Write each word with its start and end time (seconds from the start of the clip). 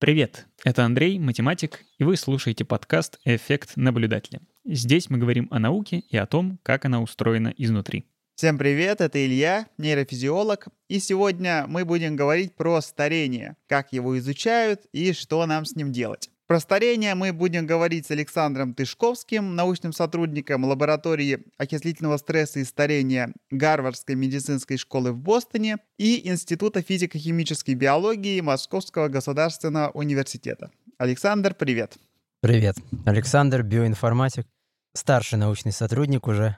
Привет, 0.00 0.46
это 0.62 0.84
Андрей, 0.84 1.18
математик, 1.18 1.84
и 1.98 2.04
вы 2.04 2.16
слушаете 2.16 2.64
подкаст 2.64 3.18
«Эффект 3.24 3.72
наблюдателя». 3.74 4.40
Здесь 4.64 5.10
мы 5.10 5.18
говорим 5.18 5.48
о 5.50 5.58
науке 5.58 5.98
и 5.98 6.16
о 6.16 6.24
том, 6.24 6.60
как 6.62 6.84
она 6.84 7.02
устроена 7.02 7.52
изнутри. 7.56 8.04
Всем 8.36 8.58
привет, 8.58 9.00
это 9.00 9.26
Илья, 9.26 9.66
нейрофизиолог, 9.76 10.68
и 10.86 11.00
сегодня 11.00 11.64
мы 11.66 11.84
будем 11.84 12.14
говорить 12.14 12.54
про 12.54 12.80
старение, 12.80 13.56
как 13.66 13.92
его 13.92 14.16
изучают 14.20 14.82
и 14.92 15.12
что 15.12 15.44
нам 15.46 15.64
с 15.64 15.74
ним 15.74 15.90
делать. 15.90 16.30
Про 16.48 16.60
старение 16.60 17.14
мы 17.14 17.34
будем 17.34 17.66
говорить 17.66 18.06
с 18.06 18.10
Александром 18.10 18.72
Тышковским, 18.72 19.54
научным 19.54 19.92
сотрудником 19.92 20.64
лаборатории 20.64 21.40
окислительного 21.58 22.16
стресса 22.16 22.60
и 22.60 22.64
старения 22.64 23.34
Гарвардской 23.50 24.14
медицинской 24.14 24.78
школы 24.78 25.12
в 25.12 25.18
Бостоне 25.18 25.76
и 25.98 26.26
Института 26.26 26.80
физико-химической 26.80 27.74
биологии 27.74 28.40
Московского 28.40 29.08
государственного 29.08 29.90
университета. 29.90 30.70
Александр, 30.96 31.54
привет. 31.54 31.98
Привет. 32.40 32.76
Александр, 33.04 33.62
биоинформатик, 33.62 34.46
старший 34.94 35.38
научный 35.38 35.72
сотрудник 35.72 36.26
уже 36.26 36.56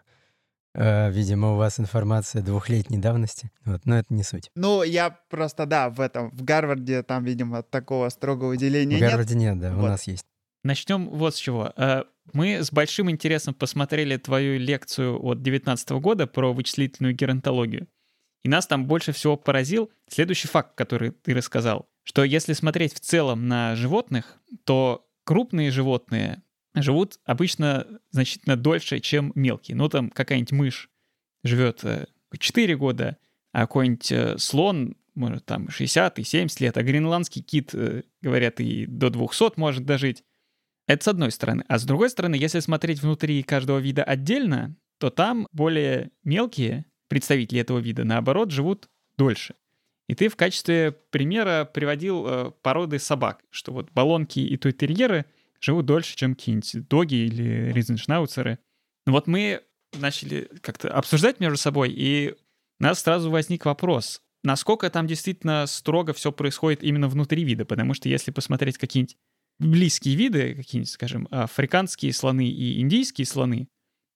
видимо, 0.74 1.54
у 1.54 1.56
вас 1.56 1.80
информация 1.80 2.42
двухлетней 2.42 2.98
давности, 2.98 3.50
вот, 3.64 3.84
но 3.86 3.98
это 3.98 4.14
не 4.14 4.22
суть. 4.22 4.50
Ну, 4.54 4.82
я 4.82 5.10
просто, 5.28 5.66
да, 5.66 5.90
в 5.90 6.00
этом, 6.00 6.30
в 6.30 6.44
Гарварде 6.44 7.02
там, 7.02 7.24
видимо, 7.24 7.62
такого 7.62 8.08
строгого 8.08 8.56
деления 8.56 8.98
нет. 8.98 9.08
В 9.08 9.10
Гарварде 9.10 9.34
нет, 9.34 9.54
нет 9.54 9.62
да, 9.62 9.74
вот. 9.74 9.84
у 9.84 9.86
нас 9.88 10.04
есть. 10.06 10.24
Начнем 10.62 11.08
вот 11.08 11.34
с 11.34 11.38
чего. 11.38 11.72
Э, 11.76 12.04
мы 12.32 12.62
с 12.62 12.70
большим 12.70 13.10
интересом 13.10 13.54
посмотрели 13.54 14.16
твою 14.16 14.58
лекцию 14.58 15.16
от 15.16 15.42
2019 15.42 15.90
года 15.90 16.26
про 16.26 16.52
вычислительную 16.52 17.14
геронтологию. 17.14 17.88
И 18.44 18.48
нас 18.48 18.66
там 18.66 18.86
больше 18.86 19.12
всего 19.12 19.36
поразил 19.36 19.90
следующий 20.08 20.48
факт, 20.48 20.74
который 20.74 21.10
ты 21.10 21.34
рассказал, 21.34 21.88
что 22.04 22.24
если 22.24 22.52
смотреть 22.52 22.94
в 22.94 23.00
целом 23.00 23.48
на 23.48 23.76
животных, 23.76 24.38
то 24.64 25.06
крупные 25.24 25.70
животные 25.70 26.42
живут 26.74 27.18
обычно 27.24 27.86
значительно 28.10 28.56
дольше, 28.56 29.00
чем 29.00 29.32
мелкие. 29.34 29.76
Ну, 29.76 29.88
там 29.88 30.10
какая-нибудь 30.10 30.52
мышь 30.52 30.90
живет 31.42 31.84
4 32.36 32.72
э, 32.72 32.76
года, 32.76 33.16
а 33.52 33.60
какой-нибудь 33.60 34.12
э, 34.12 34.38
слон, 34.38 34.96
может, 35.14 35.44
там 35.46 35.68
60 35.68 36.18
и 36.18 36.22
70 36.22 36.60
лет, 36.60 36.76
а 36.76 36.82
гренландский 36.82 37.42
кит, 37.42 37.70
э, 37.74 38.02
говорят, 38.22 38.60
и 38.60 38.86
до 38.86 39.10
200 39.10 39.58
может 39.58 39.84
дожить. 39.84 40.22
Это 40.86 41.04
с 41.04 41.08
одной 41.08 41.30
стороны. 41.30 41.64
А 41.68 41.78
с 41.78 41.84
другой 41.84 42.10
стороны, 42.10 42.34
если 42.34 42.60
смотреть 42.60 43.00
внутри 43.02 43.42
каждого 43.42 43.78
вида 43.78 44.02
отдельно, 44.02 44.76
то 44.98 45.10
там 45.10 45.46
более 45.52 46.10
мелкие 46.24 46.84
представители 47.08 47.60
этого 47.60 47.78
вида, 47.78 48.04
наоборот, 48.04 48.50
живут 48.50 48.88
дольше. 49.16 49.54
И 50.08 50.14
ты 50.14 50.28
в 50.28 50.36
качестве 50.36 50.92
примера 51.10 51.64
приводил 51.72 52.52
породы 52.62 52.98
собак, 52.98 53.44
что 53.50 53.72
вот 53.72 53.92
баллонки 53.92 54.40
и 54.40 54.56
тойтерьеры— 54.56 55.26
живут 55.60 55.86
дольше, 55.86 56.16
чем 56.16 56.34
какие-нибудь 56.34 56.88
доги 56.88 57.14
или 57.14 57.72
ризеншнауцеры. 57.72 58.58
Вот 59.06 59.26
мы 59.26 59.62
начали 59.98 60.48
как-то 60.60 60.92
обсуждать 60.92 61.40
между 61.40 61.56
собой, 61.56 61.92
и 61.92 62.34
у 62.80 62.82
нас 62.82 63.00
сразу 63.00 63.30
возник 63.30 63.64
вопрос, 63.66 64.22
насколько 64.42 64.88
там 64.90 65.06
действительно 65.06 65.66
строго 65.66 66.12
все 66.12 66.32
происходит 66.32 66.82
именно 66.82 67.08
внутри 67.08 67.44
вида, 67.44 67.64
потому 67.64 67.94
что 67.94 68.08
если 68.08 68.30
посмотреть 68.30 68.78
какие-нибудь 68.78 69.16
близкие 69.58 70.16
виды, 70.16 70.54
какие-нибудь, 70.54 70.90
скажем, 70.90 71.28
африканские 71.30 72.12
слоны 72.12 72.48
и 72.48 72.80
индийские 72.80 73.26
слоны, 73.26 73.68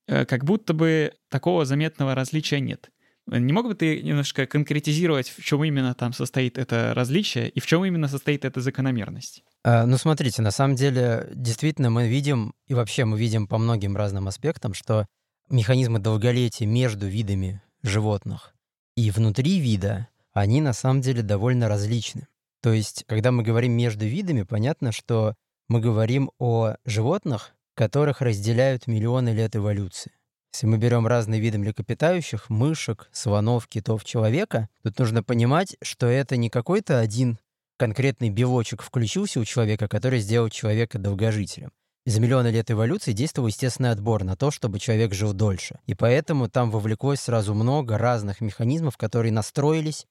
э, 0.06 0.24
как 0.24 0.44
будто 0.44 0.72
бы 0.72 1.12
такого 1.28 1.64
заметного 1.64 2.14
различия 2.14 2.60
нет. 2.60 2.90
Не 3.26 3.52
мог 3.52 3.66
бы 3.66 3.74
ты 3.74 4.02
немножко 4.02 4.46
конкретизировать, 4.46 5.28
в 5.28 5.42
чем 5.42 5.64
именно 5.64 5.94
там 5.94 6.12
состоит 6.12 6.58
это 6.58 6.92
различие 6.94 7.48
и 7.48 7.60
в 7.60 7.66
чем 7.66 7.84
именно 7.84 8.08
состоит 8.08 8.44
эта 8.44 8.60
закономерность? 8.60 9.44
А, 9.64 9.86
ну, 9.86 9.96
смотрите, 9.96 10.42
на 10.42 10.50
самом 10.50 10.76
деле, 10.76 11.26
действительно, 11.34 11.88
мы 11.88 12.06
видим, 12.06 12.54
и 12.66 12.74
вообще 12.74 13.06
мы 13.06 13.18
видим 13.18 13.48
по 13.48 13.56
многим 13.56 13.96
разным 13.96 14.28
аспектам, 14.28 14.74
что 14.74 15.06
механизмы 15.48 15.98
долголетия 15.98 16.66
между 16.66 17.06
видами 17.06 17.62
животных 17.82 18.54
и 18.94 19.10
внутри 19.10 19.58
вида, 19.58 20.08
они 20.34 20.60
на 20.60 20.74
самом 20.74 21.00
деле 21.00 21.22
довольно 21.22 21.68
различны. 21.68 22.26
То 22.62 22.72
есть, 22.72 23.04
когда 23.06 23.32
мы 23.32 23.42
говорим 23.42 23.72
между 23.72 24.04
видами, 24.04 24.42
понятно, 24.42 24.92
что 24.92 25.34
мы 25.68 25.80
говорим 25.80 26.30
о 26.38 26.74
животных, 26.84 27.52
которых 27.74 28.20
разделяют 28.20 28.86
миллионы 28.86 29.30
лет 29.30 29.56
эволюции. 29.56 30.12
Если 30.52 30.66
мы 30.66 30.76
берем 30.76 31.06
разные 31.06 31.40
виды 31.40 31.58
млекопитающих, 31.58 32.48
мышек, 32.48 33.08
слонов, 33.12 33.66
китов, 33.66 34.04
человека, 34.04 34.68
тут 34.82 34.98
нужно 34.98 35.22
понимать, 35.22 35.76
что 35.82 36.06
это 36.06 36.36
не 36.36 36.50
какой-то 36.50 37.00
один 37.00 37.38
конкретный 37.76 38.30
белочек 38.30 38.82
включился 38.82 39.40
у 39.40 39.44
человека, 39.44 39.88
который 39.88 40.20
сделал 40.20 40.48
человека 40.48 40.98
долгожителем. 40.98 41.70
За 42.06 42.20
миллионы 42.20 42.48
лет 42.48 42.70
эволюции 42.70 43.12
действовал 43.12 43.48
естественный 43.48 43.90
отбор 43.90 44.24
на 44.24 44.36
то, 44.36 44.50
чтобы 44.50 44.78
человек 44.78 45.14
жил 45.14 45.32
дольше. 45.32 45.80
И 45.86 45.94
поэтому 45.94 46.50
там 46.50 46.70
вовлеклось 46.70 47.20
сразу 47.20 47.54
много 47.54 47.96
разных 47.96 48.42
механизмов, 48.42 48.98
которые 48.98 49.32
настроились. 49.32 50.06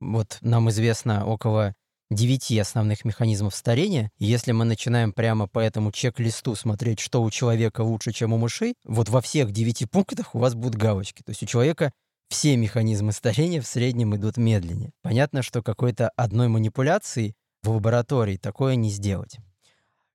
Вот 0.00 0.38
нам 0.40 0.70
известно 0.70 1.26
около 1.26 1.74
девяти 2.10 2.58
основных 2.58 3.04
механизмов 3.04 3.54
старения. 3.54 4.10
Если 4.18 4.52
мы 4.52 4.64
начинаем 4.64 5.12
прямо 5.12 5.46
по 5.46 5.58
этому 5.58 5.92
чек-листу 5.92 6.54
смотреть, 6.54 7.00
что 7.00 7.22
у 7.22 7.30
человека 7.30 7.82
лучше, 7.82 8.12
чем 8.12 8.32
у 8.32 8.38
мышей, 8.38 8.74
вот 8.84 9.08
во 9.10 9.20
всех 9.20 9.50
девяти 9.50 9.84
пунктах 9.84 10.34
у 10.34 10.38
вас 10.38 10.54
будут 10.54 10.76
галочки. 10.76 11.22
То 11.22 11.30
есть 11.30 11.42
у 11.42 11.46
человека 11.46 11.92
все 12.28 12.56
механизмы 12.56 13.12
старения 13.12 13.60
в 13.60 13.66
среднем 13.66 14.16
идут 14.16 14.36
медленнее. 14.36 14.92
Понятно, 15.02 15.42
что 15.42 15.62
какой-то 15.62 16.10
одной 16.16 16.48
манипуляции 16.48 17.34
в 17.62 17.70
лаборатории 17.70 18.36
такое 18.36 18.74
не 18.74 18.90
сделать. 18.90 19.38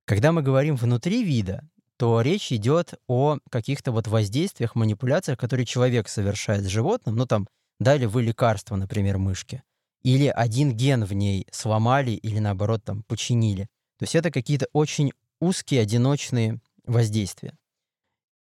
Когда 0.05 0.31
мы 0.31 0.41
говорим 0.41 0.75
внутри 0.75 1.23
вида, 1.23 1.63
то 1.97 2.19
речь 2.21 2.51
идет 2.51 2.95
о 3.07 3.37
каких-то 3.49 3.91
вот 3.91 4.07
воздействиях, 4.07 4.75
манипуляциях, 4.75 5.37
которые 5.37 5.65
человек 5.65 6.09
совершает 6.09 6.63
с 6.63 6.67
животным. 6.67 7.15
Ну 7.15 7.25
там, 7.25 7.47
дали 7.79 8.05
вы 8.05 8.23
лекарство, 8.23 8.75
например, 8.75 9.17
мышке. 9.17 9.63
Или 10.01 10.27
один 10.27 10.75
ген 10.75 11.05
в 11.05 11.13
ней 11.13 11.45
сломали 11.51 12.11
или 12.11 12.39
наоборот 12.39 12.83
там 12.83 13.03
починили. 13.03 13.67
То 13.99 14.03
есть 14.03 14.15
это 14.15 14.31
какие-то 14.31 14.67
очень 14.73 15.11
узкие, 15.39 15.81
одиночные 15.81 16.59
воздействия. 16.85 17.53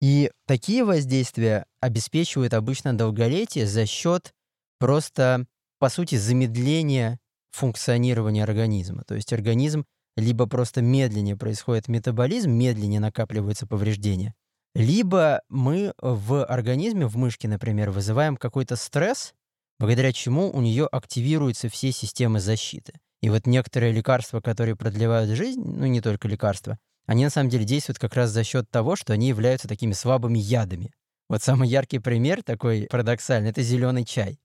И 0.01 0.31
такие 0.47 0.85
воздействия 0.85 1.67
обеспечивают 1.81 2.55
обычно 2.55 2.97
долголетие 2.97 3.67
за 3.67 3.87
счет 3.87 4.33
просто, 4.79 5.47
по 5.79 5.89
сути, 5.89 6.15
замедления 6.15 7.19
функционирования 7.51 8.45
организма. 8.45 9.05
То 9.05 9.15
есть 9.15 9.33
организм 9.33 9.85
либо 10.17 10.47
просто 10.47 10.83
медленнее 10.83 11.37
происходит 11.37 11.89
метаболизм, 11.89 12.51
медленнее 12.51 13.01
накапливаются 13.01 13.67
повреждения, 13.67 14.35
либо 14.75 15.43
мы 15.49 15.93
в 16.01 16.45
организме, 16.45 17.07
в 17.07 17.17
мышке, 17.17 17.49
например, 17.49 17.91
вызываем 17.91 18.37
какой-то 18.37 18.77
стресс, 18.77 19.35
благодаря 19.79 20.13
чему 20.13 20.51
у 20.51 20.61
нее 20.61 20.87
активируются 20.87 21.69
все 21.69 21.93
системы 21.93 22.41
защиты. 22.41 22.95
И 23.21 23.29
вот 23.31 23.47
некоторые 23.47 23.93
лекарства, 23.93 24.41
которые 24.41 24.77
продлевают 24.77 25.31
жизнь, 25.31 25.61
ну 25.63 25.87
не 25.87 26.01
только 26.01 26.29
лекарства, 26.29 26.79
они 27.07 27.25
на 27.25 27.31
самом 27.31 27.51
деле 27.51 27.65
действуют 27.65 27.99
как 27.99 28.15
раз 28.15 28.31
за 28.31 28.45
счет 28.45 28.71
того, 28.71 28.97
что 28.97 29.13
они 29.13 29.29
являются 29.29 29.69
такими 29.69 29.93
слабыми 29.93 30.39
ядами. 30.39 30.93
Вот 31.29 31.43
самый 31.43 31.69
яркий 31.69 31.99
пример 31.99 32.43
такой 32.43 32.89
парадоксальный— 32.91 33.51
это 33.51 33.63
зеленый 33.63 34.05
чай. 34.05 34.41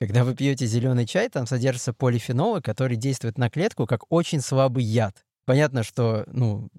Когда 0.00 0.24
вы 0.24 0.34
пьете 0.34 0.66
зеленый 0.66 1.06
чай, 1.06 1.28
там 1.28 1.46
содержатся 1.46 1.92
полифенолы, 1.92 2.60
которые 2.60 2.96
действуют 2.96 3.38
на 3.38 3.50
клетку 3.50 3.86
как 3.86 4.10
очень 4.10 4.40
слабый 4.40 4.82
яд. 4.82 5.24
Понятно, 5.44 5.82
что, 5.82 6.24
ну, 6.26 6.70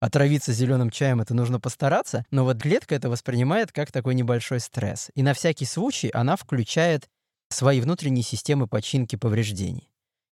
отравиться 0.00 0.52
зеленым 0.52 0.90
чаем 0.90 1.20
это 1.20 1.32
нужно 1.32 1.60
постараться, 1.60 2.24
но 2.32 2.44
вот 2.44 2.60
клетка 2.60 2.96
это 2.96 3.08
воспринимает 3.08 3.70
как 3.70 3.92
такой 3.92 4.16
небольшой 4.16 4.58
стресс. 4.58 5.10
И 5.14 5.22
на 5.22 5.32
всякий 5.32 5.64
случай 5.64 6.10
она 6.12 6.36
включает 6.36 7.08
свои 7.50 7.80
внутренние 7.80 8.24
системы 8.24 8.66
починки 8.66 9.14
повреждений. 9.14 9.88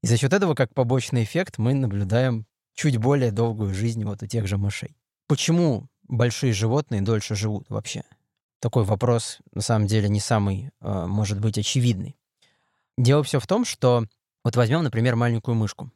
И 0.04 0.06
за 0.06 0.16
счет 0.16 0.32
этого, 0.32 0.54
как 0.54 0.72
побочный 0.72 1.24
эффект, 1.24 1.58
мы 1.58 1.74
наблюдаем 1.74 2.46
чуть 2.76 2.98
более 2.98 3.32
долгую 3.32 3.74
жизнь 3.74 4.04
вот 4.04 4.22
у 4.22 4.26
тех 4.26 4.46
же 4.46 4.58
мышей. 4.58 4.96
Почему 5.26 5.88
большие 6.02 6.52
животные 6.52 7.00
дольше 7.00 7.34
живут 7.34 7.68
вообще? 7.68 8.04
Такой 8.60 8.84
вопрос, 8.84 9.38
на 9.52 9.62
самом 9.62 9.86
деле, 9.88 10.08
не 10.08 10.20
самый, 10.20 10.70
э, 10.80 11.06
может 11.06 11.40
быть, 11.40 11.58
очевидный. 11.58 12.16
Дело 12.96 13.22
все 13.24 13.40
в 13.40 13.46
том, 13.46 13.64
что 13.64 14.04
вот 14.44 14.56
возьмем, 14.56 14.84
например, 14.84 15.16
маленькую 15.16 15.56
мышку. 15.56 15.90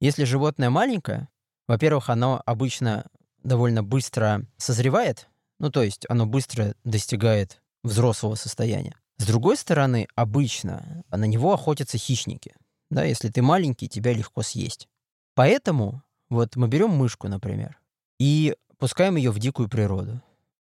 Если 0.00 0.24
животное 0.24 0.70
маленькое, 0.70 1.28
во-первых, 1.66 2.08
оно 2.08 2.42
обычно 2.46 3.06
довольно 3.42 3.82
быстро 3.82 4.46
созревает, 4.56 5.28
ну 5.58 5.70
то 5.70 5.82
есть 5.82 6.06
оно 6.08 6.24
быстро 6.26 6.74
достигает 6.84 7.60
взрослого 7.82 8.36
состояния. 8.36 8.94
С 9.16 9.26
другой 9.26 9.56
стороны, 9.56 10.06
обычно 10.14 11.02
на 11.10 11.24
него 11.24 11.52
охотятся 11.52 11.98
хищники. 11.98 12.54
Да, 12.90 13.04
если 13.04 13.28
ты 13.28 13.42
маленький, 13.42 13.88
тебя 13.88 14.12
легко 14.12 14.42
съесть. 14.42 14.88
Поэтому 15.34 16.02
вот 16.30 16.56
мы 16.56 16.68
берем 16.68 16.90
мышку, 16.90 17.28
например, 17.28 17.78
и 18.18 18.56
пускаем 18.78 19.16
ее 19.16 19.30
в 19.30 19.38
дикую 19.38 19.68
природу. 19.68 20.22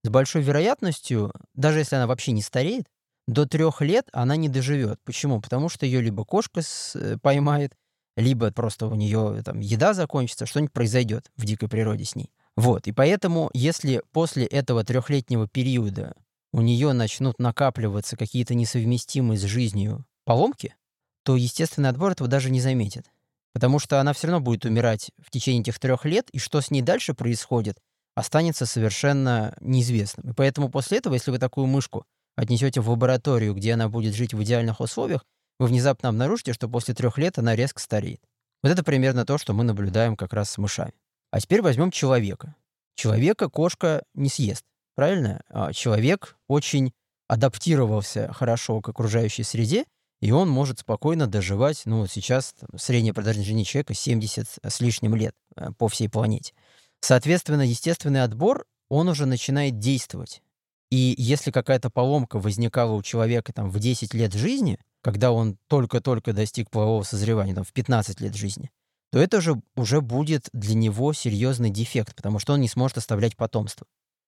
С 0.03 0.09
большой 0.09 0.41
вероятностью, 0.41 1.33
даже 1.53 1.79
если 1.79 1.95
она 1.95 2.07
вообще 2.07 2.31
не 2.31 2.41
стареет, 2.41 2.85
до 3.27 3.47
трех 3.47 3.81
лет 3.81 4.07
она 4.13 4.35
не 4.35 4.49
доживет. 4.49 4.99
Почему? 5.03 5.41
Потому 5.41 5.69
что 5.69 5.85
ее 5.85 6.01
либо 6.01 6.23
кошка 6.25 6.61
э, 6.93 7.17
поймает, 7.21 7.73
либо 8.15 8.51
просто 8.51 8.87
у 8.87 8.95
нее 8.95 9.41
там 9.43 9.59
еда 9.59 9.93
закончится, 9.93 10.45
что-нибудь 10.45 10.73
произойдет 10.73 11.31
в 11.35 11.45
дикой 11.45 11.69
природе 11.69 12.05
с 12.05 12.15
ней. 12.15 12.31
Вот, 12.55 12.87
и 12.87 12.91
поэтому, 12.91 13.49
если 13.53 14.01
после 14.11 14.45
этого 14.45 14.83
трехлетнего 14.83 15.47
периода 15.47 16.15
у 16.53 16.61
нее 16.61 16.93
начнут 16.93 17.37
накапливаться 17.39 18.15
какие-то 18.15 18.55
несовместимые 18.55 19.37
с 19.37 19.41
жизнью 19.41 20.05
поломки, 20.23 20.75
то 21.23 21.35
естественный 21.35 21.89
отбор 21.89 22.11
этого 22.11 22.29
даже 22.29 22.49
не 22.49 22.61
заметит. 22.61 23.11
Потому 23.55 23.79
что 23.79 24.01
она 24.01 24.11
все 24.11 24.27
равно 24.27 24.41
будет 24.41 24.65
умирать 24.65 25.11
в 25.17 25.31
течение 25.31 25.61
этих 25.61 25.79
трех 25.79 26.03
лет, 26.03 26.29
и 26.31 26.39
что 26.39 26.59
с 26.59 26.71
ней 26.71 26.81
дальше 26.81 27.13
происходит, 27.13 27.77
останется 28.13 28.65
совершенно 28.65 29.55
неизвестным. 29.61 30.31
И 30.31 30.33
поэтому 30.33 30.67
после 30.67 30.97
этого, 30.97 31.13
если 31.13 31.31
вы 31.31 31.39
такую 31.39 31.65
мышку 31.65 32.05
отнесете 32.35 32.81
в 32.81 32.89
лабораторию, 32.89 33.53
где 33.53 33.75
она 33.75 33.87
будет 33.87 34.13
жить 34.13 34.33
в 34.33 34.43
идеальных 34.43 34.81
условиях, 34.81 35.23
вы 35.57 35.67
внезапно 35.67 36.09
обнаружите, 36.09 36.51
что 36.51 36.67
после 36.67 36.93
трех 36.93 37.17
лет 37.17 37.39
она 37.39 37.55
резко 37.55 37.79
стареет. 37.79 38.19
Вот 38.61 38.73
это 38.73 38.83
примерно 38.83 39.25
то, 39.25 39.37
что 39.37 39.53
мы 39.53 39.63
наблюдаем 39.63 40.17
как 40.17 40.33
раз 40.33 40.49
с 40.49 40.57
мышами. 40.57 40.91
А 41.31 41.39
теперь 41.39 41.61
возьмем 41.61 41.91
человека. 41.91 42.55
Человека 42.95 43.47
кошка 43.47 44.03
не 44.15 44.27
съест, 44.27 44.65
правильно? 44.95 45.43
А 45.47 45.71
человек 45.71 46.35
очень 46.49 46.91
адаптировался 47.29 48.33
хорошо 48.33 48.81
к 48.81 48.89
окружающей 48.89 49.43
среде, 49.43 49.85
и 50.21 50.31
он 50.31 50.49
может 50.49 50.79
спокойно 50.79 51.27
доживать, 51.27 51.83
ну, 51.85 52.07
сейчас 52.07 52.55
средняя 52.77 53.13
продолжительность 53.13 53.47
жизни 53.47 53.63
человека 53.63 53.93
70 53.93 54.47
с 54.63 54.79
лишним 54.81 55.15
лет 55.15 55.35
э, 55.55 55.71
по 55.77 55.87
всей 55.87 56.09
планете. 56.09 56.53
Соответственно, 57.01 57.61
естественный 57.61 58.23
отбор, 58.23 58.65
он 58.89 59.09
уже 59.09 59.25
начинает 59.25 59.79
действовать. 59.79 60.41
И 60.89 61.15
если 61.17 61.51
какая-то 61.51 61.89
поломка 61.89 62.39
возникала 62.39 62.93
у 62.93 63.03
человека 63.03 63.51
там, 63.53 63.69
в 63.69 63.79
10 63.79 64.13
лет 64.13 64.33
жизни, 64.33 64.79
когда 65.01 65.31
он 65.31 65.57
только-только 65.67 66.33
достиг 66.33 66.69
полового 66.69 67.03
созревания, 67.03 67.53
там, 67.53 67.63
в 67.63 67.73
15 67.73 68.21
лет 68.21 68.35
жизни, 68.35 68.71
то 69.11 69.19
это 69.19 69.41
же 69.41 69.61
уже 69.75 70.01
будет 70.01 70.49
для 70.53 70.75
него 70.75 71.13
серьезный 71.13 71.69
дефект, 71.69 72.15
потому 72.15 72.39
что 72.39 72.53
он 72.53 72.61
не 72.61 72.67
сможет 72.67 72.97
оставлять 72.97 73.35
потомство. 73.35 73.87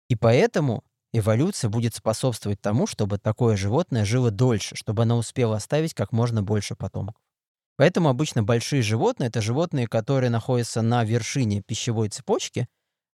И 0.08 0.16
поэтому 0.16 0.84
эволюция 1.12 1.68
будет 1.68 1.94
способствовать 1.94 2.60
тому, 2.60 2.86
чтобы 2.86 3.18
такое 3.18 3.56
животное 3.56 4.04
жило 4.04 4.30
дольше, 4.30 4.76
чтобы 4.76 5.02
оно 5.02 5.16
успело 5.18 5.56
оставить 5.56 5.94
как 5.94 6.12
можно 6.12 6.42
больше 6.42 6.74
потомков. 6.74 7.22
Поэтому 7.76 8.08
обычно 8.08 8.42
большие 8.42 8.82
животные— 8.82 9.28
это 9.30 9.40
животные, 9.40 9.88
которые 9.88 10.30
находятся 10.30 10.82
на 10.82 11.02
вершине 11.02 11.62
пищевой 11.62 12.10
цепочки, 12.10 12.68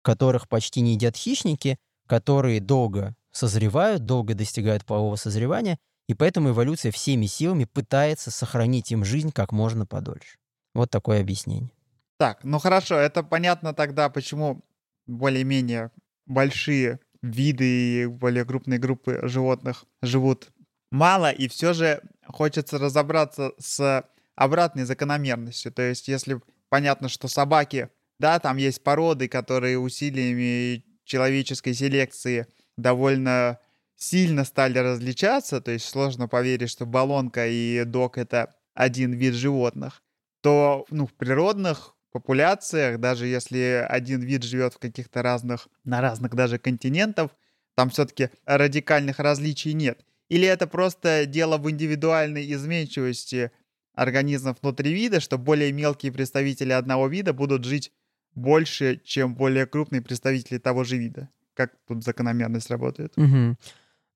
которых 0.03 0.49
почти 0.49 0.81
не 0.81 0.95
едят 0.95 1.17
хищники, 1.17 1.79
которые 2.07 2.61
долго 2.61 3.15
созревают, 3.33 4.05
долго 4.05 4.35
достигают 4.35 4.85
полового 4.85 5.17
созревания, 5.17 5.79
и 6.09 6.15
поэтому 6.15 6.51
эволюция 6.51 6.93
всеми 6.93 7.27
силами 7.27 7.65
пытается 7.65 8.31
сохранить 8.31 8.93
им 8.93 9.05
жизнь 9.05 9.33
как 9.33 9.53
можно 9.53 9.87
подольше. 9.87 10.39
Вот 10.75 10.91
такое 10.91 11.21
объяснение. 11.21 11.71
Так, 12.19 12.45
ну 12.45 12.59
хорошо, 12.59 12.97
это 12.97 13.23
понятно 13.23 13.75
тогда, 13.75 14.09
почему 14.11 14.65
более-менее 15.07 15.91
большие 16.27 17.01
виды 17.23 17.65
и 18.03 18.07
более 18.07 18.45
крупные 18.45 18.79
группы 18.79 19.21
животных 19.23 19.85
живут 20.03 20.51
мало, 20.91 21.31
и 21.31 21.49
все 21.49 21.73
же 21.73 22.03
хочется 22.27 22.79
разобраться 22.79 23.53
с 23.59 24.05
обратной 24.35 24.85
закономерностью. 24.85 25.73
То 25.73 25.83
есть, 25.83 26.09
если 26.09 26.41
понятно, 26.69 27.09
что 27.09 27.29
собаки, 27.29 27.89
да, 28.19 28.39
там 28.39 28.57
есть 28.57 28.83
породы, 28.83 29.29
которые 29.29 29.79
усилиями 29.79 30.85
человеческой 31.05 31.75
селекции 31.75 32.47
довольно 32.77 33.59
сильно 33.97 34.45
стали 34.45 34.79
различаться, 34.79 35.61
то 35.61 35.71
есть 35.71 35.87
сложно 35.87 36.29
поверить, 36.29 36.71
что 36.71 36.87
баллонка 36.87 37.47
и 37.47 37.85
дог— 37.85 38.19
это 38.19 38.55
один 38.75 39.13
вид 39.13 39.35
животных, 39.35 40.03
то 40.41 40.87
ну, 40.91 41.07
в 41.07 41.13
природных 41.13 41.95
популяциях, 42.13 43.01
даже 43.01 43.27
если 43.27 43.85
один 43.89 44.21
вид 44.21 44.43
живет 44.45 44.75
в 44.75 44.79
каких-то 44.79 45.23
разных, 45.23 45.69
на 45.85 46.01
разных 46.01 46.35
даже 46.35 46.59
континентов, 46.59 47.31
там 47.75 47.91
все-таки 47.91 48.31
радикальных 48.45 49.19
различий 49.19 49.73
нет. 49.73 50.05
Или 50.29 50.47
это 50.47 50.67
просто 50.67 51.27
дело 51.27 51.59
в 51.59 51.71
индивидуальной 51.71 52.51
изменчивости 52.53 53.51
организмов 53.95 54.59
внутри 54.63 54.93
вида, 54.93 55.21
что 55.21 55.39
более 55.39 55.73
мелкие 55.73 56.13
представители 56.13 56.73
одного 56.73 57.09
вида 57.09 57.33
будут 57.33 57.65
жить 57.65 57.93
больше, 58.35 59.01
чем 59.05 59.35
более 59.35 59.67
крупные 59.67 60.01
представители 60.03 60.59
того 60.59 60.85
же 60.85 60.97
вида. 60.97 61.29
Как 61.55 61.73
тут 61.87 62.03
закономерность 62.05 62.71
работает? 62.71 63.13
Угу. 63.17 63.57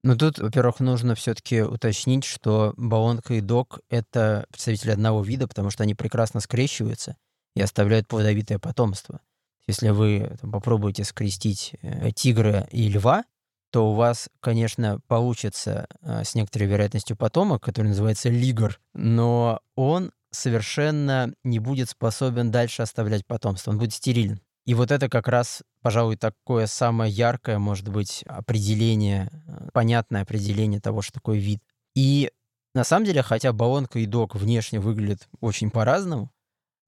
Ну 0.05 0.17
тут, 0.17 0.39
во-первых, 0.39 0.81
нужно 0.81 1.15
все-таки 1.15 1.63
уточнить, 1.63 2.25
что 2.25 2.73
балонка 2.77 3.35
и 3.35 3.41
док— 3.41 3.81
это 3.91 4.47
представители 4.51 4.93
одного 4.93 5.23
вида, 5.23 5.49
потому 5.49 5.71
что 5.71 5.83
они 5.83 5.95
прекрасно 5.95 6.41
скрещиваются 6.41 7.17
и 7.57 7.63
оставляют 7.63 8.07
плодовитое 8.07 8.59
потомство. 8.59 9.21
Если 9.67 9.89
вы 9.89 10.37
там, 10.41 10.53
попробуете 10.53 11.03
скрестить 11.03 11.75
э, 11.83 12.13
тигра 12.13 12.69
и 12.71 12.89
льва, 12.89 13.25
то 13.71 13.91
у 13.91 13.95
вас, 13.95 14.29
конечно, 14.41 15.01
получится 15.09 15.89
э, 16.03 16.23
с 16.23 16.35
некоторой 16.35 16.69
вероятностью 16.69 17.17
потомок, 17.17 17.65
который 17.65 17.89
называется 17.89 18.29
лигр, 18.29 18.79
но 18.95 19.61
он 19.75 20.13
совершенно 20.31 21.33
не 21.45 21.59
будет 21.59 21.89
способен 21.89 22.51
дальше 22.51 22.83
оставлять 22.83 23.27
потомство, 23.27 23.71
он 23.71 23.79
будет 23.79 23.95
стерилен. 23.95 24.41
И 24.67 24.75
вот 24.75 24.91
это 24.91 25.09
как 25.09 25.27
раз, 25.27 25.63
пожалуй, 25.81 26.17
такое 26.17 26.67
самое 26.67 27.11
яркое, 27.11 27.59
может 27.59 27.89
быть, 27.89 28.23
определение, 28.29 29.31
э, 29.49 29.69
понятное 29.73 30.23
определение 30.23 30.81
того, 30.81 31.01
что 31.01 31.15
такое 31.15 31.39
вид. 31.39 31.63
И 31.95 32.31
на 32.75 32.85
самом 32.85 33.07
деле, 33.07 33.23
хотя 33.23 33.55
баллонка 33.55 33.99
и 33.99 34.05
дог 34.05 34.37
внешне 34.37 34.79
выглядят 34.79 35.27
очень 35.41 35.71
по-разному, 35.71 36.31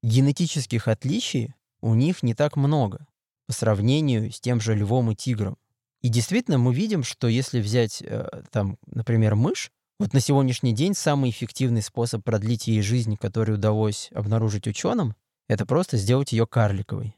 генетических 0.03 0.89
отличий 0.89 1.55
у 1.81 1.95
них 1.95 2.23
не 2.23 2.35
так 2.35 2.57
много 2.57 3.07
по 3.47 3.53
сравнению 3.53 4.31
с 4.31 4.41
тем 4.41 4.61
же 4.61 4.75
львом 4.75 5.11
и 5.11 5.17
тигром. 5.17 5.57
И 6.01 6.09
действительно 6.09 6.59
мы 6.59 6.75
видим, 6.75 7.03
что 7.03 7.29
если 7.29 7.61
взять, 7.61 8.03
э, 8.03 8.43
там, 8.51 8.79
например, 8.87 9.35
мышь, 9.35 9.73
вот 9.99 10.13
на 10.13 10.21
сегодняшний 10.21 10.73
день 10.73 10.95
самый 10.95 11.31
эффективный 11.31 11.83
способ 11.83 12.23
продлить 12.23 12.69
ей 12.69 12.83
жизнь, 12.83 13.17
который 13.17 13.57
удалось 13.57 14.11
обнаружить 14.13 14.69
ученым, 14.69 15.17
это 15.49 15.67
просто 15.67 15.97
сделать 15.97 16.33
ее 16.33 16.47
карликовой. 16.47 17.17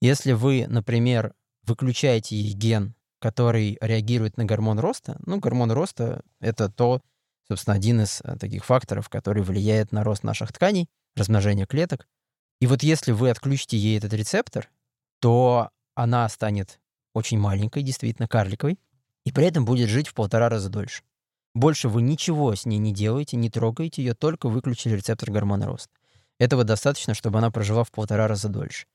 Если 0.00 0.32
вы, 0.32 0.66
например, 0.68 1.34
выключаете 1.64 2.36
ей 2.36 2.54
ген, 2.54 2.94
который 3.18 3.76
реагирует 3.80 4.36
на 4.36 4.44
гормон 4.44 4.78
роста, 4.78 5.18
ну, 5.26 5.38
гормон 5.40 5.72
роста— 5.72 6.22
это 6.40 6.70
то, 6.70 7.02
собственно, 7.48 7.76
один 7.76 8.00
из 8.00 8.20
э, 8.22 8.36
таких 8.38 8.64
факторов, 8.64 9.08
который 9.08 9.42
влияет 9.42 9.92
на 9.92 10.04
рост 10.04 10.22
наших 10.22 10.52
тканей, 10.52 10.88
размножение 11.16 11.66
клеток. 11.66 12.06
И 12.60 12.66
вот 12.66 12.82
если 12.82 13.12
вы 13.12 13.30
отключите 13.30 13.76
ей 13.76 13.98
этот 13.98 14.12
рецептор, 14.12 14.70
то 15.20 15.70
она 15.94 16.28
станет 16.28 16.80
очень 17.14 17.38
маленькой, 17.38 17.82
действительно 17.82 18.28
карликовой, 18.28 18.78
и 19.24 19.32
при 19.32 19.46
этом 19.46 19.64
будет 19.64 19.88
жить 19.88 20.08
в 20.08 20.14
полтора 20.14 20.48
раза 20.48 20.68
дольше. 20.68 21.02
Больше 21.54 21.88
вы 21.88 22.02
ничего 22.02 22.54
с 22.54 22.66
ней 22.66 22.78
не 22.78 22.92
делаете, 22.92 23.36
не 23.36 23.48
трогаете 23.48 24.02
ее, 24.02 24.14
только 24.14 24.48
выключили 24.48 24.94
рецептор 24.94 25.30
гормона 25.30 25.66
роста. 25.66 25.90
Этого 26.38 26.64
достаточно, 26.64 27.14
чтобы 27.14 27.38
она 27.38 27.50
прожила 27.50 27.82
в 27.82 27.90
полтора 27.90 28.28
раза 28.28 28.48
дольше. 28.48 28.86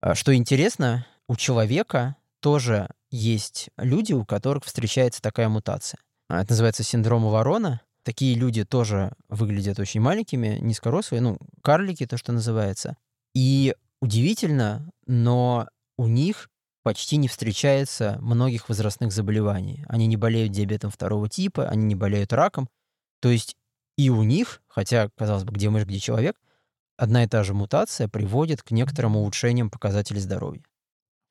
А, 0.00 0.14
что 0.14 0.34
интересно, 0.34 1.06
у 1.28 1.36
человека 1.36 2.16
тоже 2.40 2.88
есть 3.10 3.68
люди, 3.76 4.14
у 4.14 4.24
которых 4.24 4.64
встречается 4.64 5.20
такая 5.20 5.50
мутация. 5.50 6.00
А, 6.28 6.40
это 6.40 6.52
называется 6.52 6.82
синдром 6.82 7.24
ворона. 7.24 7.82
Такие 8.02 8.34
люди 8.34 8.64
тоже 8.64 9.12
выглядят 9.28 9.78
очень 9.78 10.00
маленькими, 10.00 10.58
низкорослые, 10.60 11.20
ну, 11.20 11.38
карлики, 11.62 12.06
то, 12.06 12.16
что 12.16 12.32
называется. 12.32 12.96
И 13.34 13.74
удивительно, 14.00 14.90
но 15.06 15.68
у 15.98 16.06
них 16.06 16.48
почти 16.82 17.16
не 17.16 17.28
встречается 17.28 18.18
многих 18.20 18.68
возрастных 18.68 19.12
заболеваний. 19.12 19.84
Они 19.88 20.06
не 20.06 20.16
болеют 20.16 20.52
диабетом 20.52 20.90
второго 20.90 21.28
типа, 21.28 21.68
они 21.68 21.84
не 21.84 21.94
болеют 21.94 22.32
раком. 22.32 22.68
То 23.20 23.28
есть 23.28 23.56
и 23.98 24.08
у 24.08 24.22
них, 24.22 24.62
хотя, 24.66 25.10
казалось 25.14 25.44
бы, 25.44 25.52
где 25.52 25.68
мышь, 25.68 25.84
где 25.84 25.98
человек, 25.98 26.40
одна 26.96 27.24
и 27.24 27.28
та 27.28 27.44
же 27.44 27.52
мутация 27.52 28.08
приводит 28.08 28.62
к 28.62 28.70
некоторым 28.70 29.16
улучшениям 29.16 29.68
показателей 29.68 30.20
здоровья. 30.20 30.62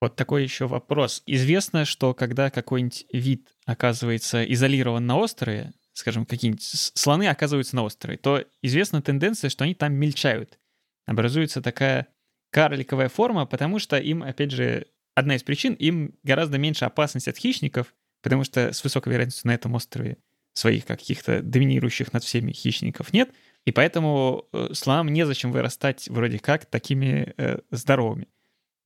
Вот 0.02 0.16
такой 0.16 0.44
еще 0.44 0.68
вопрос. 0.68 1.24
Известно, 1.26 1.84
что 1.84 2.14
когда 2.14 2.50
какой-нибудь 2.52 3.08
вид 3.12 3.50
оказывается 3.66 4.44
изолирован 4.44 5.06
на 5.06 5.18
острове, 5.18 5.74
скажем, 6.00 6.26
какие-нибудь 6.26 6.64
слоны 6.64 7.28
оказываются 7.28 7.76
на 7.76 7.84
острове, 7.84 8.18
то 8.18 8.44
известна 8.62 9.02
тенденция, 9.02 9.50
что 9.50 9.64
они 9.64 9.76
там 9.76 9.94
мельчают. 9.94 10.58
Образуется 11.06 11.62
такая 11.62 12.08
карликовая 12.52 13.10
форма, 13.10 13.46
потому 13.46 13.80
что 13.80 13.98
им, 13.98 14.24
опять 14.24 14.52
же, 14.52 14.88
одна 15.16 15.36
из 15.36 15.44
причин, 15.44 15.74
им 15.74 16.16
гораздо 16.24 16.58
меньше 16.58 16.86
опасность 16.86 17.28
от 17.28 17.38
хищников, 17.38 17.94
потому 18.22 18.44
что 18.44 18.74
с 18.74 18.84
высокой 18.84 19.14
вероятностью 19.14 19.48
на 19.48 19.54
этом 19.54 19.76
острове 19.76 20.18
своих 20.54 20.86
каких-то 20.86 21.42
доминирующих 21.42 22.12
над 22.12 22.24
всеми 22.24 22.52
хищников 22.52 23.14
нет, 23.14 23.30
и 23.66 23.72
поэтому 23.72 24.48
э, 24.52 24.70
слонам 24.74 25.10
незачем 25.10 25.52
вырастать 25.52 26.08
вроде 26.10 26.40
как 26.40 26.66
такими 26.66 27.34
э, 27.38 27.60
здоровыми. 27.72 28.28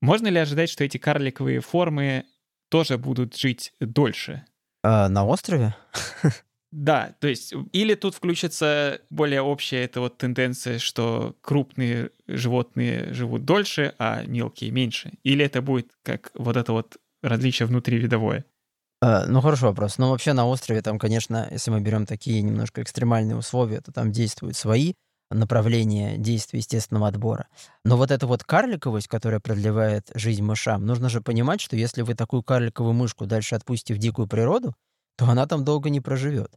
Можно 0.02 0.28
ли 0.28 0.40
ожидать, 0.40 0.70
что 0.70 0.84
эти 0.84 0.98
карликовые 0.98 1.62
формы 1.62 2.26
тоже 2.70 2.98
будут 2.98 3.38
жить 3.38 3.74
дольше? 3.80 4.46
А, 4.84 5.08
на 5.08 5.26
острове? 5.26 5.76
Да, 6.76 7.16
то 7.20 7.28
есть 7.28 7.54
или 7.72 7.94
тут 7.94 8.16
включится 8.16 9.00
более 9.12 9.44
общая 9.44 9.84
эта 9.84 10.00
вот 10.02 10.18
тенденция, 10.18 10.80
что 10.80 11.36
крупные 11.42 12.10
животные 12.28 13.14
живут 13.14 13.46
дольше, 13.46 13.94
а 14.00 14.24
мелкие 14.26 14.72
меньше. 14.72 15.12
Или 15.24 15.46
это 15.46 15.62
будет 15.62 15.92
как 16.02 16.32
вот 16.34 16.58
это 16.58 16.72
вот 16.72 16.98
различие 17.22 17.68
внутривидовое. 17.68 18.46
А, 19.04 19.28
ну, 19.28 19.40
хороший 19.42 19.66
вопрос. 19.66 20.00
Ну, 20.00 20.10
вообще 20.10 20.34
на 20.34 20.48
острове 20.48 20.82
там, 20.82 20.98
конечно, 20.98 21.48
если 21.52 21.70
мы 21.70 21.80
берем 21.80 22.08
такие 22.08 22.42
немножко 22.42 22.82
экстремальные 22.82 23.36
условия, 23.38 23.82
то 23.82 23.92
там 23.92 24.12
действуют 24.12 24.56
свои 24.56 24.94
направления 25.30 26.18
действия 26.18 26.58
естественного 26.60 27.08
отбора. 27.10 27.50
Но 27.86 27.98
вот 27.98 28.10
эта 28.10 28.26
вот 28.26 28.44
карликовость, 28.44 29.08
которая 29.08 29.40
продлевает 29.40 30.10
жизнь 30.16 30.42
мышам, 30.44 30.88
нужно 30.88 31.10
же 31.10 31.22
понимать, 31.22 31.62
что 31.62 31.76
если 31.76 32.02
вы 32.02 32.16
такую 32.16 32.42
карликовую 32.42 32.94
мышку 32.94 33.28
дальше 33.28 33.54
отпустите 33.54 33.94
в 33.94 34.00
дикую 34.00 34.28
природу, 34.28 34.74
то 35.18 35.26
она 35.28 35.46
там 35.46 35.64
долго 35.64 35.92
не 35.92 36.02
проживет. 36.02 36.52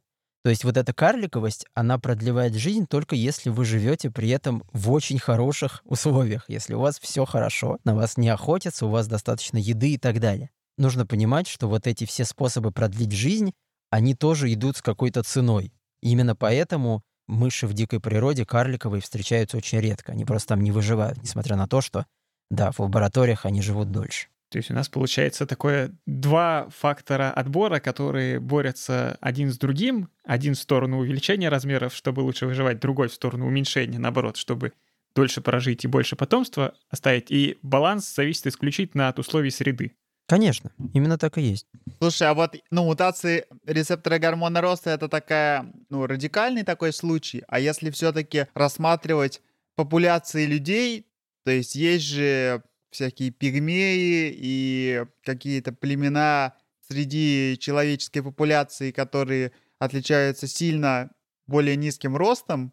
То 0.45 0.51
есть 0.51 0.65
вот 0.65 0.77
эта 0.77 0.93
карликовость, 0.93 1.67
она 1.75 1.99
продлевает 1.99 2.55
жизнь 2.55 2.87
только 2.87 3.17
если 3.17 3.51
вы 3.51 3.65
живете 3.65 4.11
при 4.11 4.29
этом 4.29 4.63
в 4.73 4.93
очень 4.93 5.19
хороших 5.19 5.83
условиях, 5.85 6.45
если 6.49 6.75
у 6.75 6.81
вас 6.81 7.01
все 7.01 7.25
хорошо, 7.25 7.79
на 7.85 7.95
вас 7.95 8.17
не 8.17 8.29
охотятся, 8.29 8.87
у 8.87 8.91
вас 8.91 9.09
достаточно 9.09 9.59
еды 9.59 9.95
и 9.95 9.99
так 9.99 10.21
далее. 10.21 10.51
Нужно 10.79 11.07
понимать, 11.07 11.49
что 11.49 11.69
вот 11.69 11.87
эти 11.87 12.05
все 12.05 12.25
способы 12.25 12.71
продлить 12.71 13.13
жизнь, 13.13 13.53
они 13.91 14.15
тоже 14.15 14.53
идут 14.53 14.77
с 14.77 14.83
какой-то 14.83 15.23
ценой. 15.23 15.73
Именно 16.03 16.37
поэтому 16.37 17.03
мыши 17.27 17.67
в 17.67 17.73
дикой 17.73 18.01
природе 18.01 18.45
карликовые 18.45 19.01
встречаются 19.01 19.57
очень 19.57 19.81
редко. 19.81 20.13
Они 20.13 20.25
просто 20.25 20.51
там 20.51 20.61
не 20.61 20.71
выживают, 20.71 21.23
несмотря 21.23 21.57
на 21.57 21.67
то, 21.67 21.81
что, 21.81 22.07
да, 22.51 22.73
в 22.73 22.81
лабораториях 22.81 23.47
они 23.47 23.63
живут 23.63 23.91
дольше. 23.91 24.29
То 24.51 24.59
есть 24.59 24.71
у 24.71 24.75
нас 24.75 24.89
получается 24.89 25.47
такое 25.47 25.93
два 26.07 26.69
фактора 26.71 27.31
отбора, 27.31 27.81
которые 27.81 28.39
борются 28.39 29.19
один 29.21 29.53
с 29.53 29.59
другим. 29.59 30.09
Один 30.25 30.55
в 30.55 30.59
сторону 30.59 30.99
увеличения 30.99 31.49
размеров, 31.49 31.95
чтобы 31.95 32.21
лучше 32.21 32.47
выживать, 32.47 32.79
другой 32.79 33.09
в 33.09 33.15
сторону 33.15 33.47
уменьшения, 33.47 33.99
наоборот, 33.99 34.37
чтобы 34.37 34.73
дольше 35.17 35.41
прожить 35.41 35.85
и 35.85 35.89
больше 35.89 36.15
потомства 36.15 36.75
оставить. 36.91 37.31
И 37.31 37.59
баланс 37.63 38.15
зависит 38.15 38.47
исключительно 38.47 39.09
от 39.09 39.19
условий 39.19 39.51
среды. 39.51 39.97
Конечно, 40.29 40.73
именно 40.93 41.19
так 41.19 41.39
и 41.39 41.43
есть. 41.43 41.67
Слушай, 42.01 42.29
а 42.29 42.35
вот, 42.35 42.57
ну, 42.71 42.85
мутации 42.85 43.47
рецептора 43.65 44.19
гормона 44.19 44.61
роста 44.61 44.91
это 44.91 45.09
такая, 45.09 45.73
ну, 45.89 46.07
радикальный 46.07 46.65
такой 46.65 46.93
случай. 46.93 47.45
А 47.47 47.61
если 47.61 47.91
все-таки 47.91 48.47
рассматривать 48.55 49.41
популяции 49.77 50.47
людей, 50.47 51.07
то 51.45 51.53
есть 51.53 51.77
есть 51.77 52.05
же 52.05 52.63
всякие 52.97 53.31
пигмеи 53.31 54.35
и 54.37 55.05
какие-то 55.23 55.73
племена 55.73 56.55
среди 56.89 57.57
человеческой 57.61 58.23
популяции, 58.23 58.91
которые 58.91 59.53
отличаются 59.79 60.47
сильно 60.47 61.11
более 61.47 61.77
низким 61.77 62.17
ростом, 62.17 62.73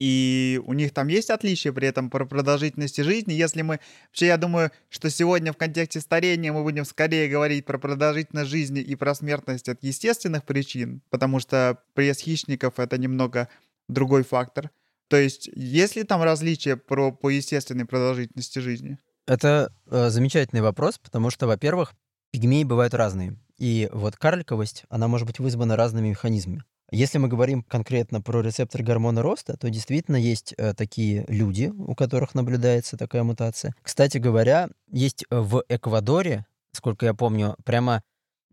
и 0.00 0.60
у 0.64 0.72
них 0.72 0.92
там 0.92 1.08
есть 1.08 1.28
отличия 1.28 1.72
при 1.72 1.86
этом 1.86 2.08
по 2.08 2.24
продолжительности 2.24 3.02
жизни. 3.02 3.34
Если 3.34 3.60
мы... 3.60 3.80
Вообще, 4.08 4.26
я 4.26 4.38
думаю, 4.38 4.72
что 4.88 5.10
сегодня 5.10 5.52
в 5.52 5.58
контексте 5.58 6.00
старения 6.00 6.52
мы 6.52 6.62
будем 6.62 6.86
скорее 6.86 7.28
говорить 7.28 7.66
про 7.66 7.78
продолжительность 7.78 8.50
жизни 8.50 8.80
и 8.80 8.96
про 8.96 9.14
смертность 9.14 9.68
от 9.68 9.82
естественных 9.82 10.44
причин, 10.44 11.02
потому 11.10 11.38
что 11.38 11.82
пресс 11.92 12.18
хищников— 12.18 12.74
это 12.78 12.96
немного 12.96 13.48
другой 13.88 14.24
фактор. 14.24 14.70
То 15.08 15.18
есть, 15.18 15.50
есть 15.54 15.96
ли 15.96 16.04
там 16.04 16.22
различия 16.22 16.76
про, 16.76 17.12
по 17.12 17.28
естественной 17.28 17.84
продолжительности 17.84 18.58
жизни? 18.60 18.98
Это 19.30 19.72
э, 19.86 20.10
замечательный 20.10 20.60
вопрос, 20.60 20.98
потому 20.98 21.30
что, 21.30 21.46
во-первых, 21.46 21.94
пигмеи 22.32 22.64
бывают 22.64 22.94
разные. 22.94 23.36
И 23.58 23.88
вот 23.92 24.16
карликовость, 24.16 24.82
она 24.88 25.06
может 25.06 25.28
быть 25.28 25.38
вызвана 25.38 25.76
разными 25.76 26.08
механизмами. 26.08 26.64
Если 26.90 27.18
мы 27.18 27.28
говорим 27.28 27.62
конкретно 27.62 28.20
про 28.20 28.40
рецептор 28.40 28.82
гормона 28.82 29.22
роста, 29.22 29.56
то 29.56 29.70
действительно 29.70 30.16
есть 30.16 30.52
э, 30.56 30.74
такие 30.74 31.24
люди, 31.28 31.72
у 31.72 31.94
которых 31.94 32.34
наблюдается 32.34 32.96
такая 32.96 33.22
мутация. 33.22 33.72
Кстати 33.82 34.18
говоря, 34.18 34.68
есть 34.90 35.24
в 35.30 35.62
Эквадоре, 35.68 36.44
сколько 36.72 37.06
я 37.06 37.14
помню, 37.14 37.54
прямо 37.64 38.02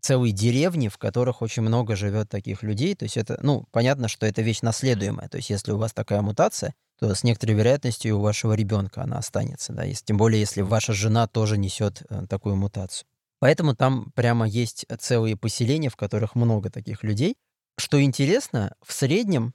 целые 0.00 0.32
деревни, 0.32 0.88
в 0.88 0.98
которых 0.98 1.42
очень 1.42 1.62
много 1.62 1.96
живет 1.96 2.28
таких 2.28 2.62
людей. 2.62 2.94
То 2.94 3.04
есть 3.04 3.16
это, 3.16 3.38
ну, 3.42 3.66
понятно, 3.70 4.08
что 4.08 4.26
это 4.26 4.42
вещь 4.42 4.62
наследуемая. 4.62 5.28
То 5.28 5.38
есть 5.38 5.50
если 5.50 5.72
у 5.72 5.78
вас 5.78 5.92
такая 5.92 6.22
мутация, 6.22 6.74
то 6.98 7.14
с 7.14 7.22
некоторой 7.22 7.56
вероятностью 7.56 8.18
у 8.18 8.20
вашего 8.20 8.54
ребенка 8.54 9.02
она 9.02 9.18
останется, 9.18 9.72
да, 9.72 9.84
если, 9.84 10.04
тем 10.04 10.16
более 10.16 10.40
если 10.40 10.62
ваша 10.62 10.92
жена 10.92 11.28
тоже 11.28 11.56
несет 11.56 12.02
э, 12.08 12.26
такую 12.28 12.56
мутацию. 12.56 13.06
Поэтому 13.40 13.76
там 13.76 14.10
прямо 14.16 14.48
есть 14.48 14.84
целые 14.98 15.36
поселения, 15.36 15.90
в 15.90 15.96
которых 15.96 16.34
много 16.34 16.70
таких 16.70 17.04
людей. 17.04 17.36
Что 17.78 18.02
интересно, 18.02 18.74
в 18.84 18.92
среднем, 18.92 19.54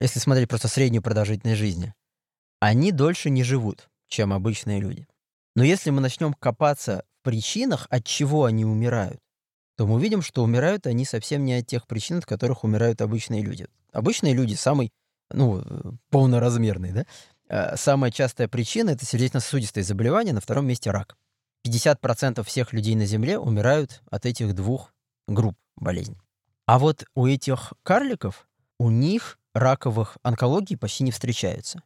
если 0.00 0.18
смотреть 0.18 0.48
просто 0.48 0.68
среднюю 0.68 1.02
продолжительность 1.02 1.58
жизни, 1.58 1.94
они 2.60 2.92
дольше 2.92 3.28
не 3.28 3.44
живут, 3.44 3.90
чем 4.08 4.32
обычные 4.32 4.80
люди. 4.80 5.06
Но 5.54 5.62
если 5.62 5.90
мы 5.90 6.00
начнем 6.00 6.32
копаться 6.32 7.04
в 7.20 7.24
причинах, 7.24 7.86
от 7.90 8.04
чего 8.06 8.44
они 8.44 8.64
умирают, 8.64 9.20
то 9.76 9.86
мы 9.86 9.94
увидим, 9.94 10.22
что 10.22 10.42
умирают 10.42 10.86
они 10.86 11.04
совсем 11.04 11.44
не 11.44 11.54
от 11.54 11.66
тех 11.66 11.86
причин, 11.86 12.18
от 12.18 12.26
которых 12.26 12.64
умирают 12.64 13.02
обычные 13.02 13.42
люди. 13.42 13.66
Обычные 13.92 14.34
люди 14.34 14.54
самый, 14.54 14.90
ну, 15.30 15.62
полноразмерный, 16.10 16.92
да? 16.92 17.06
А 17.48 17.76
самая 17.76 18.10
частая 18.10 18.48
причина— 18.48 18.90
это 18.90 19.04
сердечно-сосудистые 19.04 19.84
заболевания, 19.84 20.32
на 20.32 20.40
втором 20.40 20.66
месте 20.66 20.90
рак. 20.90 21.16
50% 21.66 22.42
всех 22.44 22.72
людей 22.72 22.94
на 22.94 23.06
Земле 23.06 23.38
умирают 23.38 24.02
от 24.10 24.26
этих 24.26 24.54
двух 24.54 24.92
групп 25.28 25.56
болезней. 25.76 26.18
А 26.66 26.78
вот 26.78 27.04
у 27.14 27.26
этих 27.26 27.74
карликов, 27.82 28.48
у 28.78 28.90
них 28.90 29.38
раковых 29.54 30.18
онкологий 30.22 30.76
почти 30.76 31.04
не 31.04 31.10
встречается. 31.10 31.82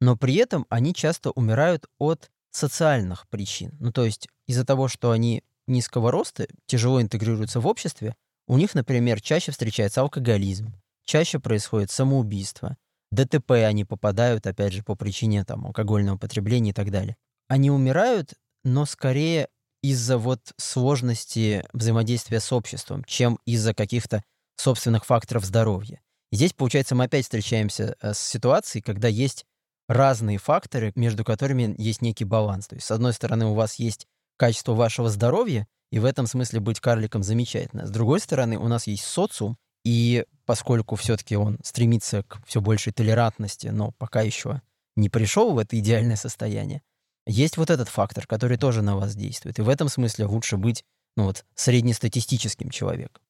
Но 0.00 0.16
при 0.16 0.34
этом 0.36 0.66
они 0.68 0.94
часто 0.94 1.30
умирают 1.30 1.86
от 1.98 2.30
социальных 2.50 3.28
причин. 3.28 3.76
Ну, 3.80 3.92
то 3.92 4.04
есть 4.04 4.28
из-за 4.46 4.64
того, 4.64 4.88
что 4.88 5.10
они 5.10 5.42
низкого 5.66 6.10
роста, 6.10 6.46
тяжело 6.66 7.00
интегрируются 7.00 7.60
в 7.60 7.66
обществе, 7.66 8.14
у 8.46 8.58
них, 8.58 8.74
например, 8.74 9.20
чаще 9.20 9.52
встречается 9.52 10.00
алкоголизм, 10.02 10.72
чаще 11.04 11.38
происходит 11.38 11.90
самоубийство, 11.90 12.76
ДТП 13.10 13.52
они 13.52 13.84
попадают, 13.84 14.46
опять 14.46 14.72
же, 14.72 14.82
по 14.82 14.96
причине 14.96 15.44
там, 15.44 15.66
алкогольного 15.66 16.18
потребления 16.18 16.70
и 16.70 16.74
так 16.74 16.90
далее. 16.90 17.16
Они 17.48 17.70
умирают, 17.70 18.34
но 18.64 18.86
скорее 18.86 19.48
из-за 19.82 20.18
вот 20.18 20.40
сложности 20.56 21.64
взаимодействия 21.72 22.40
с 22.40 22.52
обществом, 22.52 23.04
чем 23.04 23.38
из-за 23.44 23.74
каких-то 23.74 24.22
собственных 24.56 25.04
факторов 25.04 25.44
здоровья. 25.44 26.00
И 26.32 26.36
здесь, 26.36 26.52
получается, 26.52 26.94
мы 26.94 27.04
опять 27.04 27.24
встречаемся 27.24 27.96
э, 28.00 28.14
с 28.14 28.18
ситуацией, 28.18 28.82
когда 28.82 29.08
есть 29.08 29.44
разные 29.88 30.38
факторы, 30.38 30.92
между 30.94 31.24
которыми 31.24 31.74
есть 31.78 32.02
некий 32.02 32.24
баланс. 32.24 32.66
То 32.66 32.76
есть, 32.76 32.86
с 32.86 32.90
одной 32.90 33.12
стороны, 33.12 33.46
у 33.46 33.54
вас 33.54 33.74
есть 33.76 34.06
качество 34.36 34.72
вашего 34.72 35.08
здоровья, 35.08 35.66
и 35.90 35.98
в 35.98 36.04
этом 36.04 36.26
смысле 36.26 36.60
быть 36.60 36.80
карликом 36.80 37.22
замечательно. 37.22 37.86
С 37.86 37.90
другой 37.90 38.20
стороны, 38.20 38.58
у 38.58 38.68
нас 38.68 38.86
есть 38.86 39.04
социум, 39.04 39.56
и 39.84 40.24
поскольку 40.46 40.96
все-таки 40.96 41.36
он 41.36 41.58
стремится 41.62 42.22
к 42.22 42.44
все 42.46 42.60
большей 42.60 42.92
толерантности, 42.92 43.68
но 43.68 43.92
пока 43.92 44.22
еще 44.22 44.62
не 44.96 45.08
пришел 45.08 45.52
в 45.52 45.58
это 45.58 45.78
идеальное 45.78 46.16
состояние, 46.16 46.82
есть 47.26 47.56
вот 47.56 47.70
этот 47.70 47.88
фактор, 47.88 48.26
который 48.26 48.58
тоже 48.58 48.82
на 48.82 48.96
вас 48.96 49.14
действует. 49.14 49.58
И 49.58 49.62
в 49.62 49.68
этом 49.68 49.88
смысле 49.88 50.26
лучше 50.26 50.56
быть 50.56 50.84
ну 51.16 51.24
вот, 51.24 51.44
среднестатистическим 51.54 52.70
человеком. 52.70 53.22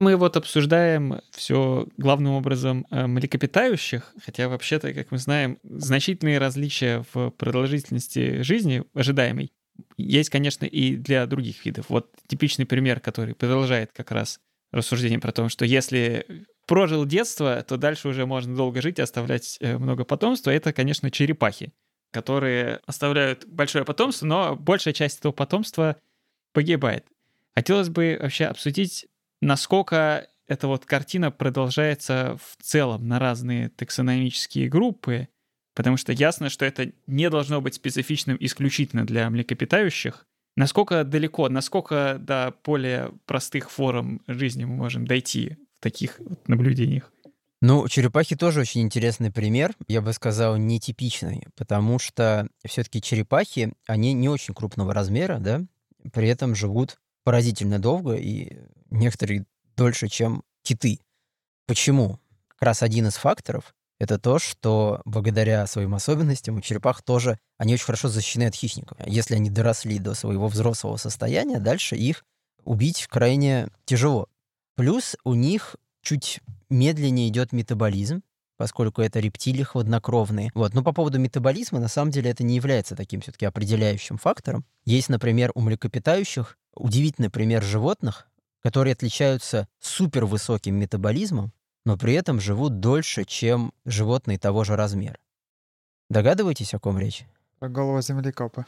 Мы 0.00 0.16
вот 0.16 0.38
обсуждаем 0.38 1.20
все 1.30 1.86
главным 1.98 2.32
образом 2.32 2.86
э, 2.90 3.06
млекопитающих, 3.06 4.14
хотя 4.24 4.48
вообще-то, 4.48 4.94
как 4.94 5.10
мы 5.10 5.18
знаем, 5.18 5.58
значительные 5.62 6.38
различия 6.38 7.04
в 7.12 7.30
продолжительности 7.30 8.40
жизни 8.40 8.82
ожидаемой 8.94 9.52
есть, 9.98 10.30
конечно, 10.30 10.64
и 10.64 10.96
для 10.96 11.26
других 11.26 11.64
видов. 11.66 11.86
Вот 11.90 12.10
типичный 12.26 12.64
пример, 12.64 13.00
который 13.00 13.34
продолжает 13.34 13.90
как 13.92 14.10
раз 14.10 14.40
рассуждение 14.72 15.18
про 15.18 15.32
то, 15.32 15.48
что 15.50 15.64
если 15.64 16.46
прожил 16.66 17.04
детство, 17.04 17.62
то 17.62 17.76
дальше 17.76 18.08
уже 18.08 18.24
можно 18.24 18.56
долго 18.56 18.80
жить 18.80 18.98
и 18.98 19.02
оставлять 19.02 19.58
э, 19.60 19.76
много 19.76 20.04
потомства. 20.04 20.50
Это, 20.50 20.72
конечно, 20.72 21.10
черепахи, 21.10 21.72
которые 22.10 22.80
оставляют 22.86 23.44
большое 23.46 23.84
потомство, 23.84 24.26
но 24.26 24.56
большая 24.56 24.94
часть 24.94 25.18
этого 25.18 25.32
потомства 25.32 25.96
погибает. 26.52 27.04
Хотелось 27.54 27.88
бы 27.88 28.16
вообще 28.20 28.46
обсудить, 28.46 29.06
насколько 29.40 30.28
эта 30.46 30.66
вот 30.66 30.84
картина 30.84 31.30
продолжается 31.30 32.36
в 32.42 32.62
целом 32.62 33.06
на 33.06 33.18
разные 33.18 33.68
таксономические 33.68 34.68
группы, 34.68 35.28
потому 35.74 35.96
что 35.96 36.12
ясно, 36.12 36.48
что 36.48 36.64
это 36.64 36.92
не 37.06 37.30
должно 37.30 37.60
быть 37.60 37.74
специфичным 37.74 38.36
исключительно 38.40 39.06
для 39.06 39.30
млекопитающих. 39.30 40.26
Насколько 40.56 41.04
далеко, 41.04 41.48
насколько 41.48 42.16
до 42.20 42.54
более 42.64 43.12
простых 43.26 43.70
форм 43.70 44.20
жизни 44.26 44.64
мы 44.64 44.74
можем 44.74 45.06
дойти 45.06 45.56
таких 45.78 46.18
вот 46.18 46.48
наблюдениях. 46.48 47.12
Ну, 47.62 47.86
черепахи 47.88 48.36
тоже 48.36 48.60
очень 48.60 48.80
интересный 48.80 49.30
пример, 49.30 49.74
я 49.86 50.00
бы 50.00 50.12
сказал, 50.14 50.56
нетипичный, 50.56 51.44
потому 51.56 51.98
что 51.98 52.48
все-таки 52.64 53.02
черепахи, 53.02 53.74
они 53.86 54.14
не 54.14 54.30
очень 54.30 54.54
крупного 54.54 54.94
размера, 54.94 55.38
да, 55.38 55.62
при 56.12 56.28
этом 56.28 56.54
живут 56.54 56.92
в 56.92 57.09
поразительно 57.30 57.78
долго, 57.78 58.14
и 58.14 58.58
некоторые 58.90 59.46
дольше, 59.76 60.08
чем 60.08 60.42
киты. 60.64 60.98
Почему? 61.68 62.18
Как 62.48 62.62
раз 62.62 62.82
один 62.82 63.06
из 63.06 63.14
факторов— 63.14 63.72
это 64.00 64.18
то, 64.18 64.40
что 64.40 65.00
благодаря 65.04 65.64
своим 65.68 65.94
особенностям 65.94 66.56
у 66.56 66.60
черепах 66.60 67.02
тоже 67.02 67.38
они 67.56 67.74
очень 67.74 67.84
хорошо 67.84 68.08
защищены 68.08 68.48
от 68.48 68.56
хищников. 68.56 68.98
Если 69.06 69.36
они 69.36 69.48
доросли 69.48 70.00
до 70.00 70.14
своего 70.14 70.48
взрослого 70.48 70.96
состояния, 70.96 71.60
дальше 71.60 71.94
их 71.94 72.24
убить 72.64 73.06
крайне 73.06 73.68
тяжело. 73.84 74.26
Плюс 74.74 75.14
у 75.22 75.34
них 75.34 75.76
чуть 76.02 76.40
медленнее 76.68 77.28
идет 77.28 77.52
метаболизм, 77.52 78.22
поскольку 78.60 79.00
это 79.00 79.20
рептилии 79.20 79.62
хладнокровные. 79.62 80.50
Вот. 80.52 80.74
Но 80.74 80.82
по 80.82 80.92
поводу 80.92 81.18
метаболизма, 81.18 81.80
на 81.80 81.88
самом 81.88 82.10
деле, 82.10 82.30
это 82.30 82.44
не 82.44 82.56
является 82.56 82.94
таким 82.94 83.22
все-таки 83.22 83.46
определяющим 83.46 84.18
фактором. 84.18 84.66
Есть, 84.84 85.08
например, 85.08 85.50
у 85.54 85.62
млекопитающих 85.62 86.58
удивительный 86.74 87.30
пример 87.30 87.62
животных, 87.62 88.28
которые 88.62 88.92
отличаются 88.92 89.66
супервысоким 89.78 90.74
метаболизмом, 90.74 91.54
но 91.86 91.96
при 91.96 92.12
этом 92.12 92.38
живут 92.38 92.80
дольше, 92.80 93.24
чем 93.24 93.72
животные 93.86 94.38
того 94.38 94.62
же 94.64 94.76
размера. 94.76 95.16
Догадываетесь, 96.10 96.74
о 96.74 96.78
ком 96.78 96.98
речь? 96.98 97.24
Про 97.60 97.70
голову 97.70 98.02
землекопа. 98.02 98.66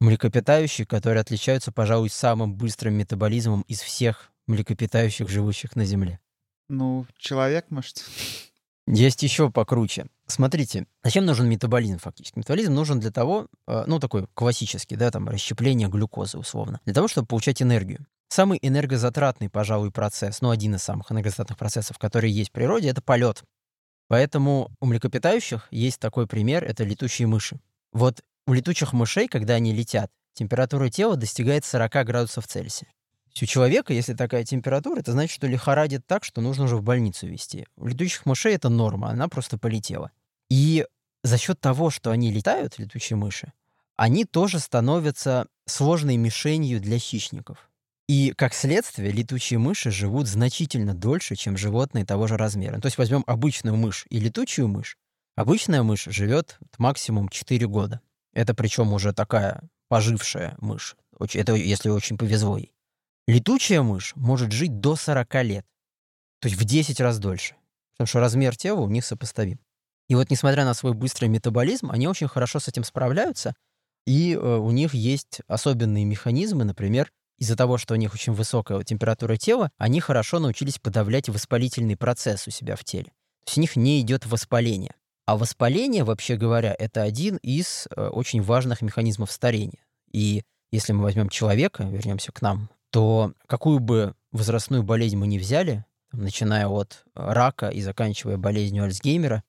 Млекопитающие, 0.00 0.86
которые 0.86 1.22
отличаются, 1.22 1.72
пожалуй, 1.72 2.10
самым 2.10 2.54
быстрым 2.54 2.92
метаболизмом 2.92 3.62
из 3.62 3.80
всех 3.80 4.30
млекопитающих, 4.46 5.30
живущих 5.30 5.74
на 5.74 5.86
Земле. 5.86 6.20
Ну, 6.68 7.06
человек, 7.16 7.70
может. 7.70 8.04
Есть 8.86 9.22
еще 9.22 9.50
покруче. 9.50 10.06
Смотрите, 10.26 10.86
зачем 11.04 11.24
нужен 11.24 11.48
метаболизм 11.48 11.98
фактически? 11.98 12.38
Метаболизм 12.38 12.74
нужен 12.74 12.98
для 12.98 13.10
того, 13.10 13.46
э, 13.68 13.84
ну, 13.86 14.00
такой 14.00 14.26
классический, 14.34 14.96
да, 14.96 15.10
там, 15.10 15.28
расщепление 15.28 15.88
глюкозы 15.88 16.38
условно, 16.38 16.80
для 16.84 16.94
того, 16.94 17.06
чтобы 17.06 17.26
получать 17.26 17.62
энергию. 17.62 18.06
Самый 18.28 18.58
энергозатратный, 18.60 19.50
пожалуй, 19.50 19.92
процесс, 19.92 20.40
ну, 20.40 20.50
один 20.50 20.74
из 20.74 20.82
самых 20.82 21.12
энергозатратных 21.12 21.58
процессов, 21.58 21.98
которые 21.98 22.32
есть 22.32 22.50
в 22.50 22.52
природе, 22.52 22.88
это 22.88 23.02
полет. 23.02 23.42
Поэтому 24.08 24.70
у 24.80 24.86
млекопитающих 24.86 25.68
есть 25.70 26.00
такой 26.00 26.26
пример, 26.26 26.64
это 26.64 26.82
летучие 26.82 27.28
мыши. 27.28 27.60
Вот 27.92 28.20
у 28.46 28.52
летучих 28.52 28.92
мышей, 28.92 29.28
когда 29.28 29.54
они 29.54 29.72
летят, 29.72 30.10
температура 30.34 30.88
тела 30.88 31.16
достигает 31.16 31.64
40 31.64 31.92
градусов 32.06 32.46
Цельсия 32.46 32.88
у 33.40 33.46
человека, 33.46 33.92
если 33.92 34.14
такая 34.14 34.44
температура, 34.44 35.00
это 35.00 35.12
значит, 35.12 35.34
что 35.34 35.46
лихорадит 35.46 36.06
так, 36.06 36.24
что 36.24 36.40
нужно 36.40 36.64
уже 36.64 36.76
в 36.76 36.82
больницу 36.82 37.26
везти. 37.26 37.66
У 37.76 37.86
летучих 37.86 38.26
мышей 38.26 38.54
это 38.54 38.68
норма, 38.68 39.08
она 39.08 39.28
просто 39.28 39.58
полетела. 39.58 40.10
И 40.50 40.86
за 41.22 41.38
счет 41.38 41.60
того, 41.60 41.90
что 41.90 42.10
они 42.10 42.30
летают, 42.30 42.78
летучие 42.78 43.16
мыши, 43.16 43.52
они 43.96 44.24
тоже 44.24 44.58
становятся 44.58 45.46
сложной 45.66 46.16
мишенью 46.16 46.80
для 46.80 46.98
хищников. 46.98 47.70
И, 48.08 48.32
как 48.36 48.52
следствие, 48.52 49.12
летучие 49.12 49.58
мыши 49.58 49.90
живут 49.90 50.26
значительно 50.26 50.92
дольше, 50.92 51.36
чем 51.36 51.56
животные 51.56 52.04
того 52.04 52.26
же 52.26 52.36
размера. 52.36 52.80
То 52.80 52.86
есть 52.86 52.98
возьмем 52.98 53.24
обычную 53.26 53.76
мышь 53.76 54.06
и 54.10 54.18
летучую 54.18 54.68
мышь. 54.68 54.98
Обычная 55.36 55.82
мышь 55.82 56.04
живет 56.04 56.58
максимум 56.78 57.28
4 57.28 57.66
года. 57.66 58.00
Это 58.34 58.54
причем 58.54 58.92
уже 58.92 59.12
такая 59.14 59.62
пожившая 59.88 60.56
мышь. 60.58 60.96
Это 61.32 61.54
если 61.54 61.88
очень 61.88 62.18
повезло 62.18 62.58
ей. 62.58 62.72
Летучая 63.26 63.82
мышь 63.82 64.14
может 64.16 64.52
жить 64.52 64.80
до 64.80 64.96
40 64.96 65.34
лет. 65.44 65.66
То 66.40 66.48
есть 66.48 66.60
в 66.60 66.64
10 66.64 67.00
раз 67.00 67.18
дольше. 67.18 67.54
Потому 67.92 68.06
что 68.08 68.20
размер 68.20 68.56
тела 68.56 68.80
у 68.80 68.88
них 68.88 69.04
сопоставим. 69.04 69.60
И 70.08 70.14
вот 70.14 70.30
несмотря 70.30 70.64
на 70.64 70.74
свой 70.74 70.92
быстрый 70.92 71.26
метаболизм, 71.26 71.90
они 71.90 72.08
очень 72.08 72.28
хорошо 72.28 72.58
с 72.58 72.68
этим 72.68 72.84
справляются. 72.84 73.54
И 74.06 74.34
э, 74.34 74.38
у 74.38 74.70
них 74.72 74.94
есть 74.94 75.40
особенные 75.46 76.04
механизмы, 76.04 76.64
например, 76.64 77.12
из-за 77.38 77.56
того, 77.56 77.78
что 77.78 77.94
у 77.94 77.96
них 77.96 78.12
очень 78.12 78.32
высокая 78.32 78.82
температура 78.82 79.36
тела, 79.36 79.70
они 79.78 80.00
хорошо 80.00 80.38
научились 80.38 80.78
подавлять 80.78 81.28
воспалительный 81.28 81.96
процесс 81.96 82.46
у 82.46 82.50
себя 82.50 82.76
в 82.76 82.84
теле. 82.84 83.12
То 83.44 83.48
есть 83.48 83.58
у 83.58 83.60
них 83.60 83.76
не 83.76 84.00
идет 84.00 84.26
воспаление. 84.26 84.94
А 85.24 85.36
воспаление, 85.36 86.04
вообще 86.04 86.36
говоря, 86.36 86.74
это 86.76 87.02
один 87.02 87.36
из 87.36 87.86
э, 87.96 88.08
очень 88.08 88.42
важных 88.42 88.82
механизмов 88.82 89.30
старения. 89.30 89.84
И 90.10 90.42
если 90.72 90.92
мы 90.92 91.04
возьмем 91.04 91.28
человека, 91.28 91.84
вернемся 91.84 92.32
к 92.32 92.42
нам, 92.42 92.68
то 92.92 93.32
какую 93.46 93.80
бы 93.80 94.14
возрастную 94.32 94.82
болезнь 94.82 95.16
мы 95.16 95.26
ни 95.26 95.38
взяли, 95.38 95.84
начиная 96.12 96.68
от 96.68 97.04
рака 97.14 97.70
и 97.70 97.80
заканчивая 97.80 98.36
болезнью 98.36 98.84
Альцгеймера, 98.84 99.42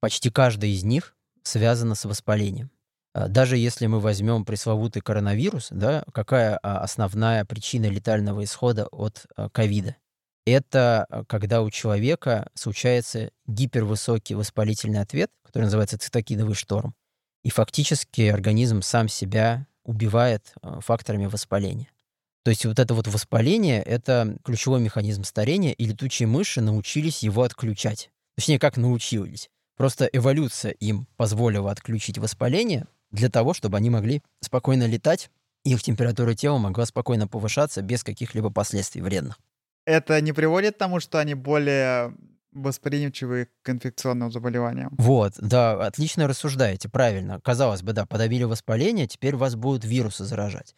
почти 0.00 0.30
каждая 0.30 0.70
из 0.70 0.82
них 0.82 1.16
связана 1.44 1.94
с 1.94 2.04
воспалением. 2.04 2.70
А, 3.14 3.28
даже 3.28 3.56
если 3.56 3.86
мы 3.86 4.00
возьмем 4.00 4.44
пресловутый 4.44 5.00
коронавирус, 5.00 5.68
да, 5.70 6.04
какая 6.12 6.58
а, 6.58 6.80
основная 6.80 7.44
причина 7.44 7.86
летального 7.86 8.42
исхода 8.42 8.86
от 8.86 9.26
а, 9.36 9.48
ковида? 9.48 9.96
Это 10.44 11.06
когда 11.28 11.62
у 11.62 11.70
человека 11.70 12.48
случается 12.54 13.30
гипервысокий 13.46 14.34
воспалительный 14.34 15.00
ответ, 15.00 15.30
который 15.44 15.64
называется 15.64 15.98
цитокиновый 15.98 16.54
шторм, 16.54 16.94
и 17.44 17.50
фактически 17.50 18.22
организм 18.22 18.80
сам 18.80 19.08
себя 19.08 19.66
убивает 19.84 20.54
факторами 20.80 21.26
воспаления. 21.26 21.90
То 22.44 22.50
есть 22.50 22.64
вот 22.64 22.78
это 22.78 22.94
вот 22.94 23.06
воспаление— 23.08 23.82
это 23.84 24.36
ключевой 24.44 24.80
механизм 24.80 25.24
старения, 25.24 25.72
и 25.72 25.84
летучие 25.84 26.26
мыши 26.26 26.60
научились 26.60 27.22
его 27.22 27.42
отключать. 27.42 28.10
Точнее, 28.36 28.58
как 28.58 28.76
научились. 28.76 29.50
Просто 29.76 30.06
эволюция 30.06 30.72
им 30.72 31.06
позволила 31.16 31.70
отключить 31.70 32.18
воспаление 32.18 32.86
для 33.10 33.28
того, 33.28 33.54
чтобы 33.54 33.76
они 33.76 33.90
могли 33.90 34.22
спокойно 34.40 34.86
летать, 34.86 35.30
и 35.64 35.72
их 35.72 35.82
температура 35.82 36.34
тела 36.34 36.58
могла 36.58 36.86
спокойно 36.86 37.28
повышаться 37.28 37.82
без 37.82 38.04
каких-либо 38.04 38.50
последствий 38.50 39.02
вредных. 39.02 39.38
Это 39.86 40.20
не 40.20 40.32
приводит 40.32 40.74
к 40.74 40.78
тому, 40.78 41.00
что 41.00 41.18
они 41.18 41.34
более 41.34 42.14
восприимчивы 42.52 43.48
к 43.62 43.70
инфекционным 43.70 44.30
заболеваниям. 44.30 44.94
Вот, 44.98 45.34
да, 45.38 45.72
отлично 45.86 46.26
рассуждаете, 46.26 46.88
правильно. 46.88 47.40
Казалось 47.40 47.82
бы, 47.82 47.92
да, 47.92 48.06
подавили 48.06 48.44
воспаление, 48.44 49.06
теперь 49.06 49.36
вас 49.36 49.54
будут 49.54 49.84
вирусы 49.84 50.24
заражать. 50.24 50.74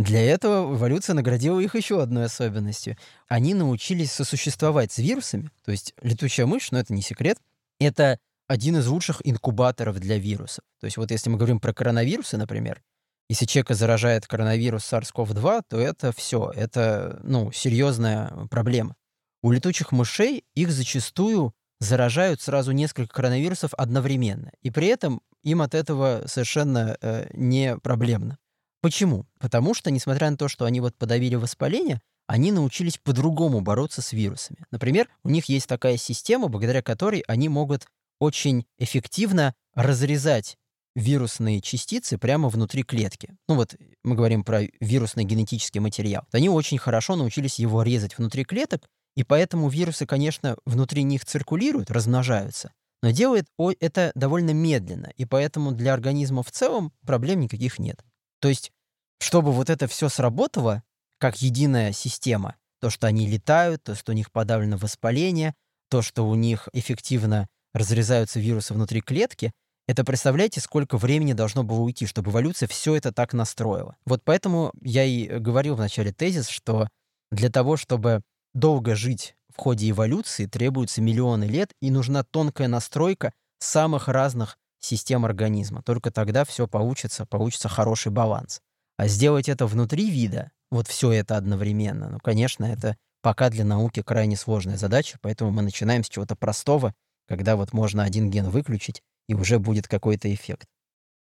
Для 0.00 0.22
этого 0.22 0.74
эволюция 0.74 1.12
наградила 1.12 1.60
их 1.60 1.74
еще 1.74 2.00
одной 2.02 2.24
особенностью. 2.24 2.96
Они 3.28 3.52
научились 3.52 4.10
сосуществовать 4.10 4.90
с 4.90 4.96
вирусами, 4.96 5.50
то 5.62 5.72
есть 5.72 5.92
летучая 6.00 6.46
мышь, 6.46 6.70
но 6.70 6.78
это 6.78 6.94
не 6.94 7.02
секрет, 7.02 7.36
это 7.78 8.18
один 8.48 8.78
из 8.78 8.86
лучших 8.86 9.20
инкубаторов 9.24 10.00
для 10.00 10.16
вирусов. 10.16 10.64
То 10.80 10.86
есть 10.86 10.96
вот 10.96 11.10
если 11.10 11.28
мы 11.28 11.36
говорим 11.36 11.60
про 11.60 11.74
коронавирусы, 11.74 12.38
например, 12.38 12.80
если 13.28 13.44
человека 13.44 13.74
заражает 13.74 14.26
коронавирус 14.26 14.90
SARS-CoV-2, 14.90 15.64
то 15.68 15.78
это 15.78 16.12
все, 16.12 16.50
это 16.56 17.20
ну, 17.22 17.52
серьезная 17.52 18.48
проблема. 18.50 18.96
У 19.42 19.52
летучих 19.52 19.92
мышей 19.92 20.44
их 20.54 20.70
зачастую 20.72 21.52
заражают 21.78 22.40
сразу 22.40 22.72
несколько 22.72 23.12
коронавирусов 23.12 23.74
одновременно, 23.74 24.50
и 24.62 24.70
при 24.70 24.86
этом 24.86 25.20
им 25.42 25.60
от 25.60 25.74
этого 25.74 26.22
совершенно 26.24 26.96
э, 27.02 27.28
не 27.34 27.76
проблемно. 27.76 28.38
Почему? 28.80 29.26
Потому 29.38 29.74
что, 29.74 29.90
несмотря 29.90 30.30
на 30.30 30.36
то, 30.36 30.48
что 30.48 30.64
они 30.64 30.80
вот 30.80 30.96
подавили 30.96 31.34
воспаление, 31.34 32.00
они 32.26 32.52
научились 32.52 32.98
по-другому 32.98 33.60
бороться 33.60 34.02
с 34.02 34.12
вирусами. 34.12 34.64
Например, 34.70 35.08
у 35.24 35.30
них 35.30 35.46
есть 35.46 35.66
такая 35.66 35.96
система, 35.96 36.48
благодаря 36.48 36.80
которой 36.82 37.24
они 37.26 37.48
могут 37.48 37.86
очень 38.20 38.66
эффективно 38.78 39.54
разрезать 39.74 40.56
вирусные 40.94 41.60
частицы 41.60 42.18
прямо 42.18 42.48
внутри 42.48 42.82
клетки. 42.82 43.34
Ну 43.48 43.56
вот 43.56 43.74
мы 44.04 44.14
говорим 44.14 44.44
про 44.44 44.62
вирусный 44.80 45.24
генетический 45.24 45.80
материал. 45.80 46.24
Они 46.32 46.48
очень 46.48 46.78
хорошо 46.78 47.16
научились 47.16 47.58
его 47.58 47.82
резать 47.82 48.16
внутри 48.16 48.44
клеток, 48.44 48.88
и 49.16 49.24
поэтому 49.24 49.68
вирусы, 49.68 50.06
конечно, 50.06 50.56
внутри 50.64 51.02
них 51.02 51.24
циркулируют, 51.24 51.90
размножаются, 51.90 52.72
но 53.02 53.10
делают 53.10 53.48
это 53.80 54.12
довольно 54.14 54.52
медленно, 54.52 55.10
и 55.16 55.24
поэтому 55.24 55.72
для 55.72 55.94
организма 55.94 56.42
в 56.42 56.50
целом 56.50 56.92
проблем 57.04 57.40
никаких 57.40 57.78
нет. 57.78 58.04
То 58.40 58.48
есть, 58.48 58.72
чтобы 59.20 59.52
вот 59.52 59.70
это 59.70 59.86
все 59.86 60.08
сработало, 60.08 60.82
как 61.18 61.42
единая 61.42 61.92
система, 61.92 62.56
то, 62.80 62.90
что 62.90 63.06
они 63.06 63.26
летают, 63.26 63.82
то, 63.82 63.94
что 63.94 64.12
у 64.12 64.14
них 64.14 64.32
подавлено 64.32 64.76
воспаление, 64.76 65.54
то, 65.90 66.02
что 66.02 66.26
у 66.26 66.34
них 66.34 66.68
эффективно 66.72 67.46
разрезаются 67.74 68.40
вирусы 68.40 68.74
внутри 68.74 69.00
клетки, 69.00 69.52
это 69.86 70.04
представляете, 70.04 70.60
сколько 70.60 70.96
времени 70.96 71.32
должно 71.32 71.64
было 71.64 71.80
уйти, 71.80 72.06
чтобы 72.06 72.30
эволюция 72.30 72.68
все 72.68 72.94
это 72.94 73.12
так 73.12 73.32
настроила. 73.34 73.96
Вот 74.06 74.22
поэтому 74.24 74.72
я 74.80 75.04
и 75.04 75.26
говорил 75.38 75.74
в 75.74 75.80
начале 75.80 76.12
тезис, 76.12 76.48
что 76.48 76.88
для 77.30 77.50
того, 77.50 77.76
чтобы 77.76 78.22
долго 78.54 78.94
жить 78.94 79.34
в 79.52 79.58
ходе 79.58 79.90
эволюции, 79.90 80.46
требуется 80.46 81.02
миллионы 81.02 81.44
лет, 81.44 81.72
и 81.82 81.90
нужна 81.90 82.22
тонкая 82.22 82.68
настройка 82.68 83.32
самых 83.58 84.08
разных 84.08 84.56
систем 84.80 85.24
организма. 85.24 85.82
Только 85.82 86.10
тогда 86.10 86.44
все 86.44 86.66
получится, 86.66 87.26
получится 87.26 87.68
хороший 87.68 88.10
баланс. 88.10 88.60
А 88.96 89.06
сделать 89.08 89.48
это 89.48 89.66
внутри 89.66 90.10
вида, 90.10 90.50
вот 90.70 90.86
все 90.86 91.12
это 91.12 91.36
одновременно, 91.36 92.10
ну, 92.10 92.18
конечно, 92.18 92.64
это 92.64 92.96
пока 93.22 93.50
для 93.50 93.64
науки 93.64 94.02
крайне 94.02 94.36
сложная 94.36 94.76
задача, 94.76 95.18
поэтому 95.20 95.50
мы 95.50 95.62
начинаем 95.62 96.04
с 96.04 96.08
чего-то 96.08 96.36
простого, 96.36 96.94
когда 97.28 97.56
вот 97.56 97.72
можно 97.72 98.02
один 98.02 98.30
ген 98.30 98.48
выключить, 98.50 99.02
и 99.28 99.34
уже 99.34 99.58
будет 99.58 99.88
какой-то 99.88 100.32
эффект. 100.32 100.66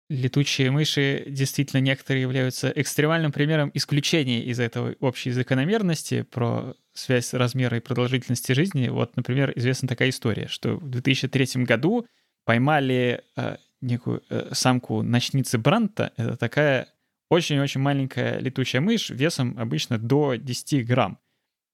летучие 0.09 0.71
мыши 0.71 1.25
действительно 1.27 1.81
некоторые 1.81 2.23
являются 2.23 2.71
экстремальным 2.75 3.31
примером 3.31 3.69
исключения 3.75 4.43
из 4.43 4.59
этого 4.59 4.95
общей 4.99 5.31
закономерности 5.31 6.23
про 6.23 6.75
связь 6.93 7.33
размера 7.33 7.77
и 7.77 7.81
продолжительности 7.81 8.53
жизни. 8.53 8.89
Вот, 8.89 9.15
например, 9.15 9.53
известна 9.55 9.87
такая 9.87 10.09
история, 10.09 10.47
что 10.47 10.77
в 10.77 10.89
2003 10.89 11.63
году 11.63 12.07
поймали 12.49 13.23
э, 13.35 13.57
некую 13.79 14.23
э, 14.27 14.49
самку 14.53 15.03
ночницы 15.03 15.59
Бранта. 15.59 16.13
Это 16.17 16.35
такая 16.35 16.87
очень-очень 17.29 17.79
маленькая 17.79 18.39
летучая 18.39 18.81
мышь 18.81 19.11
весом 19.11 19.55
обычно 19.59 19.99
до 19.99 20.33
10 20.33 20.83
грамм. 20.87 21.19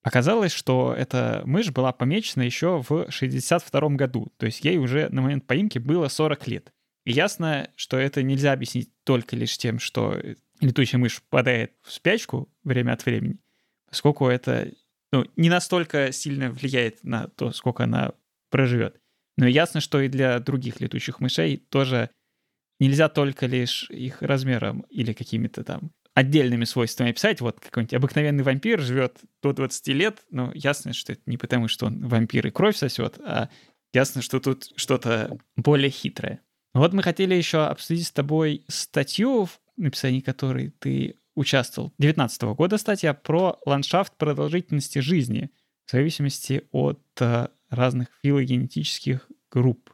Оказалось, 0.03 0.51
что 0.51 0.93
эта 0.93 1.43
мышь 1.45 1.71
была 1.71 1.93
помечена 1.93 2.41
еще 2.41 2.83
в 2.89 3.09
62 3.09 3.89
году, 3.91 4.33
то 4.35 4.47
есть 4.47 4.65
ей 4.65 4.77
уже 4.77 5.07
на 5.11 5.21
момент 5.21 5.47
поимки 5.47 5.79
было 5.79 6.09
40 6.09 6.45
лет. 6.49 6.73
И 7.05 7.13
ясно, 7.13 7.69
что 7.77 7.95
это 7.95 8.21
нельзя 8.21 8.51
объяснить 8.51 8.89
только 9.05 9.37
лишь 9.37 9.57
тем, 9.57 9.79
что 9.79 10.19
летучая 10.59 10.99
мышь 10.99 11.15
впадает 11.15 11.71
в 11.83 11.91
спячку 11.93 12.49
время 12.65 12.91
от 12.91 13.05
времени, 13.05 13.39
поскольку 13.89 14.27
это 14.27 14.73
ну, 15.13 15.25
не 15.37 15.47
настолько 15.47 16.11
сильно 16.11 16.51
влияет 16.51 17.01
на 17.05 17.29
то, 17.29 17.53
сколько 17.53 17.85
она 17.85 18.11
проживет. 18.49 18.99
Но 19.37 19.47
ясно, 19.47 19.81
что 19.81 20.01
и 20.01 20.07
для 20.07 20.39
других 20.39 20.79
летучих 20.79 21.19
мышей 21.19 21.57
тоже 21.57 22.09
нельзя 22.79 23.09
только 23.09 23.45
лишь 23.45 23.89
их 23.89 24.21
размером 24.21 24.81
или 24.89 25.13
какими-то 25.13 25.63
там 25.63 25.91
отдельными 26.13 26.63
свойствами 26.63 27.11
описать. 27.11 27.41
Вот 27.41 27.59
какой-нибудь 27.59 27.93
обыкновенный 27.93 28.43
вампир 28.43 28.79
живет 28.79 29.19
до 29.43 29.53
20 29.53 29.87
лет, 29.89 30.23
но 30.31 30.51
ясно, 30.53 30.93
что 30.93 31.13
это 31.13 31.21
не 31.25 31.37
потому, 31.37 31.67
что 31.67 31.87
он 31.87 32.07
вампир 32.07 32.47
и 32.47 32.51
кровь 32.51 32.77
сосет, 32.77 33.19
а 33.19 33.49
ясно, 33.93 34.21
что 34.21 34.39
тут 34.39 34.71
что-то 34.77 35.37
более 35.57 35.89
хитрое. 35.89 36.39
Вот 36.73 36.93
мы 36.93 37.03
хотели 37.03 37.35
еще 37.35 37.65
обсудить 37.65 38.07
с 38.07 38.11
тобой 38.11 38.63
статью, 38.67 39.45
в 39.45 39.59
написании 39.77 40.21
которой 40.21 40.69
ты 40.79 41.15
участвовал. 41.35 41.93
19 41.99 42.41
года 42.55 42.77
статья 42.77 43.13
про 43.13 43.59
ландшафт 43.65 44.15
продолжительности 44.17 44.99
жизни 44.99 45.51
в 45.85 45.91
зависимости 45.91 46.63
от 46.71 47.01
э, 47.19 47.49
разных 47.75 48.07
филогенетических 48.23 49.29
групп. 49.51 49.91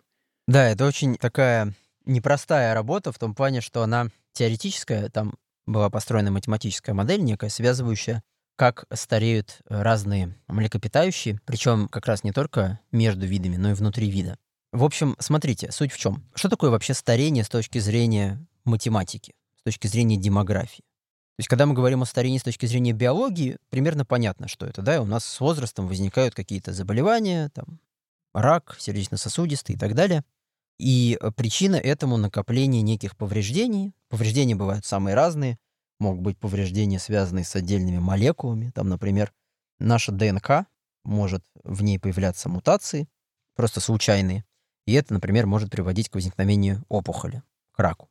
Да, 0.48 0.70
это 0.70 0.86
очень 0.86 1.16
такая 1.16 1.74
непростая 2.06 2.74
работа 2.74 3.12
в 3.12 3.20
том 3.20 3.36
плане, 3.36 3.62
что 3.62 3.84
она 3.84 4.08
теоретическая, 4.34 5.10
там 5.10 5.36
была 5.66 5.90
построена 5.90 6.32
математическая 6.32 6.96
модель 6.96 7.22
некая, 7.22 7.50
связывающая, 7.50 8.24
как 8.56 8.86
стареют 8.94 9.60
разные 9.68 10.36
млекопитающие, 10.48 11.40
причем 11.46 11.88
как 11.88 12.06
раз 12.06 12.24
не 12.24 12.32
только 12.32 12.80
между 12.92 13.26
видами, 13.26 13.58
но 13.58 13.72
и 13.72 13.74
внутри 13.74 14.10
вида. 14.10 14.38
В 14.72 14.84
общем, 14.84 15.16
смотрите, 15.20 15.72
суть 15.72 15.92
в 15.92 15.98
чем. 15.98 16.24
Что 16.34 16.50
такое 16.50 16.70
вообще 16.70 16.94
старение 16.94 17.44
с 17.44 17.50
точки 17.50 17.80
зрения 17.80 18.46
математики, 18.64 19.34
с 19.60 19.64
точки 19.64 19.88
зрения 19.88 20.18
демографии? 20.18 20.84
То 21.38 21.42
есть, 21.42 21.50
когда 21.50 21.66
мы 21.66 21.74
говорим 21.74 22.02
о 22.02 22.06
старении 22.06 22.38
с 22.38 22.44
точки 22.44 22.66
зрения 22.66 22.94
биологии, 22.94 23.58
примерно 23.70 24.06
понятно, 24.06 24.48
что 24.48 24.66
это, 24.66 24.82
да, 24.82 25.02
у 25.02 25.06
нас 25.06 25.26
с 25.26 25.40
возрастом 25.40 25.88
возникают 25.88 26.36
какие-то 26.36 26.74
заболевания, 26.74 27.50
там, 27.50 27.80
рак, 28.34 28.76
сердечно-сосудистый 28.80 29.76
и 29.76 29.78
так 29.78 29.96
далее. 29.96 30.24
И 30.78 31.18
э, 31.20 31.32
причина 31.32 31.76
этому 31.76 32.18
накопление 32.18 32.82
неких 32.82 33.16
повреждений. 33.16 33.94
Повреждения 34.10 34.56
бывают 34.56 34.86
самые 34.86 35.16
разные. 35.16 35.58
Могут 36.00 36.22
быть 36.22 36.38
повреждения, 36.38 37.00
связанные 37.00 37.46
с 37.46 37.56
отдельными 37.56 38.00
молекулами. 38.00 38.72
Там, 38.74 38.90
например, 38.90 39.32
наша 39.80 40.12
ДНК 40.12 40.66
может 41.04 41.44
в 41.64 41.84
ней 41.84 42.00
появляться 42.00 42.50
мутации, 42.50 43.08
просто 43.56 43.80
случайные. 43.80 44.44
И 44.86 44.94
это, 44.94 45.14
например, 45.14 45.46
может 45.46 45.70
приводить 45.70 46.10
к 46.10 46.16
возникновению 46.16 46.84
опухоли, 46.90 47.44
к 47.74 47.80
раку. 47.80 48.11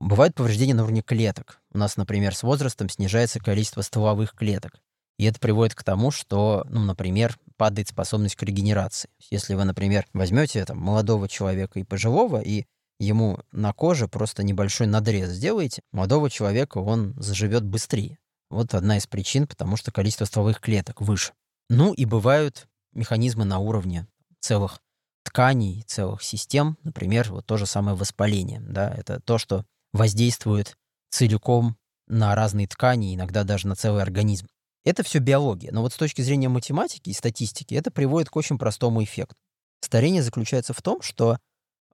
Бывают 0.00 0.34
повреждения 0.34 0.74
на 0.74 0.84
уровне 0.84 1.02
клеток. 1.02 1.60
У 1.72 1.78
нас, 1.78 1.96
например, 1.96 2.34
с 2.34 2.42
возрастом 2.42 2.88
снижается 2.88 3.40
количество 3.40 3.82
стволовых 3.82 4.32
клеток. 4.34 4.80
И 5.18 5.24
это 5.24 5.40
приводит 5.40 5.74
к 5.74 5.82
тому, 5.82 6.12
что, 6.12 6.64
ну, 6.68 6.84
например, 6.84 7.36
падает 7.56 7.88
способность 7.88 8.36
к 8.36 8.42
регенерации. 8.44 9.10
Если 9.30 9.54
вы, 9.54 9.64
например, 9.64 10.06
возьмете 10.12 10.64
там, 10.64 10.78
молодого 10.78 11.28
человека 11.28 11.80
и 11.80 11.84
пожилого, 11.84 12.40
и 12.40 12.66
ему 13.00 13.40
на 13.50 13.72
коже 13.72 14.06
просто 14.06 14.44
небольшой 14.44 14.86
надрез 14.86 15.30
сделаете, 15.30 15.82
молодого 15.90 16.30
человека 16.30 16.78
он 16.78 17.14
заживет 17.18 17.64
быстрее. 17.64 18.18
Вот 18.50 18.74
одна 18.74 18.96
из 18.96 19.08
причин, 19.08 19.48
потому 19.48 19.76
что 19.76 19.90
количество 19.90 20.24
стволовых 20.24 20.60
клеток 20.60 21.00
выше. 21.00 21.32
Ну 21.68 21.92
и 21.92 22.04
бывают 22.04 22.68
механизмы 22.92 23.44
на 23.44 23.58
уровне 23.58 24.06
целых 24.40 24.80
тканей, 25.24 25.82
целых 25.82 26.22
систем, 26.22 26.78
например, 26.84 27.30
вот 27.30 27.44
то 27.44 27.56
же 27.56 27.66
самое 27.66 27.96
воспаление, 27.96 28.60
да, 28.60 28.88
это 28.94 29.20
то, 29.20 29.36
что 29.36 29.66
воздействует 29.98 30.78
целиком 31.10 31.76
на 32.06 32.34
разные 32.34 32.66
ткани, 32.66 33.14
иногда 33.14 33.44
даже 33.44 33.66
на 33.68 33.74
целый 33.74 34.02
организм. 34.02 34.46
Это 34.84 35.02
все 35.02 35.18
биология, 35.18 35.72
но 35.72 35.82
вот 35.82 35.92
с 35.92 35.96
точки 35.96 36.22
зрения 36.22 36.48
математики 36.48 37.10
и 37.10 37.12
статистики 37.12 37.74
это 37.74 37.90
приводит 37.90 38.30
к 38.30 38.36
очень 38.36 38.56
простому 38.56 39.02
эффекту. 39.04 39.34
Старение 39.80 40.22
заключается 40.22 40.72
в 40.72 40.80
том, 40.80 41.02
что 41.02 41.38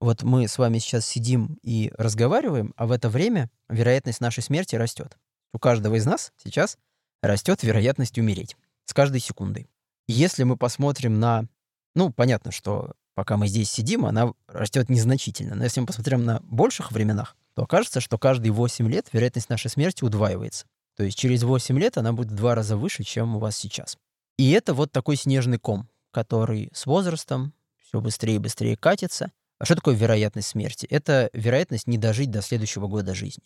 вот 0.01 0.23
мы 0.23 0.47
с 0.47 0.59
вами 0.59 0.79
сейчас 0.79 1.07
сидим 1.07 1.59
и 1.63 1.91
разговариваем, 1.97 2.73
а 2.77 2.87
в 2.87 2.93
это 2.93 3.09
время 3.09 3.51
вероятность 3.69 4.21
нашей 4.21 4.43
смерти 4.43 4.77
растет. 4.77 5.17
У 5.53 5.59
каждого 5.59 5.95
из 5.97 6.05
нас 6.05 6.33
сейчас 6.43 6.77
растет 7.23 7.63
вероятность 7.63 8.19
умереть 8.19 8.57
с 8.85 8.93
каждой 8.93 9.21
секундой. 9.21 9.69
Если 10.07 10.45
мы 10.45 10.57
посмотрим 10.57 11.19
на... 11.19 11.47
Ну, 11.95 12.13
понятно, 12.13 12.53
что 12.53 12.93
пока 13.15 13.37
мы 13.37 13.49
здесь 13.49 13.71
сидим, 13.71 14.05
она 14.05 14.35
растет 14.47 14.91
незначительно. 14.91 15.55
Но 15.55 15.65
если 15.65 15.81
мы 15.81 15.87
посмотрим 15.87 16.25
на 16.25 16.41
больших 16.41 16.93
временах, 16.93 17.37
то 17.55 17.63
окажется, 17.63 18.01
что 18.01 18.19
каждые 18.19 18.53
8 18.53 18.89
лет 18.89 19.09
вероятность 19.13 19.49
нашей 19.49 19.71
смерти 19.71 20.05
удваивается. 20.05 20.67
То 20.97 21.05
есть 21.05 21.19
через 21.19 21.43
8 21.43 21.79
лет 21.79 21.99
она 21.99 22.13
будет 22.13 22.31
в 22.31 22.35
два 22.35 22.55
раза 22.55 22.77
выше, 22.77 23.05
чем 23.05 23.37
у 23.37 23.39
вас 23.39 23.57
сейчас. 23.57 23.99
И 24.37 24.51
это 24.51 24.75
вот 24.75 24.93
такой 24.93 25.17
снежный 25.17 25.59
ком, 25.59 25.89
который 26.11 26.71
с 26.73 26.87
возрастом 26.87 27.53
все 27.83 28.01
быстрее 28.01 28.37
и 28.37 28.39
быстрее 28.39 28.77
катится. 28.77 29.31
А 29.59 29.65
что 29.65 29.77
такое 29.77 29.95
вероятность 29.95 30.49
смерти? 30.49 30.87
Это 30.87 31.31
вероятность 31.33 31.87
не 31.87 31.99
дожить 31.99 32.31
до 32.31 32.43
следующего 32.43 32.89
года 32.89 33.15
жизни. 33.15 33.45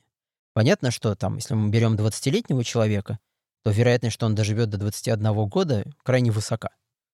Понятно, 0.55 0.91
что 0.91 1.15
там, 1.15 1.37
если 1.37 1.55
мы 1.55 1.71
берем 1.71 1.95
20-летнего 1.95 2.65
человека, 2.65 3.19
то 3.63 3.71
вероятность, 3.71 4.15
что 4.15 4.27
он 4.27 4.35
доживет 4.35 4.71
до 4.71 4.79
21 4.79 5.47
года, 5.47 5.85
крайне 6.03 6.31
высока. 6.31 6.71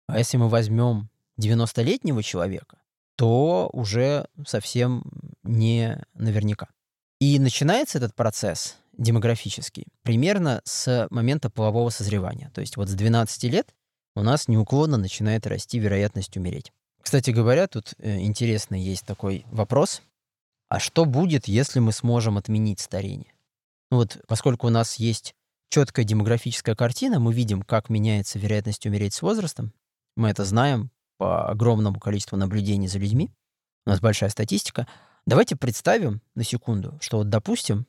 А 0.08 0.18
если 0.18 0.36
мы 0.36 0.48
возьмем 0.48 1.08
90-летнего 1.40 2.22
человека, 2.22 2.78
то 3.16 3.70
уже 3.72 4.26
совсем 4.46 5.04
не 5.44 6.02
наверняка. 6.14 6.68
И 7.20 7.38
начинается 7.38 7.98
этот 7.98 8.14
процесс 8.14 8.76
демографический 8.96 9.86
примерно 10.02 10.60
с 10.64 11.06
момента 11.10 11.50
полового 11.50 11.90
созревания. 11.90 12.50
То 12.54 12.60
есть 12.60 12.76
вот 12.76 12.88
с 12.88 12.94
12 12.94 13.44
лет 13.44 13.74
у 14.16 14.22
нас 14.22 14.48
неуклонно 14.48 14.96
начинает 14.96 15.46
расти 15.46 15.78
вероятность 15.78 16.36
умереть. 16.36 16.72
Кстати 17.00 17.30
говоря, 17.30 17.66
тут 17.66 17.94
э, 17.98 18.20
интересный 18.20 18.80
есть 18.80 19.06
такой 19.06 19.44
вопрос. 19.50 20.02
А 20.68 20.78
что 20.78 21.04
будет, 21.04 21.48
если 21.48 21.78
мы 21.80 21.92
сможем 21.92 22.36
отменить 22.36 22.80
старение? 22.80 23.32
Ну 23.90 23.98
вот, 23.98 24.18
поскольку 24.26 24.66
у 24.66 24.70
нас 24.70 24.96
есть 24.96 25.34
четкая 25.68 26.04
демографическая 26.04 26.74
картина, 26.74 27.20
мы 27.20 27.32
видим, 27.32 27.62
как 27.62 27.88
меняется 27.88 28.38
вероятность 28.38 28.86
умереть 28.86 29.14
с 29.14 29.22
возрастом. 29.22 29.72
Мы 30.16 30.28
это 30.28 30.44
знаем 30.44 30.90
по 31.18 31.48
огромному 31.48 31.98
количеству 31.98 32.36
наблюдений 32.36 32.88
за 32.88 32.98
людьми, 32.98 33.30
у 33.86 33.90
нас 33.90 34.00
большая 34.00 34.30
статистика. 34.30 34.86
Давайте 35.30 35.54
представим 35.54 36.22
на 36.34 36.42
секунду, 36.42 36.98
что 37.00 37.18
вот, 37.18 37.28
допустим, 37.28 37.86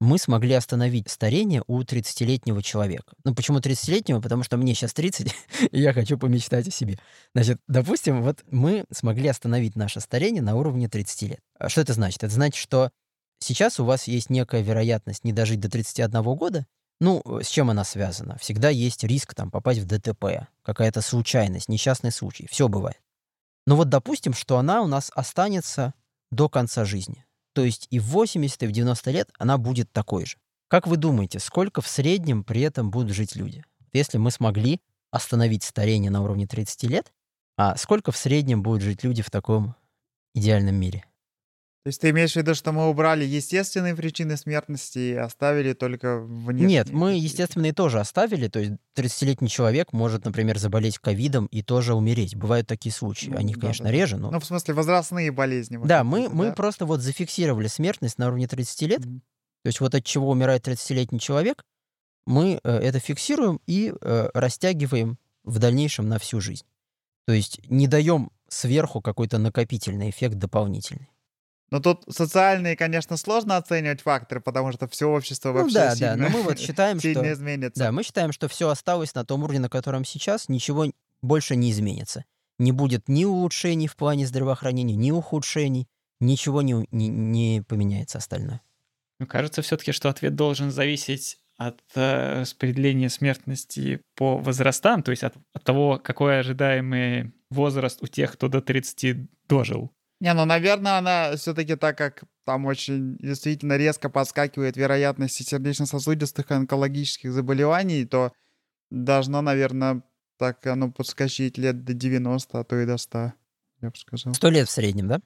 мы 0.00 0.18
смогли 0.18 0.54
остановить 0.54 1.10
старение 1.10 1.64
у 1.66 1.80
30-летнего 1.82 2.62
человека. 2.62 3.12
Ну, 3.24 3.34
почему 3.34 3.58
30-летнего? 3.58 4.20
Потому 4.20 4.44
что 4.44 4.56
мне 4.56 4.72
сейчас 4.74 4.92
30, 4.92 5.34
и 5.72 5.80
я 5.80 5.92
хочу 5.92 6.16
помечтать 6.16 6.68
о 6.68 6.70
себе. 6.70 7.00
Значит, 7.34 7.58
допустим, 7.66 8.22
вот 8.22 8.44
мы 8.52 8.84
смогли 8.92 9.26
остановить 9.26 9.74
наше 9.74 9.98
старение 9.98 10.42
на 10.42 10.54
уровне 10.54 10.88
30 10.88 11.22
лет. 11.22 11.40
А 11.58 11.68
что 11.68 11.80
это 11.80 11.92
значит? 11.92 12.22
Это 12.22 12.32
значит, 12.32 12.62
что 12.62 12.92
сейчас 13.40 13.80
у 13.80 13.84
вас 13.84 14.06
есть 14.06 14.30
некая 14.30 14.62
вероятность 14.62 15.24
не 15.24 15.32
дожить 15.32 15.58
до 15.58 15.68
31 15.68 16.22
года, 16.22 16.68
ну, 17.00 17.20
с 17.42 17.48
чем 17.48 17.70
она 17.70 17.82
связана? 17.82 18.38
Всегда 18.38 18.68
есть 18.68 19.02
риск 19.02 19.34
там 19.34 19.50
попасть 19.50 19.80
в 19.80 19.86
ДТП, 19.86 20.46
какая-то 20.62 21.00
случайность, 21.00 21.68
несчастный 21.68 22.12
случай. 22.12 22.46
Все 22.48 22.68
бывает. 22.68 23.00
Но 23.66 23.74
вот 23.74 23.88
допустим, 23.88 24.34
что 24.34 24.56
она 24.56 24.82
у 24.82 24.86
нас 24.86 25.10
останется 25.16 25.94
до 26.30 26.48
конца 26.48 26.84
жизни. 26.84 27.24
То 27.52 27.64
есть 27.64 27.86
и 27.90 27.98
в 27.98 28.04
80, 28.04 28.62
и 28.62 28.66
в 28.66 28.72
90 28.72 29.10
лет 29.10 29.30
она 29.38 29.58
будет 29.58 29.92
такой 29.92 30.26
же. 30.26 30.36
Как 30.68 30.86
вы 30.86 30.96
думаете, 30.96 31.40
сколько 31.40 31.80
в 31.80 31.88
среднем 31.88 32.44
при 32.44 32.60
этом 32.60 32.90
будут 32.90 33.14
жить 33.14 33.34
люди? 33.34 33.64
Если 33.92 34.18
мы 34.18 34.30
смогли 34.30 34.80
остановить 35.10 35.64
старение 35.64 36.10
на 36.10 36.22
уровне 36.22 36.46
30 36.46 36.84
лет, 36.84 37.12
а 37.56 37.76
сколько 37.76 38.12
в 38.12 38.16
среднем 38.16 38.62
будут 38.62 38.82
жить 38.82 39.02
люди 39.02 39.22
в 39.22 39.30
таком 39.30 39.74
идеальном 40.34 40.76
мире? 40.76 41.04
То 41.82 41.88
есть 41.88 42.00
ты 42.00 42.10
имеешь 42.10 42.32
в 42.32 42.36
виду, 42.36 42.54
что 42.54 42.72
мы 42.72 42.90
убрали 42.90 43.24
естественные 43.24 43.94
причины 43.94 44.36
смертности 44.36 44.98
и 44.98 45.14
оставили 45.14 45.72
только 45.72 46.20
внешние? 46.20 46.68
Нет, 46.68 46.90
мы 46.90 47.16
естественные 47.16 47.72
тоже 47.72 48.00
оставили. 48.00 48.48
То 48.48 48.60
есть 48.60 48.72
30-летний 48.96 49.48
человек 49.48 49.94
может, 49.94 50.26
например, 50.26 50.58
заболеть 50.58 50.98
ковидом 50.98 51.46
и 51.46 51.62
тоже 51.62 51.94
умереть. 51.94 52.36
Бывают 52.36 52.66
такие 52.66 52.92
случаи. 52.92 53.30
Ну, 53.30 53.38
Они, 53.38 53.54
да, 53.54 53.60
конечно, 53.62 53.86
да. 53.86 53.92
реже, 53.92 54.18
но... 54.18 54.30
Ну, 54.30 54.40
в 54.40 54.44
смысле, 54.44 54.74
возрастные 54.74 55.32
болезни. 55.32 55.78
вот 55.78 55.88
Да, 55.88 56.04
мы, 56.04 56.18
какие-то, 56.18 56.36
мы 56.36 56.44
да? 56.48 56.52
просто 56.52 56.84
вот 56.84 57.00
зафиксировали 57.00 57.66
смертность 57.66 58.18
на 58.18 58.26
уровне 58.26 58.46
30 58.46 58.82
лет. 58.82 59.06
Мгм. 59.06 59.22
То 59.62 59.66
есть 59.66 59.80
вот 59.80 59.94
от 59.94 60.04
чего 60.04 60.28
умирает 60.30 60.68
30-летний 60.68 61.18
человек, 61.18 61.64
мы 62.26 62.60
э, 62.62 62.76
это 62.76 62.98
фиксируем 62.98 63.58
и 63.66 63.94
э, 63.98 64.30
растягиваем 64.34 65.18
в 65.44 65.58
дальнейшем 65.58 66.08
на 66.10 66.18
всю 66.18 66.42
жизнь. 66.42 66.66
То 67.26 67.32
есть 67.32 67.60
не 67.70 67.86
даем 67.86 68.30
сверху 68.48 69.00
какой-то 69.00 69.38
накопительный 69.38 70.10
эффект 70.10 70.34
дополнительный. 70.34 71.08
Но 71.70 71.78
тут 71.78 72.04
социальные, 72.08 72.76
конечно, 72.76 73.16
сложно 73.16 73.56
оценивать 73.56 74.00
факторы, 74.00 74.40
потому 74.40 74.72
что 74.72 74.88
все 74.88 75.08
общество 75.08 75.52
Ну 75.52 75.60
вообще 75.60 75.74
да, 75.74 75.94
сильно, 75.94 76.16
да, 76.16 76.22
но 76.24 76.28
мы 76.28 76.42
вот 76.42 76.58
считаем, 76.58 77.00
сильно 77.00 77.24
что... 77.24 77.32
изменится. 77.32 77.84
Да, 77.84 77.92
мы 77.92 78.02
считаем, 78.02 78.32
что 78.32 78.48
все 78.48 78.68
осталось 78.68 79.14
на 79.14 79.24
том 79.24 79.44
уровне, 79.44 79.60
на 79.60 79.68
котором 79.68 80.04
сейчас, 80.04 80.48
ничего 80.48 80.86
больше 81.22 81.54
не 81.54 81.70
изменится. 81.70 82.24
Не 82.58 82.72
будет 82.72 83.08
ни 83.08 83.24
улучшений 83.24 83.86
в 83.86 83.96
плане 83.96 84.26
здравоохранения, 84.26 84.96
ни 84.96 85.12
ухудшений, 85.12 85.86
ничего 86.18 86.60
не, 86.60 86.86
не, 86.90 87.08
не 87.08 87.62
поменяется 87.62 88.18
остальное. 88.18 88.60
Ну, 89.20 89.26
кажется 89.26 89.62
все-таки, 89.62 89.92
что 89.92 90.08
ответ 90.08 90.34
должен 90.34 90.70
зависеть 90.70 91.38
от 91.56 91.78
э, 91.94 92.40
распределения 92.40 93.10
смертности 93.10 94.00
по 94.16 94.38
возрастам, 94.38 95.02
то 95.02 95.10
есть 95.10 95.22
от, 95.22 95.34
от 95.52 95.62
того, 95.62 96.00
какой 96.02 96.40
ожидаемый 96.40 97.32
возраст 97.50 98.02
у 98.02 98.06
тех, 98.06 98.32
кто 98.32 98.48
до 98.48 98.60
30 98.60 99.28
дожил. 99.46 99.92
Не, 100.20 100.34
ну, 100.34 100.44
наверное, 100.44 100.98
она 100.98 101.36
все-таки 101.36 101.76
так 101.76 101.96
как 101.96 102.24
там 102.44 102.66
очень 102.66 103.16
действительно 103.16 103.76
резко 103.76 104.10
подскакивает 104.10 104.76
вероятность 104.76 105.48
сердечно-сосудистых 105.48 106.50
и 106.50 106.54
онкологических 106.54 107.32
заболеваний, 107.32 108.04
то 108.04 108.32
должно, 108.90 109.40
наверное, 109.40 110.02
так 110.38 110.66
оно 110.66 110.90
подскочить 110.90 111.56
лет 111.56 111.84
до 111.84 111.94
90, 111.94 112.58
а 112.58 112.64
то 112.64 112.78
и 112.78 112.86
до 112.86 112.98
100, 112.98 113.32
я 113.80 113.90
бы 113.90 113.96
сказал. 113.96 114.34
Сто 114.34 114.50
лет 114.50 114.68
в 114.68 114.70
среднем, 114.70 115.08
да? 115.08 115.20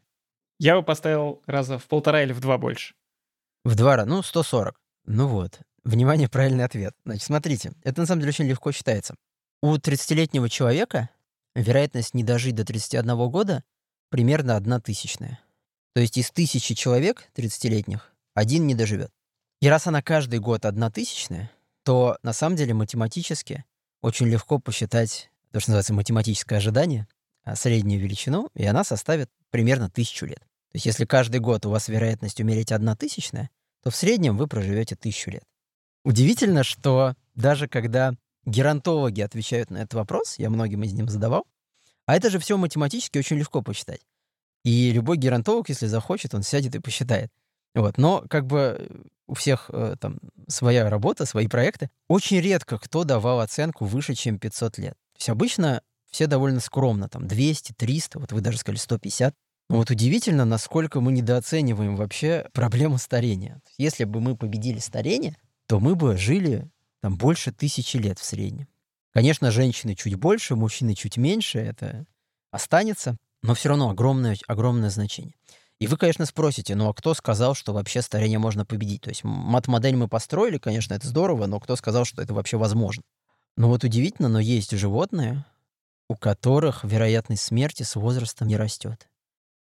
Я 0.58 0.76
бы 0.76 0.84
поставил 0.84 1.42
раза 1.46 1.78
в 1.78 1.86
полтора 1.86 2.22
или 2.22 2.32
в 2.32 2.40
два 2.40 2.56
больше. 2.58 2.94
В 3.64 3.74
два 3.74 3.96
раза, 3.96 4.08
ну, 4.08 4.22
140. 4.22 4.80
Ну 5.06 5.26
вот. 5.26 5.60
Внимание, 5.82 6.28
правильный 6.28 6.64
ответ. 6.64 6.94
Значит, 7.04 7.24
смотрите, 7.24 7.72
это 7.82 8.00
на 8.00 8.06
самом 8.06 8.20
деле 8.20 8.30
очень 8.30 8.46
легко 8.46 8.70
считается. 8.70 9.16
У 9.60 9.74
30-летнего 9.74 10.48
человека 10.48 11.10
вероятность 11.54 12.14
не 12.14 12.22
дожить 12.22 12.54
до 12.54 12.64
31 12.64 13.16
года 13.30 13.64
примерно 14.14 14.54
одна 14.54 14.78
тысячная. 14.78 15.40
То 15.92 16.00
есть 16.00 16.16
из 16.18 16.30
тысячи 16.30 16.76
человек 16.76 17.24
30-летних 17.34 18.14
один 18.32 18.64
не 18.64 18.76
доживет. 18.76 19.10
И 19.60 19.66
раз 19.68 19.88
она 19.88 20.02
каждый 20.02 20.38
год 20.38 20.66
одна 20.66 20.88
тысячная, 20.88 21.50
то 21.82 22.16
на 22.22 22.32
самом 22.32 22.54
деле 22.54 22.74
математически 22.74 23.64
очень 24.02 24.28
легко 24.28 24.60
посчитать 24.60 25.30
то, 25.50 25.58
что 25.58 25.72
называется 25.72 25.94
математическое 25.94 26.58
ожидание, 26.58 27.08
а, 27.42 27.56
среднюю 27.56 28.00
величину, 28.00 28.50
и 28.54 28.64
она 28.64 28.84
составит 28.84 29.30
примерно 29.50 29.90
тысячу 29.90 30.26
лет. 30.26 30.38
То 30.38 30.74
есть 30.74 30.86
если 30.86 31.06
каждый 31.06 31.40
год 31.40 31.66
у 31.66 31.70
вас 31.70 31.88
вероятность 31.88 32.40
умереть 32.40 32.70
одна 32.70 32.94
тысячная, 32.94 33.50
то 33.82 33.90
в 33.90 33.96
среднем 33.96 34.36
вы 34.36 34.46
проживете 34.46 34.94
тысячу 34.94 35.32
лет. 35.32 35.42
Удивительно, 36.04 36.62
что 36.62 37.16
даже 37.34 37.66
когда 37.66 38.14
геронтологи 38.46 39.22
отвечают 39.22 39.70
на 39.70 39.78
этот 39.78 39.94
вопрос, 39.94 40.36
я 40.38 40.50
многим 40.50 40.84
из 40.84 40.92
них 40.92 41.10
задавал, 41.10 41.48
а 42.06 42.16
это 42.16 42.30
же 42.30 42.38
все 42.38 42.56
математически 42.56 43.18
очень 43.18 43.36
легко 43.36 43.62
посчитать. 43.62 44.00
И 44.64 44.90
любой 44.92 45.16
геронтолог, 45.16 45.68
если 45.68 45.86
захочет, 45.86 46.34
он 46.34 46.42
сядет 46.42 46.74
и 46.74 46.80
посчитает. 46.80 47.30
Вот. 47.74 47.98
Но 47.98 48.24
как 48.28 48.46
бы 48.46 48.88
у 49.26 49.34
всех 49.34 49.70
э, 49.72 49.96
там 50.00 50.18
своя 50.48 50.88
работа, 50.88 51.26
свои 51.26 51.48
проекты. 51.48 51.90
Очень 52.08 52.40
редко 52.40 52.78
кто 52.78 53.04
давал 53.04 53.40
оценку 53.40 53.84
выше, 53.84 54.14
чем 54.14 54.38
500 54.38 54.78
лет. 54.78 54.94
То 55.12 55.18
есть 55.18 55.28
обычно 55.28 55.82
все 56.10 56.26
довольно 56.26 56.60
скромно, 56.60 57.08
там 57.08 57.26
200, 57.26 57.72
300, 57.72 58.18
вот 58.18 58.32
вы 58.32 58.40
даже 58.40 58.58
сказали 58.58 58.78
150. 58.78 59.34
Но 59.70 59.76
вот 59.76 59.90
удивительно, 59.90 60.44
насколько 60.44 61.00
мы 61.00 61.12
недооцениваем 61.12 61.96
вообще 61.96 62.48
проблему 62.52 62.98
старения. 62.98 63.60
Если 63.78 64.04
бы 64.04 64.20
мы 64.20 64.36
победили 64.36 64.78
старение, 64.78 65.36
то 65.66 65.80
мы 65.80 65.94
бы 65.94 66.16
жили 66.16 66.70
там 67.00 67.16
больше 67.16 67.50
тысячи 67.50 67.96
лет 67.96 68.18
в 68.18 68.24
среднем. 68.24 68.68
Конечно, 69.14 69.52
женщины 69.52 69.94
чуть 69.94 70.16
больше, 70.16 70.56
мужчины 70.56 70.94
чуть 70.94 71.16
меньше, 71.16 71.60
это 71.60 72.04
останется, 72.50 73.16
но 73.42 73.54
все 73.54 73.68
равно 73.68 73.90
огромное, 73.90 74.36
огромное 74.48 74.90
значение. 74.90 75.34
И 75.78 75.86
вы, 75.86 75.96
конечно, 75.96 76.26
спросите, 76.26 76.74
ну 76.74 76.88
а 76.88 76.94
кто 76.94 77.14
сказал, 77.14 77.54
что 77.54 77.72
вообще 77.72 78.02
старение 78.02 78.38
можно 78.38 78.64
победить? 78.64 79.02
То 79.02 79.10
есть 79.10 79.22
мат-модель 79.22 79.96
мы 79.96 80.08
построили, 80.08 80.58
конечно, 80.58 80.94
это 80.94 81.06
здорово, 81.06 81.46
но 81.46 81.60
кто 81.60 81.76
сказал, 81.76 82.04
что 82.04 82.22
это 82.22 82.34
вообще 82.34 82.56
возможно? 82.56 83.02
Ну 83.56 83.68
вот 83.68 83.84
удивительно, 83.84 84.28
но 84.28 84.40
есть 84.40 84.72
животные, 84.72 85.44
у 86.08 86.16
которых 86.16 86.82
вероятность 86.84 87.44
смерти 87.44 87.84
с 87.84 87.94
возрастом 87.94 88.48
не 88.48 88.56
растет. 88.56 89.08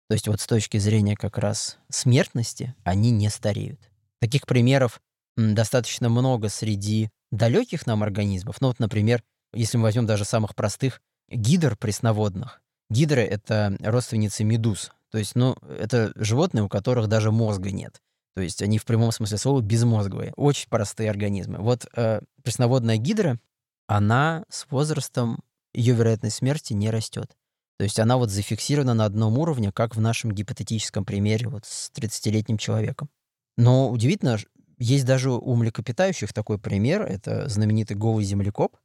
То 0.09 0.13
есть 0.13 0.27
вот 0.27 0.41
с 0.41 0.47
точки 0.47 0.77
зрения 0.77 1.15
как 1.15 1.37
раз 1.37 1.77
смертности 1.89 2.75
они 2.83 3.11
не 3.11 3.29
стареют. 3.29 3.79
Таких 4.19 4.45
примеров 4.45 4.99
достаточно 5.37 6.09
много 6.09 6.49
среди 6.49 7.09
далеких 7.31 7.85
нам 7.85 8.03
организмов. 8.03 8.61
Ну 8.61 8.67
вот, 8.67 8.79
например, 8.79 9.23
если 9.53 9.77
мы 9.77 9.83
возьмем 9.83 10.05
даже 10.05 10.25
самых 10.25 10.55
простых 10.55 11.01
гидр 11.29 11.75
пресноводных. 11.75 12.61
Гидры— 12.89 13.21
это 13.23 13.77
родственницы 13.81 14.43
медуз. 14.43 14.91
То 15.11 15.17
есть, 15.17 15.35
ну, 15.35 15.55
это 15.67 16.11
животные, 16.15 16.63
у 16.63 16.69
которых 16.69 17.07
даже 17.07 17.31
мозга 17.31 17.71
нет. 17.71 18.01
То 18.35 18.41
есть 18.41 18.61
они 18.61 18.77
в 18.77 18.85
прямом 18.85 19.11
смысле 19.11 19.37
слова 19.37 19.61
безмозговые. 19.61 20.33
Очень 20.35 20.69
простые 20.69 21.09
организмы. 21.09 21.59
Вот 21.59 21.87
э, 21.95 22.21
пресноводная 22.43 22.97
гидра, 22.97 23.39
она 23.87 24.45
с 24.49 24.65
возрастом, 24.69 25.39
ее 25.73 25.93
вероятность 25.93 26.37
смерти 26.37 26.73
не 26.73 26.89
растет. 26.89 27.35
То 27.77 27.83
есть 27.83 27.99
она 27.99 28.17
вот 28.17 28.29
зафиксирована 28.29 28.93
на 28.93 29.05
одном 29.05 29.37
уровне, 29.37 29.71
как 29.71 29.95
в 29.95 30.01
нашем 30.01 30.31
гипотетическом 30.31 31.05
примере 31.05 31.47
вот 31.47 31.65
с 31.65 31.91
30-летним 31.95 32.57
человеком. 32.57 33.09
Но 33.57 33.89
удивительно, 33.89 34.37
есть 34.79 35.05
даже 35.05 35.31
у 35.31 35.55
млекопитающих 35.55 36.33
такой 36.33 36.57
пример, 36.57 37.03
это 37.03 37.47
знаменитый 37.49 37.97
голый 37.97 38.23
землекоп. 38.23 38.77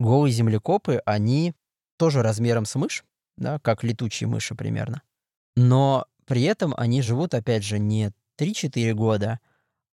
Голые 0.00 0.32
землекопы, 0.32 1.00
они 1.06 1.54
тоже 1.96 2.22
размером 2.22 2.64
с 2.64 2.74
мышь, 2.74 3.04
да, 3.36 3.58
как 3.60 3.84
летучие 3.84 4.28
мыши 4.28 4.54
примерно. 4.54 5.02
Но 5.56 6.06
при 6.26 6.42
этом 6.42 6.74
они 6.76 7.00
живут, 7.00 7.34
опять 7.34 7.62
же, 7.62 7.78
не 7.78 8.12
3-4 8.40 8.92
года, 8.92 9.38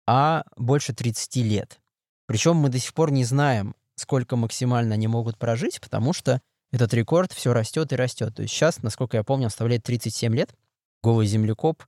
а 0.08 0.44
больше 0.58 0.94
30 0.94 1.36
лет. 1.38 1.80
Причем 2.26 2.56
мы 2.56 2.70
до 2.70 2.80
сих 2.80 2.94
пор 2.94 3.12
не 3.12 3.24
знаем, 3.24 3.76
сколько 3.96 4.36
максимально 4.36 4.96
они 4.96 5.08
могут 5.08 5.38
прожить, 5.38 5.80
потому 5.80 6.14
что 6.14 6.42
этот 6.72 6.94
рекорд 6.94 7.32
все 7.32 7.54
растет 7.54 7.92
и 7.92 7.96
растет. 7.96 8.36
То 8.36 8.42
есть 8.42 8.54
сейчас, 8.54 8.82
насколько 8.82 9.18
я 9.18 9.24
помню, 9.24 9.46
он 9.46 9.50
составляет 9.50 9.84
37 9.84 10.34
лет. 10.34 10.56
Голый 11.04 11.28
землекоп 11.28 11.84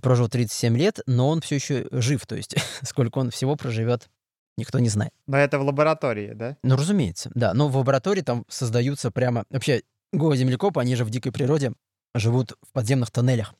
прожил 0.00 0.28
37 0.28 0.76
лет, 0.76 1.00
но 1.06 1.28
он 1.28 1.40
все 1.40 1.56
еще 1.56 1.86
жив. 1.90 2.26
То 2.26 2.36
есть 2.36 2.56
сколько 2.82 3.18
он 3.18 3.30
всего 3.30 3.56
проживет, 3.56 4.08
никто 4.56 4.78
не 4.78 4.88
знает. 4.88 5.12
Но 5.26 5.36
это 5.36 5.58
в 5.58 5.62
лаборатории, 5.62 6.32
да? 6.34 6.56
Ну, 6.62 6.76
разумеется, 6.76 7.30
да. 7.34 7.54
Но 7.54 7.68
в 7.68 7.76
лаборатории 7.76 8.22
там 8.22 8.44
создаются 8.48 9.10
прямо... 9.10 9.44
Вообще, 9.50 9.82
голые 10.12 10.38
землекопы, 10.38 10.80
они 10.80 10.94
же 10.96 11.04
в 11.04 11.10
дикой 11.10 11.32
природе 11.32 11.72
живут 12.14 12.52
в 12.62 12.72
подземных 12.72 13.10
тоннелях. 13.10 13.54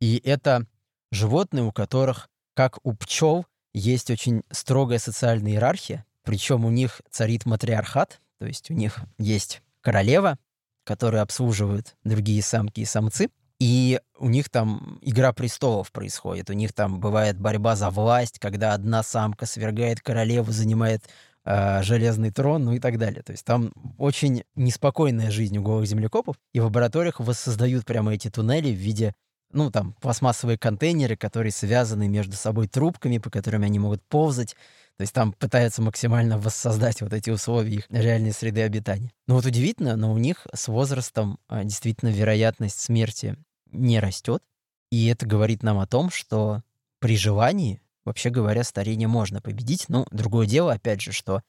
И 0.00 0.20
это 0.24 0.66
животные, 1.10 1.64
у 1.64 1.72
которых, 1.72 2.28
как 2.54 2.78
у 2.84 2.94
пчел, 2.94 3.46
есть 3.74 4.10
очень 4.10 4.42
строгая 4.50 4.98
социальная 4.98 5.52
иерархия. 5.52 6.04
Причем 6.22 6.64
у 6.64 6.70
них 6.70 7.02
царит 7.10 7.46
матриархат, 7.46 8.20
то 8.38 8.46
есть 8.46 8.70
у 8.70 8.74
них 8.74 9.00
есть 9.18 9.62
королева, 9.80 10.38
которая 10.84 11.22
обслуживает 11.22 11.96
другие 12.04 12.42
самки 12.42 12.80
и 12.80 12.84
самцы. 12.84 13.28
И 13.58 14.00
у 14.18 14.28
них 14.28 14.50
там 14.50 14.98
игра 15.00 15.32
престолов 15.32 15.90
происходит. 15.90 16.50
У 16.50 16.52
них 16.52 16.72
там 16.72 17.00
бывает 17.00 17.38
борьба 17.38 17.74
за 17.74 17.90
власть, 17.90 18.38
когда 18.38 18.74
одна 18.74 19.02
самка 19.02 19.46
свергает 19.46 20.00
королеву, 20.00 20.52
занимает 20.52 21.04
э, 21.46 21.82
железный 21.82 22.30
трон, 22.30 22.64
ну 22.64 22.72
и 22.74 22.80
так 22.80 22.98
далее. 22.98 23.22
То 23.22 23.32
есть 23.32 23.44
там 23.44 23.72
очень 23.96 24.44
неспокойная 24.56 25.30
жизнь 25.30 25.56
у 25.56 25.62
голых 25.62 25.86
землекопов. 25.86 26.36
И 26.52 26.60
в 26.60 26.64
лабораториях 26.64 27.18
воссоздают 27.18 27.86
прямо 27.86 28.12
эти 28.12 28.28
туннели 28.28 28.70
в 28.70 28.78
виде, 28.78 29.14
ну 29.52 29.70
там, 29.70 29.94
пластмассовые 30.02 30.58
контейнеры, 30.58 31.16
которые 31.16 31.52
связаны 31.52 32.08
между 32.08 32.36
собой 32.36 32.68
трубками, 32.68 33.16
по 33.16 33.30
которым 33.30 33.62
они 33.62 33.78
могут 33.78 34.02
ползать. 34.02 34.54
То 34.96 35.02
есть 35.02 35.12
там 35.12 35.32
пытаются 35.32 35.82
максимально 35.82 36.38
воссоздать 36.38 37.02
вот 37.02 37.12
эти 37.12 37.28
условия 37.28 37.74
их 37.74 37.86
реальной 37.90 38.32
среды 38.32 38.62
обитания. 38.62 39.12
Но 39.26 39.34
вот 39.34 39.44
удивительно, 39.44 39.94
но 39.96 40.12
у 40.12 40.18
них 40.18 40.46
с 40.54 40.68
возрастом 40.68 41.38
а, 41.48 41.64
действительно 41.64 42.08
вероятность 42.08 42.80
смерти 42.80 43.36
не 43.72 44.00
растет. 44.00 44.42
И 44.90 45.06
это 45.08 45.26
говорит 45.26 45.62
нам 45.62 45.78
о 45.78 45.86
том, 45.86 46.10
что 46.10 46.62
при 46.98 47.18
желании, 47.18 47.82
вообще 48.04 48.30
говоря, 48.30 48.64
старение 48.64 49.08
можно 49.08 49.42
победить. 49.42 49.86
Ну, 49.88 50.06
другое 50.10 50.46
дело, 50.46 50.72
опять 50.72 51.02
же, 51.02 51.12
что 51.12 51.42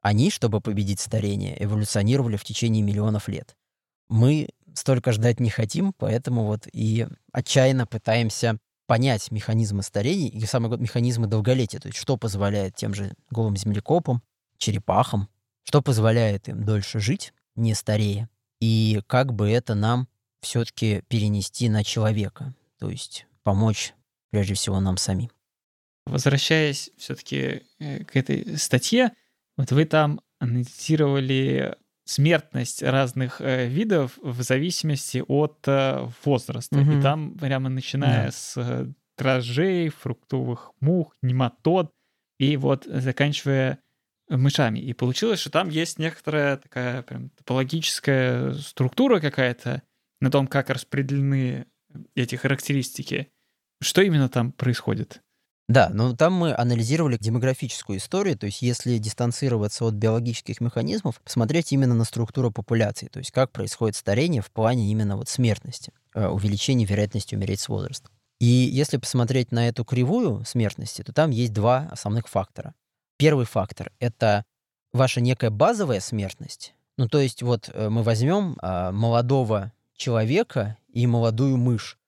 они, 0.00 0.30
чтобы 0.30 0.60
победить 0.60 1.00
старение, 1.00 1.62
эволюционировали 1.62 2.36
в 2.36 2.44
течение 2.44 2.82
миллионов 2.82 3.28
лет. 3.28 3.54
Мы 4.08 4.48
столько 4.74 5.12
ждать 5.12 5.40
не 5.40 5.50
хотим, 5.50 5.92
поэтому 5.92 6.44
вот 6.44 6.68
и 6.72 7.06
отчаянно 7.32 7.86
пытаемся 7.86 8.58
понять 8.86 9.30
механизмы 9.30 9.82
старения 9.82 10.28
и 10.30 10.44
самое 10.46 10.78
механизмы 10.78 11.26
долголетия, 11.26 11.80
то 11.80 11.88
есть 11.88 11.98
что 11.98 12.16
позволяет 12.16 12.74
тем 12.74 12.94
же 12.94 13.12
голым 13.30 13.56
землекопам, 13.56 14.22
черепахам, 14.58 15.28
что 15.64 15.82
позволяет 15.82 16.48
им 16.48 16.64
дольше 16.64 17.00
жить, 17.00 17.32
не 17.56 17.74
старея, 17.74 18.28
и 18.60 19.00
как 19.06 19.34
бы 19.34 19.50
это 19.50 19.74
нам 19.74 20.08
все-таки 20.40 21.02
перенести 21.08 21.68
на 21.68 21.84
человека, 21.84 22.54
то 22.78 22.90
есть 22.90 23.26
помочь 23.42 23.94
прежде 24.30 24.54
всего 24.54 24.80
нам 24.80 24.96
самим. 24.96 25.30
Возвращаясь 26.06 26.90
все-таки 26.98 27.62
э, 27.78 28.04
к 28.04 28.14
этой 28.16 28.58
статье, 28.58 29.12
вот 29.56 29.72
вы 29.72 29.86
там 29.86 30.20
анализировали 30.38 31.76
смертность 32.04 32.82
разных 32.82 33.40
э, 33.40 33.66
видов 33.66 34.18
в 34.22 34.42
зависимости 34.42 35.22
от 35.26 35.58
э, 35.66 36.08
возраста. 36.24 36.76
Мгм. 36.76 36.98
И 36.98 37.02
там 37.02 37.38
прямо 37.38 37.68
начиная 37.68 38.26
Да. 38.26 38.32
с 38.32 38.54
э, 38.56 38.86
дрожжей, 39.16 39.88
фруктовых 39.88 40.72
мух, 40.80 41.14
нематод 41.22 41.90
и 42.38 42.56
вот 42.56 42.84
заканчивая 42.84 43.78
мышами. 44.28 44.78
И 44.80 44.92
получилось, 44.92 45.40
что 45.40 45.50
там 45.50 45.68
есть 45.68 45.98
некоторая 45.98 46.56
такая 46.56 47.02
прям 47.02 47.30
топологическая 47.30 48.54
структура 48.54 49.20
какая-то 49.20 49.82
на 50.20 50.30
том, 50.30 50.46
как 50.46 50.70
распределены 50.70 51.66
эти 52.14 52.36
характеристики. 52.36 53.28
Что 53.80 54.02
именно 54.02 54.28
там 54.28 54.52
происходит? 54.52 55.20
Да, 55.68 55.88
но 55.90 56.14
там 56.14 56.34
мы 56.34 56.54
анализировали 56.54 57.16
демографическую 57.16 57.98
историю, 57.98 58.36
то 58.36 58.46
есть 58.46 58.60
если 58.60 58.98
дистанцироваться 58.98 59.86
от 59.86 59.94
биологических 59.94 60.60
механизмов, 60.60 61.20
посмотреть 61.22 61.72
именно 61.72 61.94
на 61.94 62.04
структуру 62.04 62.50
популяции, 62.50 63.08
то 63.08 63.18
есть 63.18 63.30
как 63.30 63.50
происходит 63.50 63.96
старение 63.96 64.42
в 64.42 64.50
плане 64.50 64.90
именно 64.90 65.16
вот 65.16 65.30
смертности, 65.30 65.92
э, 66.14 66.26
увеличения 66.26 66.84
вероятности 66.84 67.34
умереть 67.34 67.60
с 67.60 67.68
возрастом. 67.68 68.12
И 68.40 68.46
если 68.46 68.98
посмотреть 68.98 69.52
на 69.52 69.68
эту 69.68 69.84
кривую 69.84 70.44
смертности, 70.44 71.02
то 71.02 71.14
там 71.14 71.30
есть 71.30 71.52
два 71.54 71.88
основных 71.90 72.28
фактора. 72.28 72.74
Первый 73.16 73.46
фактор— 73.46 73.90
это 74.00 74.44
ваша 74.92 75.22
некая 75.22 75.50
базовая 75.50 76.00
смертность. 76.00 76.74
Ну, 76.98 77.08
то 77.08 77.20
есть 77.20 77.42
вот 77.42 77.70
э, 77.72 77.88
мы 77.88 78.02
возьмем 78.02 78.56
а, 78.60 78.92
молодого 78.92 79.72
человека 79.96 80.76
и 80.88 81.06
молодую 81.06 81.56
мышь. 81.56 81.98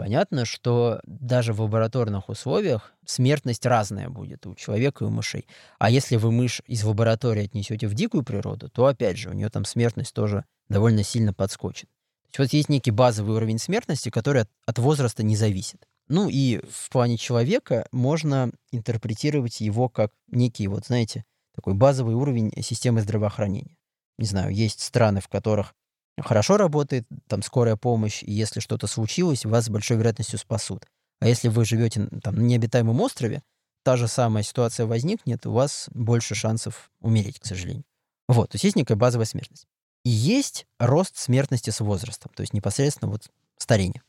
Понятно, 0.00 0.46
что 0.46 0.98
даже 1.04 1.52
в 1.52 1.60
лабораторных 1.60 2.30
условиях 2.30 2.94
смертность 3.04 3.66
разная 3.66 4.08
будет 4.08 4.46
у 4.46 4.54
человека 4.54 5.04
и 5.04 5.06
у 5.06 5.10
мышей. 5.10 5.46
А 5.78 5.90
если 5.90 6.16
вы 6.16 6.32
мышь 6.32 6.62
из 6.64 6.82
лаборатории 6.84 7.44
отнесете 7.44 7.86
в 7.86 7.92
дикую 7.92 8.24
природу, 8.24 8.70
то 8.70 8.86
опять 8.86 9.18
же 9.18 9.28
у 9.28 9.34
нее 9.34 9.50
там 9.50 9.66
смертность 9.66 10.14
тоже 10.14 10.46
довольно 10.70 11.02
сильно 11.02 11.34
подскочит. 11.34 11.90
То 12.32 12.40
есть 12.42 12.52
вот 12.52 12.56
есть 12.56 12.68
некий 12.70 12.92
базовый 12.92 13.36
уровень 13.36 13.58
смертности, 13.58 14.08
который 14.08 14.40
от, 14.40 14.50
от 14.64 14.78
возраста 14.78 15.22
не 15.22 15.36
зависит. 15.36 15.86
Ну 16.08 16.30
и 16.30 16.62
в 16.70 16.88
плане 16.88 17.18
человека 17.18 17.86
можно 17.92 18.52
интерпретировать 18.72 19.60
его 19.60 19.90
как 19.90 20.12
некий, 20.28 20.66
вот 20.66 20.86
знаете, 20.86 21.26
такой 21.54 21.74
базовый 21.74 22.14
уровень 22.14 22.50
системы 22.62 23.02
здравоохранения. 23.02 23.76
Не 24.16 24.24
знаю, 24.24 24.54
есть 24.54 24.80
страны, 24.80 25.20
в 25.20 25.28
которых 25.28 25.74
хорошо 26.18 26.56
работает 26.56 27.06
там 27.28 27.42
скорая 27.42 27.76
помощь, 27.76 28.22
и 28.22 28.32
если 28.32 28.60
что-то 28.60 28.86
случилось, 28.86 29.44
вас 29.44 29.66
с 29.66 29.70
большой 29.70 29.96
вероятностью 29.96 30.38
спасут. 30.38 30.86
А 31.20 31.28
если 31.28 31.48
вы 31.48 31.64
живете 31.64 32.08
там 32.22 32.36
на 32.36 32.42
необитаемом 32.42 33.00
острове, 33.00 33.42
та 33.82 33.96
же 33.96 34.08
самая 34.08 34.42
ситуация 34.42 34.86
возникнет, 34.86 35.46
у 35.46 35.52
вас 35.52 35.88
больше 35.92 36.34
шансов 36.34 36.90
умереть, 37.00 37.38
к 37.38 37.46
сожалению. 37.46 37.84
Вот, 38.28 38.50
то 38.50 38.56
есть 38.56 38.64
есть 38.64 38.76
некая 38.76 38.96
базовая 38.96 39.26
смертность. 39.26 39.66
И 40.04 40.10
есть 40.10 40.66
рост 40.78 41.16
смертности 41.16 41.70
с 41.70 41.80
возрастом, 41.80 42.30
то 42.34 42.42
есть 42.42 42.54
непосредственно 42.54 43.10
вот 43.10 43.30
старение. 43.58 44.02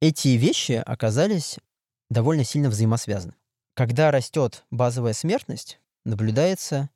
Эти 0.00 0.28
вещи 0.28 0.82
оказались 0.84 1.58
довольно 2.10 2.44
сильно 2.44 2.68
взаимосвязаны. 2.70 3.34
Когда 3.74 4.10
растет 4.10 4.64
базовая 4.70 5.12
смертность, 5.12 5.80
наблюдается 6.04 6.90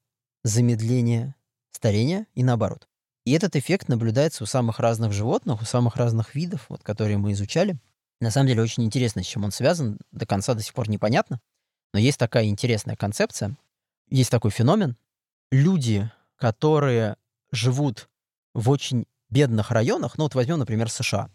замедление 0.44 1.35
старения 1.73 2.27
и 2.35 2.42
наоборот. 2.42 2.88
И 3.29 3.33
этот 3.33 3.57
эффект 3.57 3.88
наблюдается 3.88 4.43
у 4.43 4.47
самых 4.47 4.81
разных 4.81 5.12
животных, 5.12 5.61
у 5.61 5.64
самых 5.67 5.97
разных 5.97 6.35
видов, 6.35 6.64
вот, 6.71 6.83
которые 6.83 7.19
мы 7.19 7.33
изучали. 7.33 7.79
На 8.23 8.31
самом 8.31 8.47
деле 8.47 8.62
очень 8.62 8.85
интересно, 8.85 9.23
с 9.23 9.27
чем 9.27 9.45
он 9.45 9.51
связан, 9.51 9.99
до 10.12 10.25
конца 10.25 10.55
до 10.55 10.62
сих 10.62 10.73
пор 10.73 10.88
непонятно. 10.88 11.38
Но 11.93 12.01
есть 12.01 12.19
такая 12.19 12.47
интересная 12.47 12.97
концепция, 12.97 13.55
есть 14.09 14.31
такой 14.31 14.51
феномен. 14.51 14.97
Люди, 15.51 16.11
которые 16.37 17.19
живут 17.53 18.09
в 18.55 18.71
очень 18.71 19.05
бедных 19.29 19.73
районах, 19.73 20.17
ну 20.17 20.25
вот 20.25 20.35
возьмем, 20.35 20.61
например, 20.61 20.91
США. 20.91 21.29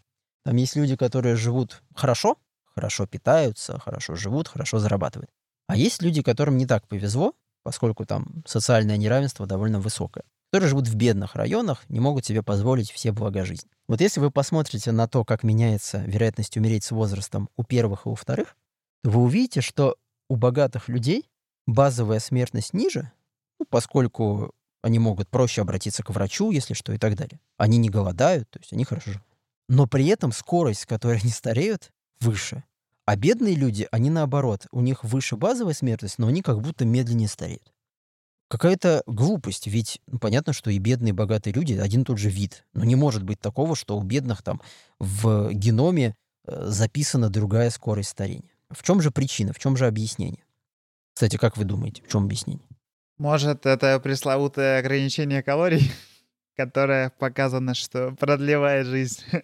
Там 0.46 0.56
есть 0.56 0.76
люди, 0.76 0.96
которые 0.96 1.36
живут 1.36 1.84
хорошо, 1.94 2.40
хорошо 2.74 3.06
питаются, 3.06 3.78
хорошо 3.78 4.16
живут, 4.16 4.48
хорошо 4.48 4.80
зарабатывают. 4.80 5.30
А 5.68 5.76
есть 5.76 6.02
люди, 6.02 6.24
которым 6.24 6.58
не 6.58 6.66
так 6.66 6.88
повезло, 6.88 7.36
поскольку 7.62 8.04
там 8.04 8.42
социальное 8.48 8.98
неравенство 8.98 9.46
довольно 9.46 9.80
высокое 9.80 10.24
которые 10.54 10.70
живут 10.70 10.88
в 10.88 10.94
бедных 10.94 11.34
районах, 11.34 11.84
не 11.90 12.00
могут 12.00 12.28
себе 12.28 12.44
позволить 12.44 12.92
все 12.92 13.12
блага 13.12 13.44
жизни. 13.44 13.72
Вот 13.88 14.02
если 14.02 14.20
вы 14.20 14.30
посмотрите 14.30 14.92
на 14.92 15.08
то, 15.08 15.26
как 15.26 15.42
меняется 15.42 16.04
вероятность 16.06 16.56
умереть 16.58 16.84
с 16.84 16.92
возрастом 16.92 17.50
у 17.58 17.64
первых 17.64 18.06
и 18.06 18.10
у 18.10 18.14
вторых, 18.14 18.56
то 19.04 19.10
вы 19.10 19.24
увидите, 19.24 19.62
что 19.62 19.96
у 20.30 20.36
богатых 20.36 20.90
людей 20.90 21.28
базовая 21.66 22.20
смертность 22.20 22.72
ниже, 22.72 23.12
ну, 23.60 23.66
поскольку 23.68 24.54
они 24.84 25.00
могут 25.00 25.28
проще 25.28 25.62
обратиться 25.62 26.04
к 26.04 26.12
врачу, 26.12 26.52
если 26.52 26.76
что, 26.76 26.94
и 26.94 27.00
так 27.00 27.16
далее. 27.16 27.40
Они 27.58 27.80
не 27.80 27.90
голодают, 27.90 28.48
то 28.52 28.60
есть 28.60 28.74
они 28.74 28.86
хорошо 28.86 29.14
живут. 29.14 29.28
Но 29.70 29.88
при 29.88 30.06
этом 30.06 30.32
скорость, 30.32 30.82
с 30.82 30.86
которой 30.86 31.20
они 31.20 31.32
стареют, 31.32 31.90
выше. 32.20 32.64
А 33.06 33.16
бедные 33.16 33.56
люди, 33.56 33.88
они 33.90 34.12
наоборот, 34.12 34.68
у 34.72 34.82
них 34.82 35.04
выше 35.04 35.36
базовая 35.36 35.74
смертность, 35.74 36.20
но 36.20 36.28
они 36.28 36.44
как 36.44 36.62
будто 36.62 36.86
медленнее 36.86 37.28
стареют 37.28 37.73
какая-то 38.54 39.02
глупость, 39.08 39.66
ведь 39.66 40.00
ну, 40.06 40.20
понятно, 40.20 40.54
что 40.54 40.70
и 40.70 40.78
бедные, 40.78 41.10
и 41.10 41.14
богатые 41.14 41.56
люди 41.56 41.74
один 41.74 42.04
и 42.04 42.06
тот 42.06 42.20
же 42.20 42.30
вид. 42.30 42.66
Но 42.74 42.84
не 42.84 42.96
может 42.96 43.24
быть 43.24 43.40
такого, 43.40 43.76
что 43.76 43.98
у 43.98 44.04
бедных 44.04 44.44
там 44.44 44.62
в 45.00 45.52
геноме 45.54 46.16
э, 46.46 46.66
записана 46.68 47.32
другая 47.32 47.72
скорость 47.72 48.10
старения. 48.10 48.52
В 48.70 48.84
чем 48.84 49.02
же 49.02 49.10
причина, 49.10 49.54
в 49.54 49.60
чем 49.60 49.76
же 49.76 49.88
объяснение? 49.88 50.44
Кстати, 51.16 51.38
как 51.38 51.58
вы 51.58 51.64
думаете, 51.64 52.04
в 52.04 52.12
чем 52.12 52.26
объяснение? 52.26 52.68
Может, 53.18 53.66
это 53.66 54.00
пресловутое 54.00 54.78
ограничение 54.78 55.42
калорий, 55.42 55.92
которое 56.56 57.10
показано, 57.10 57.74
что 57.74 58.12
продлевает 58.12 58.86
жизнь. 58.86 59.22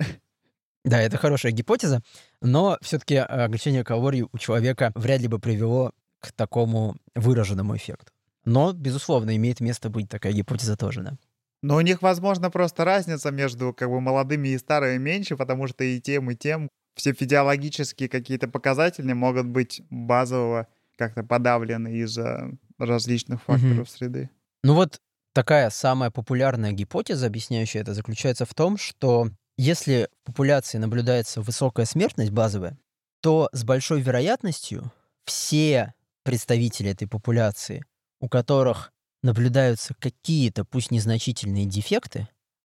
Да, 0.85 1.01
это 1.01 1.17
хорошая 1.17 1.51
гипотеза, 1.51 2.01
но 2.41 2.77
все-таки 2.81 3.17
ограничение 3.17 3.83
калорий 3.83 4.25
у 4.31 4.37
человека 4.37 4.93
вряд 4.95 5.19
ли 5.19 5.27
бы 5.27 5.37
привело 5.37 5.91
к 6.21 6.31
такому 6.31 6.95
выраженному 7.15 7.75
эффекту. 7.75 8.13
Но, 8.45 8.73
безусловно, 8.73 9.35
имеет 9.35 9.59
место 9.59 9.89
быть 9.89 10.09
такая 10.09 10.33
гипотеза 10.33 10.77
тоже, 10.77 11.01
да. 11.03 11.17
Но 11.61 11.75
у 11.75 11.81
них, 11.81 12.01
возможно, 12.01 12.49
просто 12.49 12.85
разница 12.85 13.31
между 13.31 13.73
как 13.73 13.89
бы 13.89 13.99
молодыми 13.99 14.49
и 14.49 14.57
старыми 14.57 14.97
меньше, 14.97 15.35
потому 15.35 15.67
что 15.67 15.83
и 15.83 15.99
тем, 15.99 16.31
и 16.31 16.35
тем 16.35 16.69
все 16.95 17.13
физиологические 17.13 18.07
какие-то 18.09 18.47
показатели 18.47 19.11
могут 19.13 19.45
быть 19.47 19.81
базового 19.89 20.67
как-то 20.97 21.23
подавлены 21.23 21.95
из-за 21.97 22.51
различных 22.77 23.43
факторов 23.43 23.87
Мгм. 23.87 23.87
среды. 23.87 24.29
Ну 24.63 24.73
вот 24.75 24.99
такая 25.33 25.69
самая 25.69 26.11
популярная 26.11 26.71
гипотеза, 26.71 27.27
объясняющая 27.27 27.81
это, 27.81 27.93
заключается 27.93 28.45
в 28.45 28.53
том, 28.53 28.77
что 28.77 29.29
если 29.57 30.07
в 30.23 30.27
популяции 30.27 30.77
наблюдается 30.77 31.41
высокая 31.41 31.85
смертность 31.85 32.31
базовая, 32.31 32.77
то 33.21 33.49
с 33.51 33.63
большой 33.63 34.01
вероятностью 34.01 34.91
все 35.25 35.93
представители 36.23 36.91
этой 36.91 37.07
популяции, 37.07 37.83
у 38.19 38.29
которых 38.29 38.91
наблюдаются 39.23 39.93
какие-то, 39.99 40.65
пусть 40.65 40.91
незначительные 40.91 41.65
дефекты, 41.65 42.27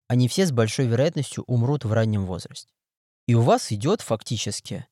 они 0.08 0.28
все 0.28 0.46
с 0.46 0.52
большой 0.52 0.86
вероятностью 0.86 1.44
умрут 1.46 1.84
в 1.84 1.92
раннем 1.92 2.26
возрасте. 2.26 2.72
И 3.28 3.34
у 3.34 3.42
вас 3.42 3.70
идет 3.70 4.00
фактически 4.00 4.86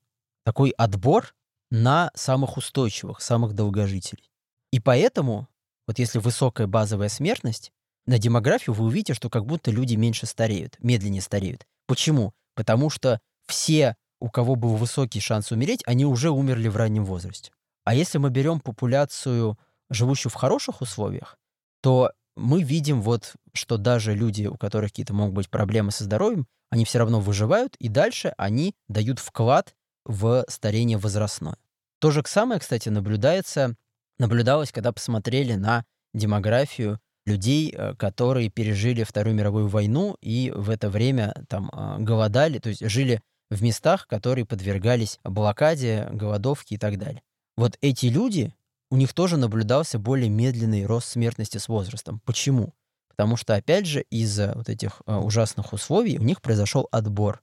такой 0.44 0.70
отбор 0.70 1.34
на 1.70 2.10
самых 2.14 2.56
устойчивых, 2.56 3.20
самых 3.20 3.54
долгожителей. 3.54 4.30
И 4.72 4.80
поэтому, 4.80 5.48
вот 5.86 5.98
если 5.98 6.18
высокая 6.18 6.66
базовая 6.66 7.08
смертность, 7.08 7.72
на 8.06 8.18
демографию 8.18 8.74
вы 8.74 8.86
увидите, 8.86 9.14
что 9.14 9.28
как 9.28 9.44
будто 9.44 9.70
люди 9.70 9.94
меньше 9.94 10.26
стареют, 10.26 10.76
медленнее 10.78 11.20
стареют. 11.20 11.66
Почему? 11.86 12.32
Потому 12.54 12.90
что 12.90 13.20
все, 13.46 13.96
у 14.20 14.30
кого 14.30 14.54
был 14.54 14.76
высокий 14.76 15.20
шанс 15.20 15.52
умереть, 15.52 15.82
они 15.84 16.06
уже 16.06 16.30
умерли 16.30 16.68
в 16.68 16.76
раннем 16.76 17.04
возрасте. 17.04 17.50
А 17.84 17.94
если 17.94 18.18
мы 18.18 18.30
берем 18.30 18.61
популяцию, 18.61 19.59
живущую 19.91 20.30
в 20.30 20.34
хороших 20.34 20.80
условиях, 20.80 21.39
то 21.82 22.12
мы 22.36 22.62
видим 22.62 23.03
вот, 23.03 23.34
что 23.53 23.76
даже 23.76 24.14
люди, 24.14 24.47
у 24.47 24.57
которых 24.57 24.91
какие-то 24.91 25.14
могут 25.14 25.34
быть 25.34 25.51
проблемы 25.51 25.91
со 25.91 26.05
здоровьем, 26.05 26.47
они 26.70 26.84
все 26.84 26.99
равно 26.99 27.20
выживают, 27.20 27.76
и 27.78 27.89
дальше 27.89 28.34
они 28.36 28.74
дают 28.89 29.18
вклад 29.18 29.74
в 30.05 30.45
старение 30.49 30.99
возрастное. 30.99 31.57
То 32.01 32.11
же 32.11 32.22
самое, 32.26 32.61
кстати, 32.61 32.89
наблюдается, 32.89 33.74
наблюдалось, 34.18 34.72
когда 34.72 34.93
посмотрели 34.93 35.55
на 35.55 35.84
демографию 36.14 37.01
людей, 37.26 37.74
э, 37.74 37.95
которые 37.95 38.51
пережили 38.51 39.05
Вторую 39.05 39.34
мировую 39.34 39.68
войну 39.68 40.16
и 40.20 40.53
в 40.55 40.70
это 40.70 40.91
время 40.91 41.34
там 41.49 41.70
э, 41.72 41.97
голодали, 41.99 42.59
то 42.59 42.68
есть 42.68 42.89
жили 42.89 43.20
в 43.51 43.62
местах, 43.62 44.07
которые 44.07 44.45
подвергались 44.45 45.18
блокаде, 45.24 46.09
голодовке 46.12 46.76
и 46.76 46.78
так 46.78 46.99
далее. 46.99 47.22
Вот 47.57 47.76
эти 47.80 48.07
люди, 48.07 48.55
у 48.91 48.97
них 48.97 49.12
тоже 49.12 49.36
наблюдался 49.36 49.99
более 49.99 50.28
медленный 50.28 50.86
рост 50.86 51.09
смертности 51.09 51.59
с 51.59 51.68
возрастом. 51.68 52.20
Почему? 52.24 52.74
Потому 53.09 53.36
что, 53.36 53.55
опять 53.55 53.86
же, 53.86 54.03
из-за 54.11 54.53
вот 54.55 54.68
этих 54.68 55.03
э, 55.07 55.14
ужасных 55.14 55.72
условий 55.72 56.18
у 56.18 56.22
них 56.22 56.41
произошел 56.41 56.89
отбор. 56.91 57.43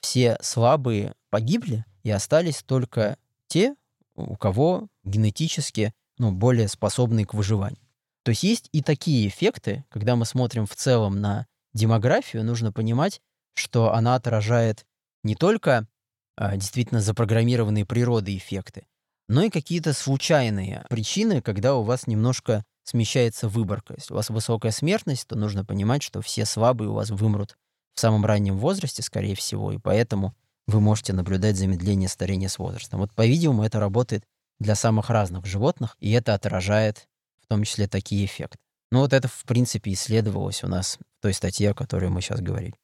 Все 0.00 0.36
слабые 0.40 1.14
погибли, 1.30 1.84
и 2.02 2.10
остались 2.10 2.62
только 2.62 3.16
те, 3.48 3.74
у 4.14 4.36
кого 4.36 4.88
генетически 5.02 5.92
ну, 6.18 6.30
более 6.30 6.68
способные 6.68 7.26
к 7.26 7.34
выживанию. 7.34 7.80
То 8.22 8.30
есть 8.30 8.42
есть 8.42 8.68
и 8.72 8.82
такие 8.82 9.28
эффекты, 9.28 9.84
когда 9.88 10.16
мы 10.16 10.24
смотрим 10.24 10.66
в 10.66 10.74
целом 10.74 11.20
на 11.20 11.46
демографию, 11.72 12.44
нужно 12.44 12.72
понимать, 12.72 13.20
что 13.54 13.92
она 13.92 14.14
отражает 14.14 14.86
не 15.22 15.34
только 15.34 15.88
а, 16.36 16.56
действительно 16.56 17.00
запрограммированные 17.00 17.84
природой 17.84 18.36
эффекты, 18.36 18.86
но 19.28 19.42
и 19.42 19.50
какие-то 19.50 19.92
случайные 19.92 20.84
причины, 20.88 21.40
когда 21.40 21.74
у 21.76 21.82
вас 21.82 22.06
немножко 22.06 22.64
смещается 22.84 23.48
выборка. 23.48 23.94
Если 23.96 24.12
у 24.12 24.16
вас 24.16 24.30
высокая 24.30 24.70
смертность, 24.70 25.26
то 25.26 25.36
нужно 25.36 25.64
понимать, 25.64 26.02
что 26.02 26.20
все 26.20 26.44
слабые 26.44 26.90
у 26.90 26.94
вас 26.94 27.10
вымрут 27.10 27.56
в 27.94 28.00
самом 28.00 28.24
раннем 28.26 28.58
возрасте, 28.58 29.02
скорее 29.02 29.34
всего, 29.34 29.72
и 29.72 29.78
поэтому 29.78 30.34
вы 30.66 30.80
можете 30.80 31.12
наблюдать 31.12 31.56
замедление 31.56 32.08
старения 32.08 32.48
с 32.48 32.58
возрастом. 32.58 33.00
Вот, 33.00 33.12
по-видимому, 33.14 33.64
это 33.64 33.80
работает 33.80 34.24
для 34.58 34.74
самых 34.74 35.10
разных 35.10 35.46
животных, 35.46 35.96
и 36.00 36.10
это 36.12 36.34
отражает 36.34 37.08
в 37.42 37.46
том 37.46 37.64
числе 37.64 37.86
такие 37.86 38.24
эффекты. 38.24 38.58
Ну 38.90 39.00
вот 39.00 39.12
это, 39.12 39.28
в 39.28 39.44
принципе, 39.44 39.92
исследовалось 39.92 40.62
у 40.64 40.68
нас 40.68 40.98
в 41.18 41.22
той 41.22 41.34
статье, 41.34 41.70
о 41.70 41.74
которой 41.74 42.10
мы 42.10 42.20
сейчас 42.20 42.40
говорили. 42.40 42.74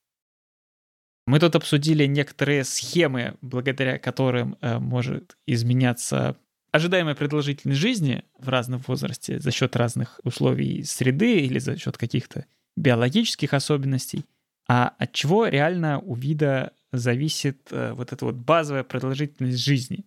Мы 1.31 1.39
тут 1.39 1.55
обсудили 1.55 2.07
некоторые 2.07 2.65
схемы, 2.65 3.37
благодаря 3.41 4.01
которым 4.01 4.57
э, 4.61 4.81
может 4.81 5.37
изменяться 5.47 6.37
ожидаемая 6.73 7.15
продолжительность 7.15 7.79
жизни 7.79 8.25
в 8.37 8.49
разном 8.49 8.83
возрасте 8.89 9.39
за 9.39 9.53
счет 9.53 9.77
разных 9.77 10.19
условий 10.25 10.83
среды 10.83 11.39
или 11.39 11.61
за 11.61 11.79
счет 11.79 11.97
каких-то 11.97 12.47
биологических 12.77 13.55
особенностей, 13.55 14.25
а 14.69 14.93
от 14.99 15.13
чего 15.13 15.47
реально 15.47 16.01
у 16.01 16.17
вида 16.17 16.73
зависит 16.91 17.69
э, 17.71 17.93
вот 17.93 18.13
эта 18.13 18.25
вот 18.25 18.35
базовая 18.35 18.83
продолжительность 18.83 19.59
жизни. 19.59 20.07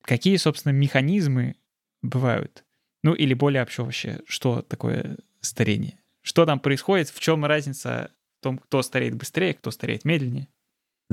Какие, 0.00 0.38
собственно, 0.38 0.72
механизмы 0.72 1.56
бывают? 2.00 2.64
Ну 3.02 3.12
или 3.12 3.34
более 3.34 3.60
общо 3.62 3.84
вообще, 3.84 4.20
что 4.26 4.62
такое 4.62 5.18
старение? 5.42 5.98
Что 6.22 6.46
там 6.46 6.58
происходит? 6.58 7.10
В 7.10 7.20
чем 7.20 7.44
разница 7.44 8.10
в 8.40 8.42
том, 8.42 8.56
кто 8.56 8.80
стареет 8.80 9.16
быстрее, 9.16 9.52
кто 9.52 9.70
стареет 9.70 10.06
медленнее? 10.06 10.48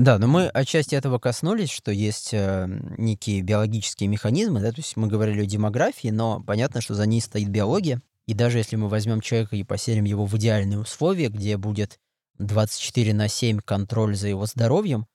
Да, 0.00 0.18
но 0.18 0.26
мы 0.26 0.46
отчасти 0.46 0.94
этого 0.94 1.18
коснулись, 1.18 1.68
что 1.68 1.92
есть 1.92 2.30
э, 2.32 2.66
некие 2.96 3.42
биологические 3.42 4.08
механизмы, 4.08 4.58
да, 4.60 4.70
то 4.70 4.78
есть 4.78 4.96
мы 4.96 5.08
говорили 5.08 5.42
о 5.42 5.44
демографии, 5.44 6.08
но 6.08 6.42
понятно, 6.42 6.80
что 6.80 6.94
за 6.94 7.04
ней 7.04 7.20
стоит 7.20 7.50
биология, 7.50 8.00
и 8.24 8.32
даже 8.32 8.56
если 8.56 8.76
мы 8.76 8.88
возьмем 8.88 9.20
человека 9.20 9.56
и 9.56 9.62
поселим 9.62 10.04
его 10.04 10.24
в 10.24 10.34
идеальные 10.38 10.78
условия, 10.78 11.28
где 11.28 11.58
будет 11.58 11.98
24 12.38 13.12
на 13.12 13.28
7 13.28 13.58
контроль 13.58 14.16
за 14.16 14.28
его 14.28 14.46
здоровьем, 14.46 15.06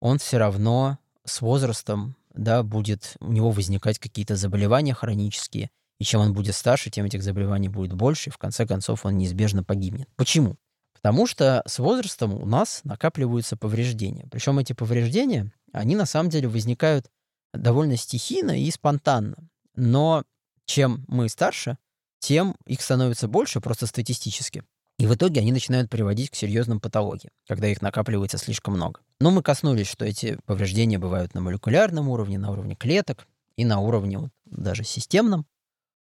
он 0.00 0.18
все 0.18 0.38
равно 0.38 0.98
с 1.24 1.40
возрастом 1.40 2.16
да, 2.34 2.64
будет 2.64 3.14
у 3.20 3.30
него 3.30 3.52
возникать 3.52 4.00
какие-то 4.00 4.34
заболевания 4.34 4.92
хронические, 4.92 5.70
и 6.00 6.04
чем 6.04 6.20
он 6.20 6.32
будет 6.32 6.56
старше, 6.56 6.90
тем 6.90 7.06
этих 7.06 7.22
заболеваний 7.22 7.68
будет 7.68 7.92
больше, 7.92 8.30
и 8.30 8.32
в 8.32 8.38
конце 8.38 8.66
концов 8.66 9.06
он 9.06 9.18
неизбежно 9.18 9.62
погибнет. 9.62 10.08
Почему? 10.16 10.56
Потому 11.02 11.26
что 11.26 11.62
с 11.66 11.78
возрастом 11.80 12.34
у 12.34 12.46
нас 12.46 12.82
накапливаются 12.84 13.56
повреждения. 13.56 14.28
Причем 14.30 14.58
эти 14.60 14.72
повреждения, 14.72 15.52
они 15.72 15.96
на 15.96 16.06
самом 16.06 16.30
деле 16.30 16.46
возникают 16.48 17.10
довольно 17.52 17.96
стихийно 17.96 18.62
и 18.62 18.70
спонтанно. 18.70 19.36
Но 19.74 20.24
чем 20.64 21.04
мы 21.08 21.28
старше, 21.28 21.76
тем 22.20 22.54
их 22.66 22.80
становится 22.82 23.26
больше 23.26 23.60
просто 23.60 23.86
статистически. 23.86 24.62
И 24.98 25.06
в 25.06 25.14
итоге 25.14 25.40
они 25.40 25.50
начинают 25.50 25.90
приводить 25.90 26.30
к 26.30 26.36
серьезным 26.36 26.78
патологиям, 26.78 27.32
когда 27.48 27.66
их 27.66 27.82
накапливается 27.82 28.38
слишком 28.38 28.74
много. 28.74 29.00
Но 29.18 29.32
мы 29.32 29.42
коснулись, 29.42 29.88
что 29.88 30.04
эти 30.04 30.38
повреждения 30.46 30.98
бывают 30.98 31.34
на 31.34 31.40
молекулярном 31.40 32.08
уровне, 32.08 32.38
на 32.38 32.52
уровне 32.52 32.76
клеток 32.76 33.26
и 33.56 33.64
на 33.64 33.80
уровне 33.80 34.18
вот 34.18 34.30
даже 34.44 34.84
системном. 34.84 35.46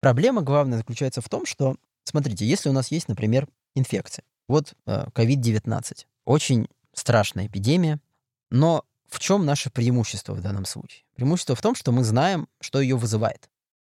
Проблема 0.00 0.42
главная 0.42 0.78
заключается 0.78 1.22
в 1.22 1.28
том, 1.30 1.46
что, 1.46 1.76
смотрите, 2.04 2.44
если 2.44 2.68
у 2.68 2.72
нас 2.72 2.90
есть, 2.90 3.08
например, 3.08 3.48
инфекция, 3.74 4.24
вот 4.52 4.74
COVID-19. 4.86 5.92
Э, 5.92 6.04
Очень 6.24 6.68
страшная 6.94 7.46
эпидемия. 7.46 7.98
Но 8.50 8.84
в 9.08 9.18
чем 9.18 9.44
наше 9.44 9.70
преимущество 9.70 10.34
в 10.34 10.42
данном 10.42 10.64
случае? 10.64 11.04
Преимущество 11.16 11.56
в 11.56 11.62
том, 11.62 11.74
что 11.74 11.90
мы 11.92 12.04
знаем, 12.04 12.48
что 12.60 12.80
ее 12.80 12.96
вызывает. 12.96 13.42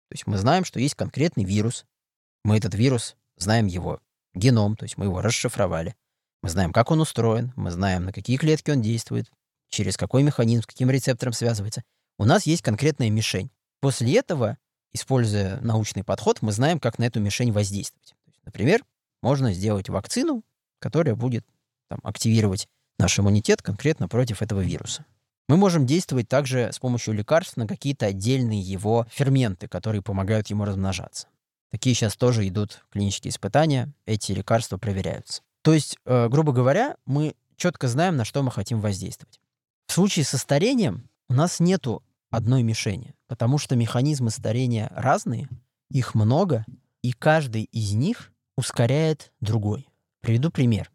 То 0.08 0.14
есть 0.14 0.26
мы 0.26 0.38
знаем, 0.38 0.64
что 0.64 0.80
есть 0.80 0.94
конкретный 0.94 1.44
вирус. 1.44 1.86
Мы 2.44 2.56
этот 2.58 2.74
вирус 2.74 3.16
знаем 3.36 3.66
его 3.66 4.00
геном, 4.34 4.76
то 4.76 4.84
есть 4.84 4.96
мы 4.98 5.06
его 5.06 5.20
расшифровали. 5.20 5.94
Мы 6.42 6.48
знаем, 6.48 6.72
как 6.72 6.90
он 6.90 7.00
устроен, 7.00 7.52
мы 7.56 7.70
знаем, 7.70 8.04
на 8.04 8.12
какие 8.12 8.36
клетки 8.36 8.70
он 8.70 8.80
действует, 8.80 9.30
через 9.68 9.96
какой 9.96 10.22
механизм, 10.22 10.62
с 10.62 10.66
каким 10.66 10.90
рецептором 10.90 11.32
связывается. 11.32 11.82
У 12.18 12.24
нас 12.24 12.44
есть 12.44 12.62
конкретная 12.62 13.10
мишень. 13.10 13.50
После 13.80 14.16
этого, 14.16 14.58
используя 14.92 15.60
научный 15.60 16.04
подход, 16.04 16.42
мы 16.42 16.52
знаем, 16.52 16.80
как 16.80 16.98
на 16.98 17.04
эту 17.04 17.20
мишень 17.20 17.52
воздействовать. 17.52 18.14
Например, 18.44 18.84
можно 19.22 19.52
сделать 19.52 19.88
вакцину, 19.88 20.42
которая 20.80 21.14
будет 21.14 21.46
там, 21.88 22.00
активировать 22.02 22.66
наш 22.98 23.18
иммунитет 23.18 23.62
конкретно 23.62 24.08
против 24.08 24.42
этого 24.42 24.60
вируса. 24.60 25.04
Мы 25.48 25.56
можем 25.56 25.86
действовать 25.86 26.28
также 26.28 26.70
с 26.72 26.78
помощью 26.78 27.14
лекарств 27.14 27.56
на 27.56 27.66
какие-то 27.66 28.06
отдельные 28.06 28.60
его 28.60 29.06
ферменты, 29.10 29.68
которые 29.68 30.02
помогают 30.02 30.48
ему 30.48 30.64
размножаться. 30.64 31.28
Такие 31.70 31.94
сейчас 31.94 32.16
тоже 32.16 32.46
идут 32.46 32.84
клинические 32.90 33.30
испытания, 33.30 33.92
эти 34.06 34.32
лекарства 34.32 34.76
проверяются. 34.76 35.42
То 35.62 35.72
есть, 35.74 35.98
э, 36.04 36.28
грубо 36.28 36.52
говоря, 36.52 36.96
мы 37.04 37.34
четко 37.56 37.88
знаем, 37.88 38.16
на 38.16 38.24
что 38.24 38.42
мы 38.42 38.50
хотим 38.50 38.80
воздействовать. 38.80 39.40
В 39.86 39.92
случае 39.92 40.24
со 40.24 40.38
старением 40.38 41.08
у 41.28 41.34
нас 41.34 41.60
нету 41.60 42.02
одной 42.30 42.62
мишени, 42.62 43.14
потому 43.26 43.58
что 43.58 43.76
механизмы 43.76 44.30
старения 44.30 44.90
разные, 44.94 45.48
их 45.90 46.14
много, 46.14 46.64
и 47.02 47.12
каждый 47.12 47.64
из 47.64 47.92
них 47.92 48.32
ускоряет 48.56 49.32
другой. 49.40 49.89
Приведу 50.20 50.50
пример. 50.50 50.90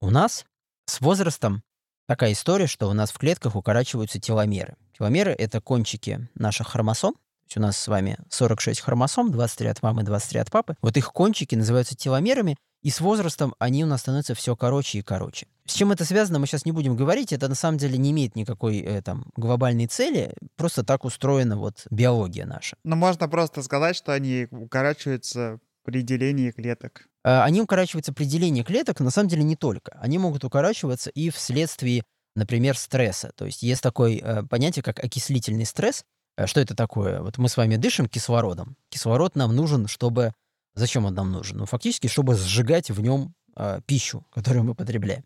У 0.00 0.10
нас 0.10 0.44
с 0.86 1.00
возрастом 1.00 1.62
такая 2.06 2.32
история, 2.32 2.68
что 2.68 2.88
у 2.88 2.92
нас 2.92 3.10
в 3.10 3.18
клетках 3.18 3.56
укорачиваются 3.56 4.20
теломеры. 4.20 4.76
Теломеры— 4.96 5.32
это 5.38 5.60
кончики 5.60 6.28
наших 6.34 6.68
хромосом. 6.68 7.14
У 7.56 7.60
нас 7.60 7.76
с 7.76 7.88
вами 7.88 8.18
46 8.28 8.80
хромосом, 8.80 9.32
23 9.32 9.68
от 9.68 9.82
мамы, 9.82 10.04
23 10.04 10.40
от 10.40 10.50
папы. 10.50 10.76
Вот 10.80 10.96
их 10.96 11.12
кончики 11.12 11.54
называются 11.54 11.96
теломерами, 11.96 12.56
и 12.82 12.90
с 12.90 13.00
возрастом 13.00 13.54
они 13.58 13.82
у 13.82 13.86
нас 13.88 14.02
становятся 14.02 14.34
все 14.34 14.54
короче 14.54 14.98
и 14.98 15.02
короче. 15.02 15.48
С 15.66 15.72
чем 15.72 15.90
это 15.90 16.04
связано, 16.04 16.38
мы 16.38 16.46
сейчас 16.46 16.64
не 16.64 16.72
будем 16.72 16.94
говорить. 16.94 17.32
Это 17.32 17.48
на 17.48 17.56
самом 17.56 17.78
деле 17.78 17.98
не 17.98 18.12
имеет 18.12 18.36
никакой 18.36 18.78
э, 18.78 19.02
там 19.02 19.26
глобальной 19.34 19.86
цели. 19.86 20.34
Просто 20.56 20.84
так 20.84 21.04
устроена 21.04 21.56
вот 21.56 21.86
биология 21.90 22.46
наша. 22.46 22.76
Но 22.84 22.94
можно 22.94 23.28
просто 23.28 23.62
сказать, 23.62 23.96
что 23.96 24.12
они 24.12 24.46
укорачиваются 24.50 25.58
при 25.82 26.02
делении 26.02 26.50
клеток. 26.50 27.07
Э, 27.24 27.42
они 27.42 27.60
укорачиваются 27.60 28.12
при 28.12 28.24
делении 28.24 28.62
клеток, 28.62 29.00
на 29.00 29.10
самом 29.10 29.28
деле 29.28 29.42
не 29.42 29.56
только. 29.56 29.92
Они 30.00 30.18
могут 30.18 30.44
укорачиваться 30.44 31.10
и 31.10 31.30
вследствие, 31.30 32.04
например, 32.36 32.76
стресса. 32.76 33.32
То 33.36 33.46
есть 33.46 33.62
есть 33.62 33.82
такое 33.82 34.18
э, 34.18 34.42
понятие, 34.44 34.82
как 34.82 35.02
окислительный 35.02 35.66
стресс. 35.66 36.04
Э, 36.36 36.46
что 36.46 36.60
это 36.60 36.74
такое? 36.74 37.20
Вот 37.20 37.38
мы 37.38 37.48
с 37.48 37.56
вами 37.56 37.76
дышим 37.76 38.06
кислородом. 38.06 38.76
Кислород 38.90 39.36
нам 39.36 39.54
нужен, 39.54 39.88
чтобы... 39.88 40.32
Зачем 40.74 41.06
он 41.06 41.14
нам 41.14 41.32
нужен? 41.32 41.58
Ну, 41.58 41.66
фактически, 41.66 42.06
чтобы 42.06 42.36
сжигать 42.36 42.90
в 42.90 43.00
нем 43.00 43.34
э, 43.56 43.80
пищу, 43.86 44.24
которую 44.32 44.64
мы 44.64 44.74
потребляем. 44.74 45.24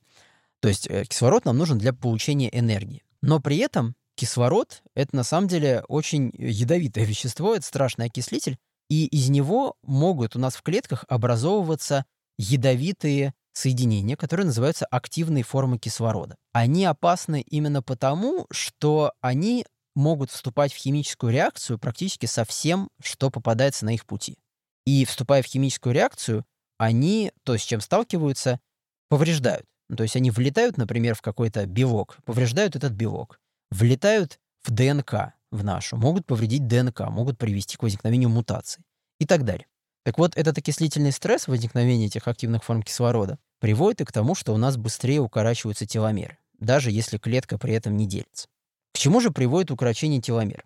То 0.61 0.68
есть 0.68 0.88
э, 0.88 1.05
кислород 1.05 1.45
нам 1.45 1.59
нужен 1.59 1.78
для 1.78 1.93
получения 1.93 2.49
энергии. 2.57 3.03
Но 3.20 3.40
при 3.40 3.59
этом 3.59 3.95
кислород— 4.14 4.82
это 4.95 5.14
на 5.16 5.24
самом 5.24 5.49
деле 5.49 5.84
очень 5.88 6.32
ядовитое 6.38 7.05
вещество, 7.05 7.55
это 7.55 7.66
страшный 7.66 8.07
окислитель, 8.07 8.59
и 8.93 9.07
из 9.07 9.30
него 9.30 9.76
могут 9.82 10.36
у 10.36 10.38
нас 10.38 10.55
в 10.55 10.61
клетках 10.61 11.07
образовываться 11.09 12.05
ядовитые 12.36 13.32
соединения, 13.55 14.16
которые 14.16 14.45
называются 14.45 14.84
активные 14.84 15.45
формы 15.45 15.78
кислорода. 15.78 16.36
Они 16.53 16.84
опасны 16.84 17.40
именно 17.40 17.82
потому, 17.82 18.47
что 18.51 19.14
они 19.22 19.64
могут 19.95 20.30
вступать 20.30 20.74
в 20.74 20.76
химическую 20.76 21.32
реакцию 21.32 21.78
практически 21.78 22.26
со 22.26 22.45
всем, 22.45 22.90
что 23.03 23.30
попадается 23.30 23.86
на 23.86 23.95
их 23.95 24.05
пути. 24.05 24.36
И 24.84 25.07
вступая 25.07 25.43
в 25.43 25.47
химическую 25.47 25.95
реакцию, 25.95 26.45
они, 26.76 27.32
то, 27.45 27.57
с 27.57 27.62
чем 27.62 27.80
сталкиваются, 27.80 28.61
повреждают. 29.09 29.64
Ну, 29.88 29.97
то 29.97 30.03
есть 30.03 30.16
они 30.16 30.30
влетают, 30.30 30.76
например, 30.76 31.14
в 31.14 31.22
какой-то 31.22 31.64
белок, 31.64 32.18
повреждают 32.26 32.76
этот 32.76 32.93
белок, 32.93 33.40
влетают 33.70 34.38
в 34.62 34.70
ДНК, 34.70 35.32
в 35.53 35.63
нашу, 35.63 35.97
могут 35.97 36.27
повредить 36.27 36.67
ДНК, 36.67 37.03
могут 37.11 37.39
привести 37.39 37.77
к 37.77 37.83
возникновению 37.85 38.31
мутаций 38.31 38.83
и 39.21 39.27
так 39.27 39.45
далее. 39.45 39.67
Так 40.05 40.19
вот, 40.19 40.37
этот 40.37 40.59
окислительный 40.59 41.13
стресс, 41.13 41.47
возникновение 41.47 42.09
этих 42.09 42.27
активных 42.27 42.65
форм 42.65 42.83
кислорода, 42.83 43.39
приводит 43.61 44.01
и 44.01 44.05
к 44.05 44.11
тому, 44.11 44.35
что 44.35 44.53
у 44.53 44.57
нас 44.57 44.77
быстрее 44.77 45.21
укорачиваются 45.21 45.87
теломеры, 45.87 46.39
даже 46.59 46.91
если 46.91 47.19
клетка 47.19 47.59
при 47.59 47.75
этом 47.75 47.97
не 47.97 48.07
делится. 48.07 48.49
чему 48.95 49.21
же 49.21 49.31
приводит 49.31 49.71
укорочение 49.71 50.21
теломер? 50.21 50.65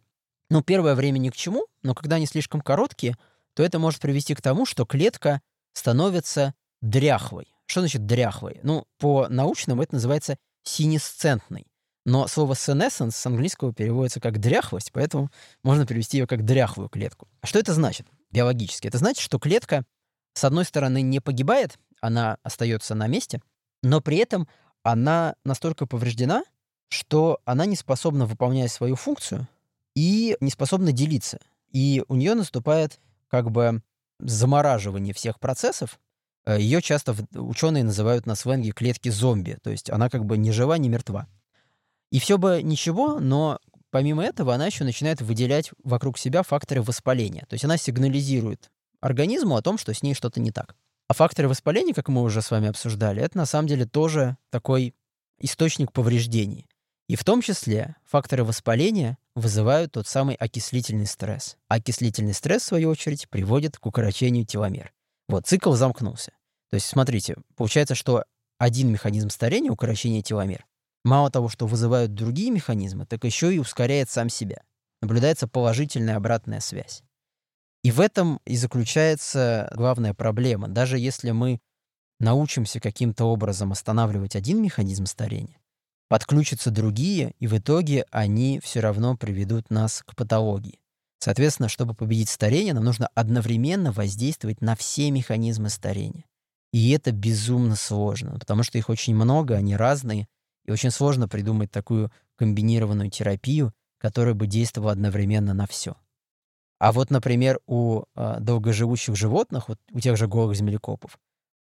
Ну, 0.49 0.63
первое 0.63 0.95
время 0.95 1.19
ни 1.19 1.29
к 1.29 1.37
чему, 1.37 1.67
но 1.83 1.95
когда 1.95 2.17
они 2.17 2.27
слишком 2.27 2.61
короткие, 2.61 3.17
то 3.55 3.63
это 3.63 3.79
может 3.79 4.01
привести 4.01 4.35
к 4.35 4.41
тому, 4.41 4.65
что 4.65 4.87
клетка 4.87 5.43
становится 5.73 6.55
дряхлой. 6.81 7.49
Что 7.67 7.81
значит 7.81 8.07
дряхлой? 8.07 8.61
Ну, 8.63 8.87
по-научному 8.99 9.83
это 9.83 9.95
называется 9.95 10.39
синесцентной. 10.63 11.67
Но 12.07 12.29
слово 12.29 12.53
senescence 12.53 13.11
с 13.11 13.27
английского 13.27 13.75
переводится 13.75 14.21
как 14.21 14.39
дряхлость, 14.39 14.93
поэтому 14.93 15.29
можно 15.65 15.85
перевести 15.85 16.19
ее 16.19 16.29
как 16.29 16.45
дряхлую 16.45 16.89
клетку. 16.89 17.27
А 17.41 17.49
что 17.49 17.59
это 17.59 17.75
значит 17.75 18.07
биологически? 18.31 18.87
Это 18.87 18.99
значит, 18.99 19.21
что 19.21 19.41
клетка, 19.41 19.85
с 20.33 20.45
одной 20.45 20.65
стороны, 20.65 21.03
не 21.03 21.19
погибает, 21.19 21.77
она 22.01 22.39
остается 22.45 22.95
на 22.95 23.09
месте, 23.09 23.43
но 23.83 24.01
при 24.01 24.19
этом 24.19 24.47
она 24.85 25.35
настолько 25.45 25.85
повреждена, 25.87 26.45
что 26.91 27.41
она 27.45 27.67
не 27.67 27.75
способна 27.75 28.25
выполнять 28.25 28.71
свою 28.71 28.95
функцию 28.95 29.49
и 29.97 30.37
не 30.39 30.51
способна 30.51 30.93
делиться. 30.93 31.41
И 31.73 32.05
у 32.07 32.15
нее 32.15 32.35
наступает 32.35 33.01
как 33.29 33.51
бы 33.51 33.83
замораживание 34.21 35.13
всех 35.13 35.41
процессов. 35.41 35.99
Э, 36.45 36.61
Ее 36.61 36.81
часто 36.81 37.17
ученые 37.35 37.83
называют 37.83 38.27
на 38.27 38.37
сленге 38.37 38.71
клетки 38.71 39.09
зомби, 39.09 39.59
то 39.61 39.71
есть 39.71 39.91
она 39.91 40.09
как 40.09 40.25
бы 40.25 40.39
ни 40.39 40.53
жива, 40.53 40.79
ни 40.79 40.87
мертва. 40.87 41.27
И 42.11 42.19
все 42.19 42.39
бы 42.39 42.63
ничего, 42.63 43.19
но 43.21 43.59
помимо 43.91 44.25
этого 44.25 44.55
она 44.55 44.67
еще 44.67 44.85
начинает 44.85 45.21
выделять 45.21 45.71
вокруг 45.83 46.19
себя 46.19 46.43
факторы 46.43 46.83
воспаления. 46.83 47.47
То 47.49 47.55
есть 47.55 47.65
она 47.65 47.77
сигнализирует 47.77 48.71
организму 49.01 49.57
о 49.57 49.63
том, 49.63 49.79
что 49.79 49.93
с 49.93 50.03
ней 50.03 50.15
что-то 50.15 50.41
не 50.41 50.51
так. 50.51 50.75
А 51.09 51.15
факторы 51.15 51.49
воспаления, 51.49 51.95
как 51.95 52.09
мы 52.09 52.23
уже 52.23 52.43
с 52.43 52.51
вами 52.51 52.69
обсуждали, 52.69 53.23
это 53.23 53.37
на 53.39 53.47
самом 53.47 53.69
деле 53.69 53.87
тоже 53.87 54.37
такой 54.51 54.95
источник 55.39 55.93
повреждений. 55.93 56.67
И 57.09 57.15
в 57.15 57.25
том 57.25 57.41
числе 57.41 57.95
факторы 58.05 58.43
воспаления 58.43 59.17
вызывают 59.37 59.93
тот 59.93 60.09
самый 60.09 60.35
окислительный 60.35 61.07
стресс. 61.07 61.57
Окислительный 61.69 62.35
стресс, 62.35 62.63
в 62.63 62.67
свою 62.67 62.91
очередь, 62.91 63.29
приводит 63.29 63.79
к 63.79 63.87
укорочению 63.87 64.45
теломер. 64.45 64.93
Вот, 65.29 65.47
цикл 65.47 65.73
замкнулся. 65.73 66.33
То 66.71 66.75
есть, 66.75 66.87
смотрите, 66.87 67.37
получается, 67.55 67.95
что 67.95 68.25
один 68.59 68.91
механизм 68.91 69.31
старения, 69.31 69.71
укорочение 69.71 70.23
теломер, 70.23 70.67
мало 71.07 71.31
того, 71.31 71.49
что 71.49 71.67
вызывают 71.67 72.15
другие 72.15 72.51
механизмы, 72.51 73.07
так 73.07 73.25
еще 73.25 73.55
и 73.55 73.59
ускоряет 73.59 74.11
сам 74.11 74.29
себя. 74.29 74.63
Наблюдается 75.01 75.47
положительная 75.47 76.17
обратная 76.17 76.61
связь. 76.61 77.03
И 77.83 77.91
в 77.93 78.01
этом 78.01 78.41
и 78.45 78.57
заключается 78.57 79.73
главная 79.77 80.13
проблема. 80.13 80.69
Даже 80.69 80.99
если 80.99 81.31
мы 81.31 81.61
научимся 82.19 82.81
каким-то 82.81 83.27
образом 83.27 83.73
останавливать 83.73 84.35
один 84.35 84.61
механизм 84.61 85.07
старения, 85.07 85.61
подключатся 86.09 86.71
другие, 86.71 87.35
и 87.39 87.47
в 87.47 87.57
итоге 87.57 88.05
они 88.11 88.61
все 88.63 88.81
равно 88.81 89.17
приведут 89.17 89.71
нас 89.71 90.03
к 90.05 90.17
патологии. 90.17 90.81
Соответственно, 91.19 91.69
чтобы 91.69 91.95
победить 91.95 92.29
старение, 92.29 92.75
нам 92.75 92.85
нужно 92.85 93.09
одновременно 93.15 93.93
воздействовать 93.93 94.61
на 94.61 94.75
все 94.77 95.11
механизмы 95.11 95.69
старения. 95.69 96.25
И 96.73 96.91
это 96.91 97.13
безумно 97.13 97.77
сложно, 97.77 98.39
потому 98.39 98.63
что 98.65 98.79
их 98.79 98.89
очень 98.89 99.15
много, 99.15 99.55
они 99.55 99.77
разные, 99.77 100.27
и 100.67 100.71
очень 100.73 100.91
сложно 100.91 101.29
придумать 101.29 101.71
такую 101.71 102.11
комбинированную 102.37 103.11
терапию, 103.11 103.73
которая 103.99 104.35
бы 104.35 104.47
действовала 104.47 104.93
одновременно 104.93 105.55
на 105.55 105.67
все. 105.67 105.97
А 106.79 106.93
вот, 106.93 107.11
например, 107.11 107.61
у 107.67 108.03
э, 108.15 108.37
долгоживущих 108.41 109.17
животных, 109.17 109.69
вот 109.69 109.79
у 109.93 110.01
тех 110.01 110.17
же 110.17 110.27
голых 110.27 110.57
землекопов, 110.57 111.19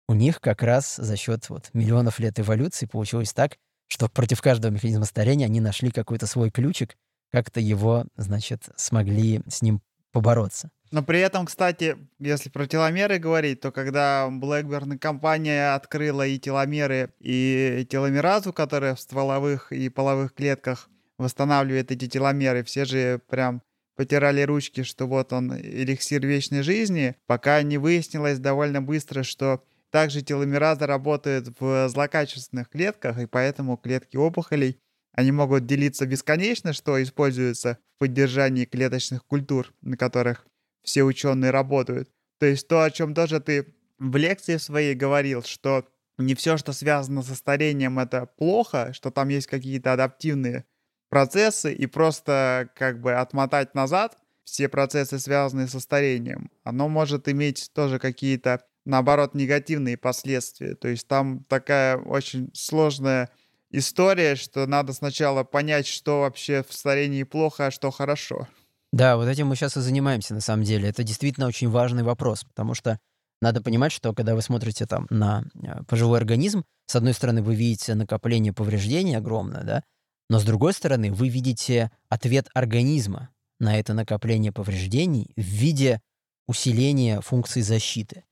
у 0.07 0.13
них 0.13 0.39
как 0.39 0.63
раз 0.63 0.95
за 0.95 1.17
счет 1.17 1.49
вот, 1.49 1.69
миллионов 1.73 2.19
лет 2.19 2.39
эволюции 2.39 2.85
получилось 2.85 3.33
так, 3.33 3.57
что 3.87 4.07
против 4.07 4.41
каждого 4.41 4.71
механизма 4.71 5.05
старения 5.05 5.45
они 5.45 5.59
нашли 5.59 5.91
какой-то 5.91 6.25
свой 6.25 6.51
ключик, 6.51 6.95
как-то 7.31 7.59
его, 7.59 8.05
значит, 8.15 8.69
смогли 8.75 9.41
с 9.47 9.61
ним 9.61 9.81
побороться. 10.11 10.69
Но 10.93 11.01
при 11.01 11.21
этом, 11.21 11.47
кстати, 11.47 11.97
если 12.19 12.49
про 12.49 12.67
теломеры 12.67 13.17
говорить, 13.17 13.61
то 13.61 13.71
когда 13.71 14.29
BlackBerry 14.29 14.99
компания 14.99 15.73
открыла 15.73 16.27
и 16.27 16.37
теломеры, 16.37 17.15
и 17.19 17.83
теломеразу, 17.89 18.53
которая 18.53 18.93
в 18.93 18.99
стволовых 18.99 19.71
и 19.71 19.89
половых 19.89 20.35
клетках 20.35 20.91
восстанавливает 21.17 21.89
эти 21.89 22.07
теломеры, 22.07 22.63
все 22.63 22.85
же 22.85 23.19
прям 23.27 23.63
потирали 23.95 24.43
ручки, 24.43 24.83
что 24.83 25.07
вот 25.07 25.33
он 25.33 25.57
эликсир 25.57 26.23
вечной 26.23 26.61
жизни, 26.61 27.15
пока 27.25 27.59
не 27.63 27.79
выяснилось 27.79 28.37
довольно 28.37 28.79
быстро, 28.79 29.23
что 29.23 29.63
также 29.89 30.21
теломераза 30.21 30.85
работает 30.85 31.59
в 31.59 31.89
злокачественных 31.89 32.69
клетках, 32.69 33.17
и 33.17 33.25
поэтому 33.25 33.77
клетки 33.77 34.15
опухолей, 34.15 34.77
они 35.11 35.31
могут 35.31 35.65
делиться 35.65 36.05
бесконечно, 36.05 36.71
что 36.71 37.01
используется 37.01 37.79
в 37.95 37.99
поддержании 38.01 38.65
клеточных 38.65 39.25
культур, 39.25 39.73
на 39.81 39.97
которых 39.97 40.45
все 40.83 41.03
ученые 41.03 41.51
работают. 41.51 42.09
То 42.39 42.45
есть 42.45 42.67
то, 42.67 42.83
о 42.83 42.91
чем 42.91 43.13
тоже 43.13 43.39
ты 43.39 43.73
в 43.99 44.15
лекции 44.17 44.57
своей 44.57 44.95
говорил, 44.95 45.43
что 45.43 45.85
не 46.17 46.35
все, 46.35 46.57
что 46.57 46.73
связано 46.73 47.23
со 47.23 47.35
старением, 47.35 47.99
это 47.99 48.25
плохо, 48.25 48.91
что 48.93 49.11
там 49.11 49.29
есть 49.29 49.47
какие-то 49.47 49.93
адаптивные 49.93 50.65
процессы, 51.09 51.73
и 51.73 51.85
просто 51.85 52.69
как 52.75 52.99
бы 52.99 53.13
отмотать 53.13 53.75
назад 53.75 54.17
все 54.43 54.67
процессы, 54.67 55.19
связанные 55.19 55.67
со 55.67 55.79
старением, 55.79 56.51
оно 56.63 56.89
может 56.89 57.29
иметь 57.29 57.71
тоже 57.73 57.99
какие-то, 57.99 58.63
наоборот, 58.85 59.35
негативные 59.35 59.97
последствия. 59.97 60.75
То 60.75 60.87
есть 60.87 61.07
там 61.07 61.43
такая 61.45 61.97
очень 61.97 62.49
сложная 62.53 63.29
история, 63.69 64.35
что 64.35 64.65
надо 64.67 64.93
сначала 64.93 65.43
понять, 65.43 65.87
что 65.87 66.21
вообще 66.21 66.63
в 66.67 66.73
старении 66.73 67.23
плохо, 67.23 67.67
а 67.67 67.71
что 67.71 67.89
хорошо. 67.91 68.47
Да, 68.93 69.17
вот 69.17 69.27
этим 69.27 69.47
мы 69.47 69.55
сейчас 69.55 69.75
и 69.75 69.81
занимаемся, 69.81 70.35
на 70.35 70.39
самом 70.39 70.63
деле. 70.63 70.87
Это 70.87 71.03
действительно 71.03 71.47
очень 71.47 71.67
важный 71.67 72.03
вопрос, 72.03 72.43
потому 72.43 72.75
что 72.75 72.99
надо 73.41 73.59
понимать, 73.59 73.91
что 73.91 74.13
когда 74.13 74.35
вы 74.35 74.43
смотрите 74.43 74.85
там 74.85 75.07
на 75.09 75.45
э, 75.55 75.83
пожилой 75.87 76.19
организм, 76.19 76.63
с 76.85 76.95
одной 76.95 77.15
стороны, 77.15 77.41
вы 77.41 77.55
видите 77.55 77.95
накопление 77.95 78.53
повреждений 78.53 79.17
огромное, 79.17 79.63
да, 79.63 79.83
но 80.29 80.37
с 80.37 80.43
другой 80.43 80.73
стороны, 80.73 81.11
вы 81.11 81.27
видите 81.27 81.91
ответ 82.07 82.49
организма 82.53 83.29
на 83.59 83.79
это 83.79 83.95
накопление 83.95 84.51
повреждений 84.51 85.33
в 85.35 85.41
виде 85.41 85.99
усиления 86.47 87.19
функции 87.21 87.61
защиты. 87.61 88.25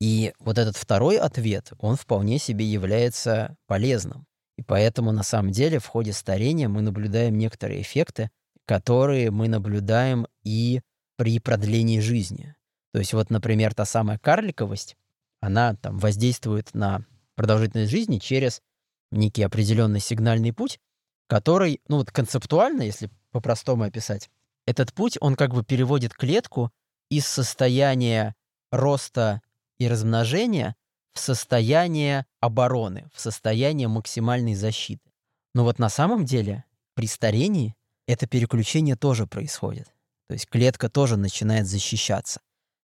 И 0.00 0.32
вот 0.38 0.58
этот 0.58 0.76
второй 0.76 1.18
ответ, 1.18 1.72
он 1.78 1.96
вполне 1.96 2.38
себе 2.38 2.64
является 2.64 3.56
полезным. 3.66 4.26
И 4.56 4.62
поэтому 4.62 5.10
на 5.10 5.24
самом 5.24 5.50
деле 5.50 5.80
в 5.80 5.86
ходе 5.86 6.12
старения 6.12 6.68
мы 6.68 6.82
наблюдаем 6.82 7.36
некоторые 7.36 7.82
эффекты, 7.82 8.30
которые 8.66 9.30
мы 9.30 9.48
наблюдаем 9.48 10.26
и 10.42 10.80
при 11.16 11.38
продлении 11.38 12.00
жизни. 12.00 12.54
То 12.92 12.98
есть 12.98 13.12
вот, 13.12 13.30
например, 13.30 13.74
та 13.74 13.84
самая 13.84 14.18
карликовость, 14.18 14.96
она 15.40 15.74
там 15.74 15.98
воздействует 15.98 16.74
на 16.74 17.04
продолжительность 17.34 17.90
жизни 17.90 18.18
через 18.18 18.62
некий 19.10 19.42
определенный 19.42 20.00
сигнальный 20.00 20.52
путь, 20.52 20.78
который, 21.26 21.80
ну 21.88 21.98
вот 21.98 22.10
концептуально, 22.10 22.82
если 22.82 23.10
по-простому 23.30 23.84
описать, 23.84 24.30
этот 24.66 24.92
путь, 24.92 25.18
он 25.20 25.36
как 25.36 25.52
бы 25.52 25.64
переводит 25.64 26.14
клетку 26.14 26.70
из 27.10 27.26
состояния 27.26 28.34
роста 28.70 29.42
и 29.78 29.88
размножения 29.88 30.74
в 31.12 31.20
состояние 31.20 32.26
обороны, 32.40 33.08
в 33.14 33.20
состояние 33.20 33.88
максимальной 33.88 34.54
защиты. 34.54 35.12
Но 35.54 35.64
вот 35.64 35.78
на 35.78 35.88
самом 35.88 36.24
деле 36.24 36.64
при 36.94 37.06
старении 37.06 37.74
это 38.06 38.26
переключение 38.26 38.96
тоже 38.96 39.26
происходит. 39.26 39.86
То 40.28 40.34
есть 40.34 40.48
клетка 40.48 40.88
тоже 40.88 41.16
начинает 41.16 41.66
защищаться. 41.66 42.40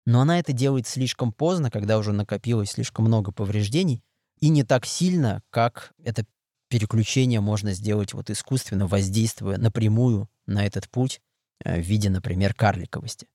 Но 0.06 0.20
она 0.20 0.38
это 0.38 0.52
делает 0.52 0.86
слишком 0.86 1.32
поздно, 1.32 1.70
когда 1.70 1.98
уже 1.98 2.12
накопилось 2.12 2.70
слишком 2.70 3.04
много 3.04 3.30
повреждений, 3.30 4.02
и 4.40 4.48
не 4.48 4.62
так 4.62 4.86
сильно, 4.86 5.42
как 5.50 5.92
это 6.02 6.24
переключение 6.68 7.40
можно 7.40 7.72
сделать 7.72 8.14
вот 8.14 8.30
искусственно, 8.30 8.86
воздействуя 8.86 9.58
напрямую 9.58 10.28
на 10.46 10.64
этот 10.64 10.88
путь 10.88 11.20
э, 11.64 11.80
в 11.80 11.84
виде, 11.84 12.10
например, 12.10 12.54
карликовости. 12.54 13.26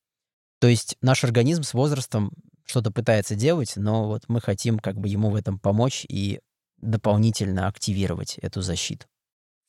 То 0.60 0.68
есть 0.68 0.98
наш 1.02 1.24
организм 1.24 1.64
с 1.64 1.74
возрастом 1.74 2.32
что-то 2.66 2.92
пытается 2.92 3.36
делать, 3.36 3.74
но 3.76 4.08
вот 4.08 4.24
мы 4.28 4.40
хотим 4.40 4.80
как 4.80 4.98
бы 4.98 5.10
ему 5.10 5.30
в 5.30 5.36
этом 5.36 5.60
помочь 5.60 6.06
и 6.08 6.40
дополнительно 6.78 7.68
активировать 7.68 8.38
эту 8.38 8.62
защиту. 8.62 9.06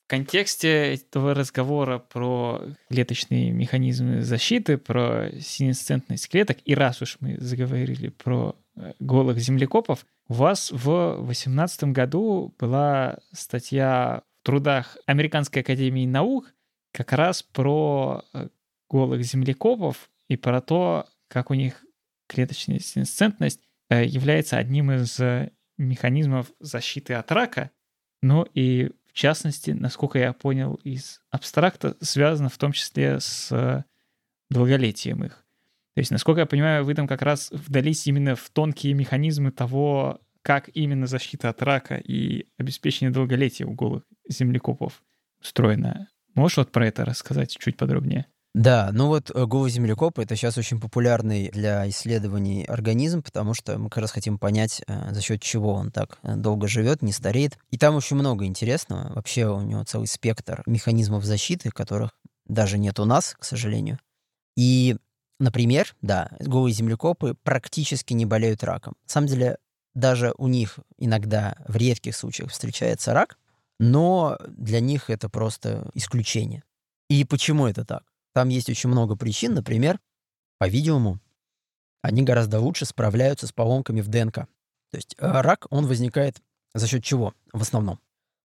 В 0.04 0.06
контексте 0.06 0.94
этого 0.94 1.32
разговора 1.32 1.98
про 1.98 2.62
клеточные 2.90 3.52
механизмы 3.52 4.20
защиты, 4.20 4.76
про 4.76 5.30
синесцентность 5.40 6.28
клеток, 6.28 6.58
и 6.66 6.74
раз 6.74 7.00
уж 7.00 7.16
мы 7.20 7.38
заговорили 7.38 8.10
про 8.10 8.54
э, 8.76 8.92
голых 9.00 9.38
землекопов, 9.38 10.04
у 10.28 10.34
вас 10.34 10.70
в 10.70 11.16
2018 11.24 11.84
году 11.84 12.54
была 12.58 13.18
статья 13.32 14.22
в 14.42 14.46
трудах 14.46 14.98
Американской 15.06 15.62
академии 15.62 16.04
наук 16.04 16.52
как 16.92 17.14
раз 17.14 17.42
про 17.42 18.24
э, 18.34 18.48
голых 18.90 19.24
землекопов 19.24 20.10
и 20.28 20.36
про 20.36 20.60
то, 20.60 21.06
как 21.28 21.50
у 21.50 21.54
них 21.54 21.82
клеточная 22.28 22.78
синесцентность 22.78 23.62
э, 23.88 24.04
является 24.04 24.58
одним 24.58 24.92
из 24.92 25.18
механизмов 25.78 26.52
защиты 26.60 27.14
от 27.14 27.32
рака, 27.32 27.70
ну 28.20 28.46
и 28.52 28.90
частности, 29.14 29.70
насколько 29.70 30.18
я 30.18 30.32
понял 30.32 30.74
из 30.84 31.20
абстракта, 31.30 31.96
связано 32.00 32.48
в 32.48 32.58
том 32.58 32.72
числе 32.72 33.20
с 33.20 33.84
долголетием 34.50 35.24
их. 35.24 35.44
То 35.94 36.00
есть, 36.00 36.10
насколько 36.10 36.40
я 36.40 36.46
понимаю, 36.46 36.84
вы 36.84 36.94
там 36.94 37.06
как 37.06 37.22
раз 37.22 37.50
вдались 37.52 38.06
именно 38.06 38.34
в 38.34 38.50
тонкие 38.50 38.94
механизмы 38.94 39.52
того, 39.52 40.20
как 40.42 40.68
именно 40.74 41.06
защита 41.06 41.48
от 41.48 41.62
рака 41.62 41.96
и 41.96 42.48
обеспечение 42.58 43.12
долголетия 43.12 43.66
у 43.66 43.72
голых 43.72 44.02
землекопов 44.28 45.02
устроена. 45.40 46.08
Можешь 46.34 46.58
вот 46.58 46.72
про 46.72 46.86
это 46.86 47.04
рассказать 47.04 47.56
чуть 47.56 47.76
подробнее? 47.76 48.26
Да, 48.54 48.90
ну 48.92 49.08
вот 49.08 49.32
э, 49.34 49.46
голый 49.46 49.68
землекоп— 49.68 50.18
это 50.20 50.36
сейчас 50.36 50.56
очень 50.56 50.80
популярный 50.80 51.50
для 51.50 51.88
исследований 51.88 52.64
организм, 52.64 53.20
потому 53.20 53.52
что 53.52 53.76
мы 53.78 53.90
как 53.90 54.02
раз 54.02 54.12
хотим 54.12 54.38
понять, 54.38 54.80
э, 54.86 55.12
за 55.12 55.20
счет 55.20 55.42
чего 55.42 55.72
он 55.72 55.90
так 55.90 56.18
э, 56.22 56.36
долго 56.36 56.68
живет, 56.68 57.02
не 57.02 57.10
стареет. 57.10 57.58
И 57.72 57.78
там 57.78 57.96
очень 57.96 58.14
много 58.14 58.46
интересного. 58.46 59.12
Вообще 59.12 59.48
у 59.48 59.60
него 59.60 59.82
целый 59.82 60.06
спектр 60.06 60.62
механизмов 60.66 61.24
защиты, 61.24 61.70
которых 61.70 62.12
даже 62.46 62.78
нет 62.78 63.00
у 63.00 63.04
нас, 63.04 63.34
к 63.36 63.42
сожалению. 63.42 63.98
И, 64.56 64.98
например, 65.40 65.96
да, 66.00 66.30
голые 66.38 66.74
землекопы 66.74 67.34
практически 67.42 68.12
не 68.12 68.24
болеют 68.24 68.62
раком. 68.62 68.94
На 69.02 69.08
самом 69.08 69.26
деле, 69.26 69.58
даже 69.94 70.32
у 70.38 70.46
них 70.46 70.78
иногда 70.96 71.56
в 71.66 71.74
редких 71.74 72.14
случаях 72.14 72.52
встречается 72.52 73.14
рак, 73.14 73.36
но 73.80 74.38
для 74.46 74.78
них 74.78 75.10
это 75.10 75.28
просто 75.28 75.90
исключение. 75.94 76.62
И 77.10 77.24
почему 77.24 77.66
это 77.66 77.84
так? 77.84 78.04
Там 78.34 78.48
есть 78.48 78.68
очень 78.68 78.90
много 78.90 79.16
причин. 79.16 79.54
Например, 79.54 80.00
по-видимому, 80.58 81.20
они 82.02 82.22
гораздо 82.22 82.60
лучше 82.60 82.84
справляются 82.84 83.46
с 83.46 83.52
поломками 83.52 84.02
в 84.02 84.08
ДНК. 84.08 84.34
То 84.90 84.96
есть 84.96 85.14
э, 85.18 85.40
рак, 85.40 85.66
он 85.70 85.86
возникает 85.86 86.42
за 86.74 86.86
счет 86.86 87.02
чего 87.02 87.32
в 87.52 87.62
основном? 87.62 88.00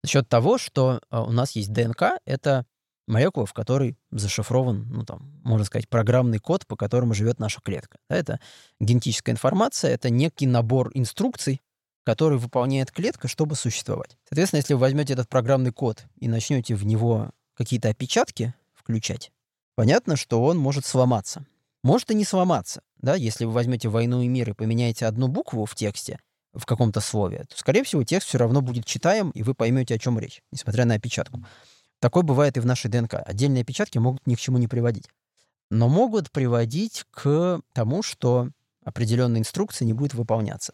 За 0.03 0.09
счет 0.11 0.29
того, 0.29 0.57
что 0.57 1.01
э, 1.09 1.19
у 1.19 1.31
нас 1.31 1.53
есть 1.53 1.73
ДНК, 1.73 2.19
это 2.25 2.65
молекула, 3.07 3.45
в 3.45 3.53
которой 3.53 3.97
зашифрован, 4.11 4.87
ну 4.89 5.05
там, 5.05 5.41
можно 5.43 5.65
сказать, 5.65 5.89
программный 5.89 6.39
код, 6.39 6.67
по 6.67 6.75
которому 6.75 7.13
живет 7.13 7.39
наша 7.39 7.61
клетка. 7.61 7.97
Это 8.09 8.39
генетическая 8.79 9.31
информация, 9.31 9.91
это 9.91 10.09
некий 10.09 10.45
набор 10.45 10.91
инструкций, 10.93 11.61
который 12.03 12.37
выполняет 12.37 12.91
клетка, 12.91 13.27
чтобы 13.27 13.55
существовать. 13.55 14.17
Соответственно, 14.29 14.59
если 14.59 14.73
вы 14.73 14.81
возьмете 14.81 15.13
этот 15.13 15.29
программный 15.29 15.71
код 15.71 16.05
и 16.19 16.27
начнете 16.27 16.75
в 16.75 16.85
него 16.85 17.31
какие-то 17.55 17.89
опечатки 17.89 18.53
включать, 18.73 19.31
понятно, 19.77 20.15
что 20.15 20.43
он 20.43 20.57
может 20.57 20.85
сломаться. 20.85 21.45
Может 21.83 22.09
и 22.09 22.15
не 22.15 22.25
сломаться. 22.25 22.81
Да? 22.97 23.13
Если 23.15 23.45
вы 23.45 23.51
возьмете 23.51 23.89
«Войну 23.89 24.23
и 24.23 24.27
мир» 24.27 24.49
и 24.49 24.53
поменяете 24.53 25.05
одну 25.05 25.27
букву 25.27 25.65
в 25.65 25.75
тексте, 25.75 26.19
в 26.53 26.65
каком-то 26.65 26.99
слове, 26.99 27.45
то, 27.47 27.55
скорее 27.55 27.83
всего, 27.83 28.03
текст 28.03 28.27
все 28.27 28.39
равно 28.39 28.61
будет 28.61 28.85
читаем, 28.85 29.29
и 29.29 29.43
вы 29.43 29.53
поймете, 29.53 29.93
о 29.93 29.99
чем 29.99 30.17
речь, 30.17 30.41
несмотря 30.51 30.85
на 30.85 30.95
опечатку. 30.95 31.45
Такое 31.99 32.23
бывает 32.23 32.57
и 32.57 32.59
в 32.59 32.65
нашей 32.65 32.89
ДНК. 32.89 33.21
Отдельные 33.23 33.61
опечатки 33.61 33.99
могут 33.99 34.25
ни 34.25 34.33
к 34.33 34.39
чему 34.39 34.57
не 34.57 34.67
приводить. 34.67 35.05
Но 35.69 35.87
могут 35.87 36.31
приводить 36.31 37.05
к 37.11 37.61
тому, 37.73 38.01
что 38.01 38.49
определенная 38.83 39.41
инструкция 39.41 39.85
не 39.85 39.93
будет 39.93 40.15
выполняться. 40.15 40.73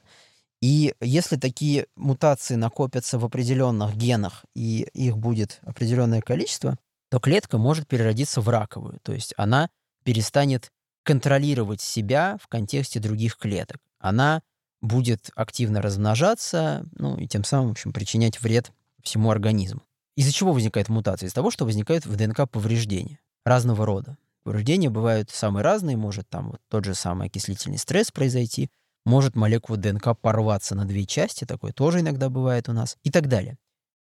И 0.61 0.95
если 1.01 1.35
такие 1.35 1.87
мутации 1.97 2.55
накопятся 2.55 3.19
в 3.19 3.25
определенных 3.25 3.97
генах, 3.97 4.45
и 4.55 4.87
их 4.93 5.17
будет 5.17 5.59
определенное 5.63 6.21
количество, 6.21 6.77
то 7.13 7.19
клетка 7.19 7.59
может 7.59 7.87
переродиться 7.87 8.41
в 8.41 8.49
раковую. 8.49 8.99
То 9.03 9.13
есть 9.13 9.35
она 9.37 9.69
перестанет 10.03 10.71
контролировать 11.03 11.79
себя 11.79 12.39
в 12.41 12.47
контексте 12.47 12.99
других 12.99 13.37
клеток. 13.37 13.77
Она 13.99 14.41
будет 14.81 15.29
активно 15.35 15.79
размножаться, 15.79 16.83
ну 16.97 17.15
и 17.17 17.27
тем 17.27 17.43
самым, 17.43 17.67
в 17.67 17.71
общем, 17.73 17.93
причинять 17.93 18.41
вред 18.41 18.71
всему 19.03 19.29
организму. 19.29 19.83
Из-за 20.15 20.31
чего 20.31 20.53
возникает 20.53 20.89
мутация? 20.89 21.27
Из-за 21.27 21.35
того, 21.35 21.51
что 21.51 21.65
возникают 21.65 22.07
в 22.07 22.15
ДНК 22.15 22.49
повреждения 22.49 23.19
разного 23.45 23.85
рода. 23.85 24.17
Повреждения 24.41 24.89
бывают 24.89 25.29
самые 25.29 25.63
разные, 25.63 25.97
может 25.97 26.27
там 26.29 26.49
вот 26.49 26.61
тот 26.67 26.83
же 26.83 26.95
самый 26.95 27.27
окислительный 27.27 27.77
стресс 27.77 28.09
произойти, 28.09 28.71
может 29.05 29.35
молекула 29.35 29.77
ДНК 29.77 30.17
порваться 30.19 30.73
на 30.73 30.85
две 30.85 31.05
части, 31.05 31.45
такое 31.45 31.73
тоже 31.73 31.99
иногда 31.99 32.31
бывает 32.31 32.69
у 32.69 32.73
нас, 32.73 32.97
и 33.03 33.11
так 33.11 33.27
далее. 33.27 33.59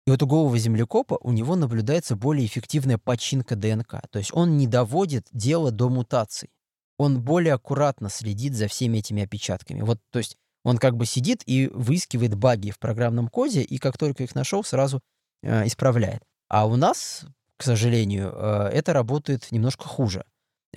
И 0.06 0.10
вот 0.10 0.22
у 0.22 0.26
голого 0.26 0.58
землекопа 0.58 1.18
у 1.20 1.32
него 1.32 1.56
наблюдается 1.56 2.14
более 2.14 2.46
эффективная 2.46 2.98
починка 2.98 3.56
ДНК. 3.56 4.02
То 4.10 4.18
есть 4.18 4.30
он 4.34 4.58
не 4.58 4.66
доводит 4.66 5.26
дело 5.32 5.70
до 5.70 5.88
мутаций. 5.88 6.50
Он 6.98 7.22
более 7.22 7.54
аккуратно 7.54 8.10
следит 8.10 8.54
за 8.54 8.68
всеми 8.68 8.98
этими 8.98 9.24
опечатками. 9.24 9.80
Вот, 9.80 9.98
то 10.10 10.18
есть 10.18 10.36
он 10.62 10.78
как 10.78 10.96
бы 10.96 11.06
сидит 11.06 11.42
и 11.46 11.68
выискивает 11.68 12.34
баги 12.34 12.70
в 12.70 12.78
программном 12.78 13.28
коде, 13.28 13.62
и 13.62 13.78
как 13.78 13.98
только 13.98 14.24
их 14.24 14.34
нашел, 14.34 14.62
сразу 14.62 15.00
э, 15.42 15.66
исправляет. 15.66 16.22
А 16.48 16.66
у 16.66 16.76
нас, 16.76 17.24
к 17.56 17.62
сожалению, 17.62 18.32
э, 18.34 18.70
это 18.72 18.92
работает 18.92 19.50
немножко 19.50 19.88
хуже. 19.88 20.24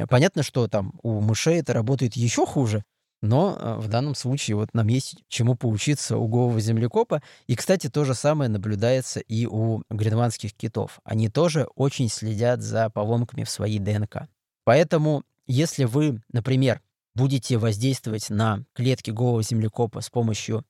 Понятно, 0.09 0.43
что 0.43 0.67
там 0.67 0.93
у 1.01 1.21
мышей 1.21 1.59
это 1.59 1.73
работает 1.73 2.15
еще 2.15 2.45
хуже, 2.45 2.83
но 3.21 3.57
э, 3.59 3.75
в 3.79 3.87
данном 3.87 4.15
случае 4.15 4.57
вот 4.57 4.73
нам 4.73 4.87
есть 4.87 5.23
чему 5.27 5.55
поучиться 5.55 6.17
у 6.17 6.27
голого 6.27 6.59
землекопа. 6.59 7.21
И, 7.47 7.55
кстати, 7.55 7.89
то 7.89 8.05
же 8.05 8.13
самое 8.13 8.49
наблюдается 8.49 9.19
и 9.19 9.45
у 9.45 9.83
гренландских 9.89 10.53
китов. 10.53 10.99
Они 11.03 11.29
тоже 11.29 11.67
очень 11.75 12.09
следят 12.09 12.61
за 12.61 12.89
поломками 12.89 13.43
в 13.43 13.49
своей 13.49 13.79
ДНК. 13.79 14.27
Поэтому, 14.63 15.23
если 15.47 15.85
вы, 15.85 16.21
например, 16.31 16.81
будете 17.15 17.57
воздействовать 17.57 18.29
на 18.29 18.63
клетки 18.73 19.09
голого 19.09 19.41
землекопа 19.41 20.01
с 20.01 20.09
помощью 20.09 20.63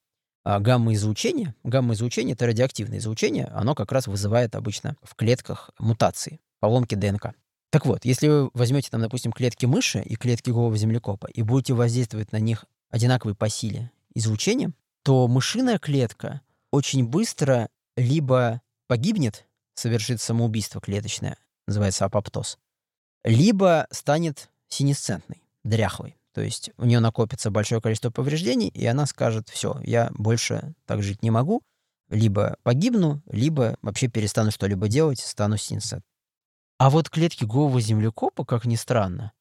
а, 0.45 0.59
гамма-излучения, 0.59 1.55
гамма-излучение— 1.65 2.33
это 2.35 2.45
радиоактивное 2.45 2.99
излучение, 2.99 3.47
оно 3.47 3.75
как 3.75 3.91
раз 3.91 4.07
вызывает 4.07 4.55
обычно 4.55 4.95
в 5.03 5.15
клетках 5.15 5.71
мутации, 5.77 6.39
поломки 6.61 6.95
ДНК. 6.95 7.33
Так 7.69 7.85
вот, 7.85 8.05
если 8.05 8.27
вы 8.27 8.49
возьмете 8.53 8.89
там, 8.89 9.01
допустим, 9.01 9.31
клетки 9.33 9.65
мыши 9.65 10.01
и 10.01 10.15
клетки 10.15 10.49
голого 10.49 10.77
землекопа 10.77 11.27
и 11.27 11.41
будете 11.41 11.73
воздействовать 11.73 12.31
на 12.31 12.37
них 12.37 12.65
одинаковой 12.89 13.35
по 13.35 13.49
силе 13.49 13.91
излучением, 14.13 14.73
то 15.03 15.27
мышиная 15.27 15.77
клетка 15.77 16.41
очень 16.71 17.05
быстро 17.05 17.69
либо 17.95 18.61
погибнет, 18.87 19.45
совершит 19.73 20.21
самоубийство 20.21 20.79
клеточное, 20.79 21.37
называется 21.67 22.05
апоптоз, 22.05 22.57
либо 23.23 23.87
станет 23.91 24.49
синесцентной, 24.69 25.43
дряхлой. 25.63 26.17
То 26.33 26.41
есть 26.41 26.71
у 26.77 26.85
нее 26.85 26.99
накопится 26.99 27.51
большое 27.51 27.81
количество 27.81 28.11
повреждений, 28.11 28.67
и 28.67 28.85
она 28.85 29.05
скажет, 29.07 29.49
все, 29.49 29.79
я 29.83 30.11
больше 30.13 30.73
так 30.85 31.03
жить 31.03 31.23
не 31.23 31.31
могу, 31.31 31.63
либо 32.09 32.57
погибну, 32.63 33.21
либо 33.25 33.77
вообще 33.81 34.07
перестану 34.07 34.51
что-либо 34.51 34.87
делать, 34.87 35.19
стану 35.19 35.57
синесцентной. 35.57 36.16
А 36.77 36.89
вот 36.89 37.09
клетки 37.09 37.43
голого 37.43 37.81
землекопа, 37.81 38.45
как 38.45 38.65
ни 38.65 38.75
странно, 38.75 39.31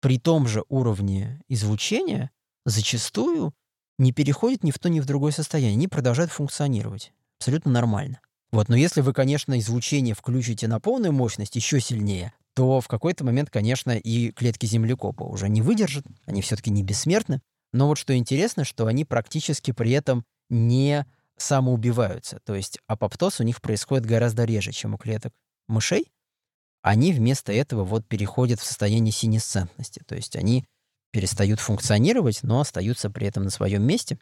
при 0.00 0.18
том 0.18 0.46
же 0.46 0.64
уровне 0.68 1.40
излучения 1.48 2.30
зачастую 2.66 3.54
не 3.98 4.12
переходят 4.12 4.62
ни 4.62 4.70
в 4.70 4.78
то, 4.78 4.88
ни 4.90 5.00
в 5.00 5.06
другое 5.06 5.32
состояние. 5.32 5.76
Они 5.76 5.88
продолжают 5.88 6.32
функционировать. 6.32 7.12
Абсолютно 7.38 7.70
нормально. 7.70 8.20
Вот, 8.50 8.68
но 8.68 8.76
если 8.76 9.00
вы, 9.00 9.14
конечно, 9.14 9.58
излучение 9.58 10.14
включите 10.14 10.68
на 10.68 10.80
полную 10.80 11.12
мощность 11.12 11.56
еще 11.56 11.80
сильнее, 11.80 12.34
то 12.54 12.82
в 12.82 12.88
какой-то 12.88 13.24
момент, 13.24 13.48
конечно, 13.48 13.92
и 13.92 14.30
клетки 14.30 14.66
землекопа 14.66 15.22
уже 15.22 15.48
не 15.48 15.62
выдержат, 15.62 16.04
они 16.26 16.42
все-таки 16.42 16.70
не 16.70 16.82
бессмертны. 16.82 17.40
Но 17.72 17.88
вот 17.88 17.96
что 17.96 18.14
интересно, 18.14 18.64
что 18.64 18.86
они 18.86 19.06
практически 19.06 19.70
при 19.70 19.92
этом 19.92 20.24
не 20.50 21.06
самоубиваются. 21.38 22.40
То 22.44 22.54
есть 22.54 22.78
апоптоз 22.86 23.40
у 23.40 23.44
них 23.44 23.62
происходит 23.62 24.04
гораздо 24.04 24.44
реже, 24.44 24.72
чем 24.72 24.92
у 24.92 24.98
клеток 24.98 25.32
мышей 25.68 26.12
они 26.82 27.12
вместо 27.12 27.52
этого 27.52 27.84
вот 27.84 28.06
переходят 28.06 28.60
в 28.60 28.64
состояние 28.64 29.12
синесцентности. 29.12 30.02
То 30.06 30.14
есть 30.14 30.36
они 30.36 30.64
перестают 31.12 31.60
функционировать, 31.60 32.40
но 32.42 32.60
остаются 32.60 33.08
при 33.10 33.26
этом 33.26 33.44
на 33.44 33.50
своем 33.50 33.82
месте. 33.82 34.18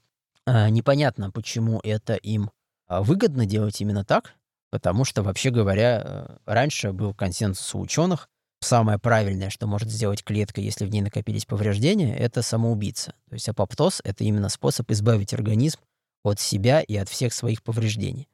А, 0.46 0.68
непонятно, 0.68 1.30
почему 1.30 1.80
это 1.82 2.14
им 2.14 2.50
а, 2.86 3.02
выгодно 3.02 3.46
делать 3.46 3.80
именно 3.80 4.04
так, 4.04 4.34
потому 4.70 5.04
что, 5.04 5.22
вообще 5.22 5.50
говоря, 5.50 6.02
э, 6.04 6.36
раньше 6.46 6.92
был 6.92 7.14
консенсус 7.14 7.74
у 7.74 7.80
ученых, 7.80 8.28
самое 8.60 8.98
правильное, 8.98 9.50
что 9.50 9.66
может 9.66 9.90
сделать 9.90 10.24
клетка, 10.24 10.60
если 10.60 10.84
в 10.84 10.90
ней 10.90 11.00
накопились 11.00 11.46
повреждения, 11.46 12.16
это 12.16 12.42
самоубийца. 12.42 13.14
То 13.28 13.34
есть 13.34 13.48
апоптоз— 13.48 14.00
это 14.04 14.24
именно 14.24 14.48
способ 14.48 14.90
избавить 14.90 15.32
организм 15.34 15.78
от 16.24 16.40
себя 16.40 16.80
и 16.80 16.96
от 16.96 17.08
всех 17.08 17.32
своих 17.32 17.62
повреждений. 17.62 18.28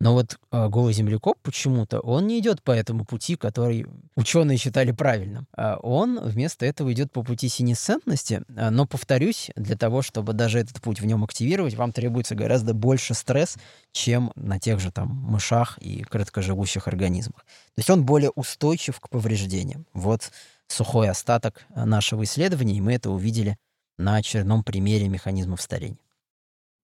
Но 0.00 0.12
вот 0.12 0.38
э, 0.50 0.68
голый 0.68 0.92
землекоп 0.92 1.38
почему-то, 1.42 2.00
он 2.00 2.26
не 2.26 2.38
идет 2.40 2.62
по 2.62 2.72
этому 2.72 3.04
пути, 3.04 3.36
который 3.36 3.86
ученые 4.16 4.58
считали 4.58 4.92
правильным. 4.92 5.46
А 5.56 5.76
он 5.76 6.20
вместо 6.20 6.66
этого 6.66 6.92
идет 6.92 7.12
по 7.12 7.22
пути 7.22 7.48
синесцентности. 7.48 8.42
А, 8.56 8.70
но, 8.70 8.86
повторюсь, 8.86 9.50
для 9.54 9.76
того, 9.76 10.02
чтобы 10.02 10.32
даже 10.32 10.58
этот 10.58 10.82
путь 10.82 11.00
в 11.00 11.06
нем 11.06 11.22
активировать, 11.24 11.74
вам 11.74 11.92
требуется 11.92 12.34
гораздо 12.34 12.74
больше 12.74 13.14
стресс, 13.14 13.56
чем 13.92 14.32
на 14.34 14.58
тех 14.58 14.80
же 14.80 14.90
там 14.90 15.08
мышах 15.08 15.78
и 15.78 16.02
краткоживущих 16.02 16.88
организмах. 16.88 17.44
То 17.74 17.78
есть 17.78 17.90
он 17.90 18.04
более 18.04 18.30
устойчив 18.30 18.98
к 18.98 19.08
повреждениям. 19.08 19.86
Вот 19.94 20.32
сухой 20.66 21.08
остаток 21.08 21.66
нашего 21.74 22.24
исследования, 22.24 22.76
и 22.76 22.80
мы 22.80 22.94
это 22.94 23.10
увидели 23.10 23.56
на 23.96 24.16
очередном 24.16 24.64
примере 24.64 25.08
механизмов 25.08 25.62
старения. 25.62 26.03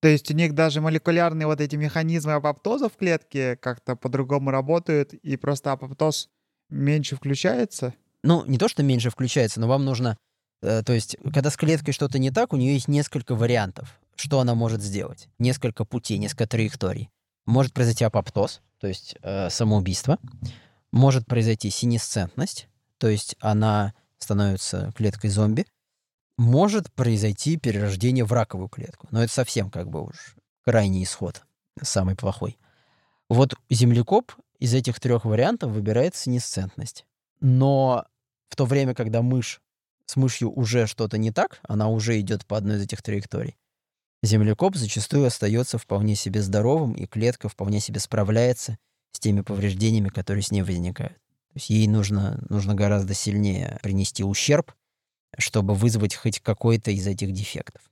То 0.00 0.08
есть 0.08 0.30
у 0.30 0.34
них 0.34 0.54
даже 0.54 0.80
молекулярные 0.80 1.46
вот 1.46 1.60
эти 1.60 1.76
механизмы 1.76 2.32
апоптоза 2.32 2.88
в 2.88 2.96
клетке 2.96 3.56
как-то 3.56 3.96
по-другому 3.96 4.50
работают, 4.50 5.12
и 5.12 5.36
просто 5.36 5.72
апоптоз 5.72 6.30
меньше 6.70 7.16
включается? 7.16 7.94
Ну, 8.22 8.44
не 8.46 8.58
то, 8.58 8.68
что 8.68 8.82
меньше 8.82 9.10
включается, 9.10 9.60
но 9.60 9.68
вам 9.68 9.84
нужно... 9.84 10.16
Э, 10.62 10.82
то 10.82 10.94
есть, 10.94 11.16
когда 11.34 11.50
с 11.50 11.56
клеткой 11.56 11.92
что-то 11.92 12.18
не 12.18 12.30
так, 12.30 12.52
у 12.52 12.56
нее 12.56 12.74
есть 12.74 12.88
несколько 12.88 13.34
вариантов, 13.34 14.00
что 14.16 14.40
она 14.40 14.54
может 14.54 14.82
сделать. 14.82 15.28
Несколько 15.38 15.84
путей, 15.84 16.18
несколько 16.18 16.46
траекторий. 16.46 17.10
Может 17.46 17.74
произойти 17.74 18.04
апоптоз, 18.04 18.62
то 18.78 18.86
есть 18.86 19.16
э, 19.22 19.50
самоубийство. 19.50 20.18
Может 20.92 21.26
произойти 21.26 21.70
синесцентность, 21.70 22.68
то 22.98 23.08
есть 23.08 23.36
она 23.40 23.94
становится 24.18 24.92
клеткой 24.96 25.30
зомби 25.30 25.66
может 26.40 26.90
произойти 26.92 27.58
перерождение 27.58 28.24
в 28.24 28.32
раковую 28.32 28.70
клетку. 28.70 29.06
Но 29.10 29.22
это 29.22 29.30
совсем 29.30 29.70
как 29.70 29.90
бы 29.90 30.02
уж 30.02 30.36
крайний 30.64 31.04
исход, 31.04 31.42
самый 31.82 32.16
плохой. 32.16 32.58
Вот 33.28 33.54
землекоп 33.68 34.32
из 34.58 34.72
этих 34.72 35.00
трех 35.00 35.26
вариантов 35.26 35.70
выбирает 35.70 36.16
синесцентность. 36.16 37.04
Но 37.40 38.06
в 38.48 38.56
то 38.56 38.64
время, 38.64 38.94
когда 38.94 39.20
мышь 39.20 39.60
с 40.06 40.16
мышью 40.16 40.50
уже 40.50 40.86
что-то 40.86 41.18
не 41.18 41.30
так, 41.30 41.60
она 41.62 41.88
уже 41.88 42.18
идет 42.18 42.46
по 42.46 42.56
одной 42.56 42.78
из 42.78 42.84
этих 42.84 43.02
траекторий, 43.02 43.58
землекоп 44.22 44.76
зачастую 44.76 45.26
остается 45.26 45.76
вполне 45.76 46.16
себе 46.16 46.40
здоровым, 46.40 46.94
и 46.94 47.04
клетка 47.04 47.50
вполне 47.50 47.80
себе 47.80 48.00
справляется 48.00 48.78
с 49.12 49.20
теми 49.20 49.42
повреждениями, 49.42 50.08
которые 50.08 50.42
с 50.42 50.50
ней 50.50 50.62
возникают. 50.62 51.18
То 51.18 51.56
есть 51.56 51.68
ей 51.68 51.86
нужно, 51.86 52.42
нужно 52.48 52.74
гораздо 52.74 53.12
сильнее 53.12 53.78
принести 53.82 54.24
ущерб, 54.24 54.72
чтобы 55.38 55.74
вызвать 55.74 56.14
хоть 56.14 56.40
какой-то 56.40 56.90
из 56.90 57.06
этих 57.06 57.32
дефектов. 57.32 57.82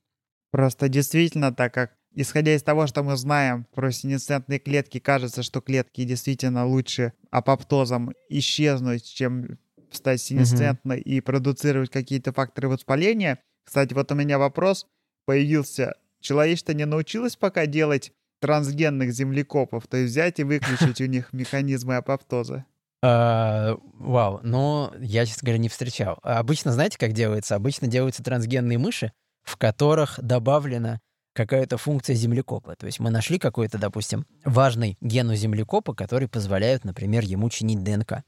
Просто 0.51 0.89
действительно, 0.89 1.53
так 1.53 1.75
как 1.75 1.93
исходя 2.15 2.55
из 2.55 2.63
того, 2.63 2.87
что 2.87 3.03
мы 3.03 3.17
знаем 3.17 3.67
про 3.75 3.93
синесцентные 3.93 4.59
клетки, 4.59 4.99
кажется, 4.99 5.43
что 5.43 5.61
клетки 5.61 6.05
действительно 6.05 6.67
лучше 6.67 7.13
апоптозом 7.31 8.13
исчезнуть, 8.29 9.05
чем 9.05 9.59
стать 9.93 10.21
синесцентной 10.21 10.99
mm-hmm. 10.99 11.03
и 11.03 11.21
продуцировать 11.21 11.91
какие-то 11.91 12.33
факторы 12.33 12.69
воспаления. 12.69 13.39
Кстати, 13.65 13.95
вот 13.95 14.11
у 14.13 14.15
меня 14.15 14.39
вопрос 14.39 14.87
появился. 15.25 15.95
Человечество 16.21 16.73
не 16.73 16.87
научилось 16.87 17.37
пока 17.37 17.67
делать 17.67 18.13
трансгенных 18.41 19.13
землекопов, 19.13 19.87
то 19.87 19.97
есть 19.97 20.13
взять 20.13 20.41
и 20.41 20.45
выключить 20.45 21.01
у 21.01 21.07
них 21.07 21.33
механизмы 21.33 21.97
апоптоза? 21.97 22.65
А, 23.03 23.77
вау, 23.95 24.41
но 24.43 24.93
я, 24.99 25.25
честно 25.25 25.47
говоря, 25.47 25.59
не 25.59 25.69
встречал. 25.69 26.19
Обычно, 26.23 26.73
знаете, 26.73 26.99
как 26.99 27.13
делается? 27.13 27.55
Обычно 27.55 27.87
делаются 27.87 28.23
трансгенные 28.23 28.79
мыши, 28.79 29.13
в 29.45 29.57
которых 29.57 30.19
добавлена 30.21 31.01
какая-то 31.33 31.79
функция 31.79 32.17
землекопа. 32.17 32.75
То 32.75 32.87
есть 32.87 32.99
мы 32.99 33.11
нашли 33.11 33.39
какой-то, 33.39 33.79
допустим, 33.79 34.27
важный 34.45 34.97
ген 35.01 35.31
у 35.31 35.35
землекопа, 35.37 35.95
который 35.95 36.29
позволяет, 36.29 36.85
например, 36.85 37.23
ему 37.23 37.49
чинить 37.49 37.85
ДНК. 37.85 38.25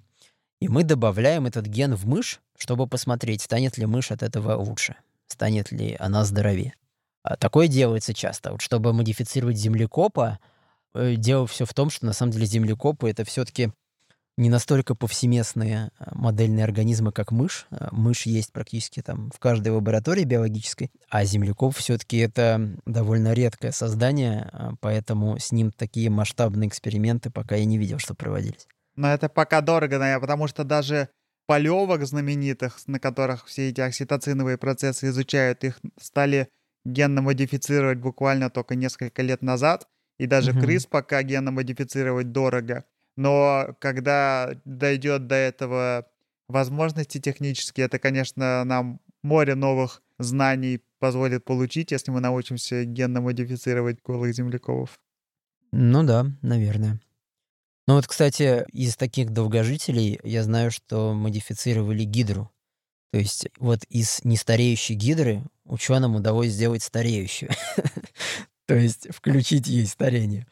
И 0.60 0.68
мы 0.68 0.84
добавляем 0.84 1.46
этот 1.46 1.66
ген 1.66 1.94
в 1.96 2.06
мышь, 2.06 2.40
чтобы 2.56 2.86
посмотреть, 2.86 3.42
станет 3.42 3.78
ли 3.78 3.86
мышь 3.86 4.12
от 4.12 4.22
этого 4.22 4.54
лучше, 4.56 4.94
станет 5.26 5.72
ли 5.72 5.96
она 5.98 6.24
здоровее. 6.24 6.74
А 7.22 7.36
такое 7.36 7.66
делается 7.66 8.14
часто. 8.14 8.52
Вот 8.52 8.60
чтобы 8.60 8.92
модифицировать 8.92 9.56
землекопа, 9.56 10.38
э, 10.94 11.16
дело 11.16 11.46
все 11.46 11.64
в 11.64 11.74
том, 11.74 11.90
что 11.90 12.06
на 12.06 12.12
самом 12.12 12.32
деле 12.32 12.46
землекопы— 12.46 13.10
это 13.10 13.24
все-таки 13.24 13.72
не 14.40 14.48
настолько 14.48 14.94
повсеместные 14.94 15.90
а, 15.98 16.14
модельные 16.14 16.64
организмы, 16.64 17.12
как 17.12 17.30
мышь. 17.30 17.66
А, 17.70 17.88
мышь 17.92 18.26
есть 18.26 18.52
практически 18.52 19.02
там 19.02 19.30
в 19.30 19.38
каждой 19.38 19.68
лаборатории 19.68 20.24
биологической, 20.24 20.90
а 21.08 21.24
земляков 21.24 21.76
все-таки 21.76 22.16
это 22.16 22.76
довольно 22.86 23.34
редкое 23.34 23.70
создание, 23.70 24.48
а, 24.52 24.72
поэтому 24.80 25.38
с 25.38 25.52
ним 25.52 25.70
такие 25.70 26.10
масштабные 26.10 26.68
эксперименты 26.68 27.30
пока 27.30 27.56
я 27.56 27.64
не 27.66 27.78
видел, 27.78 27.98
что 27.98 28.14
проводились. 28.14 28.66
Но 28.96 29.12
это 29.12 29.28
пока 29.28 29.60
дорого, 29.60 29.98
наверное, 29.98 30.20
потому 30.20 30.48
что 30.48 30.64
даже 30.64 31.10
полевок 31.46 32.04
знаменитых, 32.04 32.78
на 32.86 32.98
которых 32.98 33.46
все 33.46 33.68
эти 33.68 33.80
окситоциновые 33.80 34.56
процессы 34.56 35.08
изучают, 35.08 35.64
их 35.64 35.80
стали 36.00 36.48
генно 36.84 37.20
модифицировать 37.20 37.98
буквально 37.98 38.48
только 38.48 38.74
несколько 38.74 39.20
лет 39.22 39.42
назад, 39.42 39.86
и 40.18 40.26
даже 40.26 40.52
угу. 40.52 40.60
крыс 40.60 40.86
пока 40.86 41.22
генно 41.22 41.50
модифицировать 41.50 42.32
дорого. 42.32 42.84
Но 43.16 43.76
когда 43.80 44.52
дойдет 44.64 45.26
до 45.26 45.34
этого 45.34 46.06
возможности 46.48 47.18
технические, 47.18 47.86
это, 47.86 47.98
конечно, 47.98 48.64
нам 48.64 49.00
море 49.22 49.54
новых 49.54 50.02
знаний 50.18 50.80
позволит 50.98 51.44
получить, 51.44 51.92
если 51.92 52.10
мы 52.10 52.20
научимся 52.20 52.84
генно 52.84 53.20
модифицировать 53.20 54.02
голых 54.02 54.34
земляков. 54.34 55.00
Ну 55.72 56.02
да, 56.02 56.26
наверное. 56.42 57.00
Ну 57.86 57.94
вот, 57.94 58.06
кстати, 58.06 58.64
из 58.72 58.96
таких 58.96 59.30
долгожителей 59.30 60.20
я 60.22 60.42
знаю, 60.44 60.70
что 60.70 61.14
модифицировали 61.14 62.04
гидру. 62.04 62.50
То 63.12 63.18
есть 63.18 63.48
вот 63.58 63.82
из 63.88 64.20
нестареющей 64.24 64.94
гидры 64.94 65.42
ученым 65.64 66.14
удалось 66.14 66.50
сделать 66.50 66.82
стареющую. 66.82 67.50
То 68.66 68.74
есть 68.74 69.12
включить 69.12 69.66
ей 69.66 69.86
старение. 69.86 70.46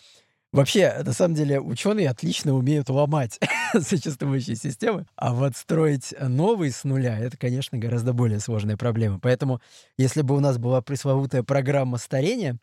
Вообще, 0.51 1.03
на 1.05 1.13
самом 1.13 1.35
деле, 1.35 1.61
ученые 1.61 2.09
отлично 2.09 2.55
умеют 2.55 2.89
ломать 2.89 3.39
существующие 3.81 4.57
системы, 4.57 5.07
а 5.15 5.35
вот 5.35 5.57
строить 5.57 6.15
новые 6.21 6.73
с 6.73 6.85
нуля— 6.85 7.19
это, 7.21 7.37
конечно, 7.37 7.77
гораздо 7.77 8.15
более 8.15 8.41
сложная 8.41 8.79
проблема. 8.79 9.21
Поэтому, 9.21 9.61
если 9.99 10.23
бы 10.23 10.35
у 10.35 10.41
нас 10.41 10.57
была 10.57 10.81
пресловутая 10.81 11.43
программа 11.43 11.99
старения, 11.99 12.59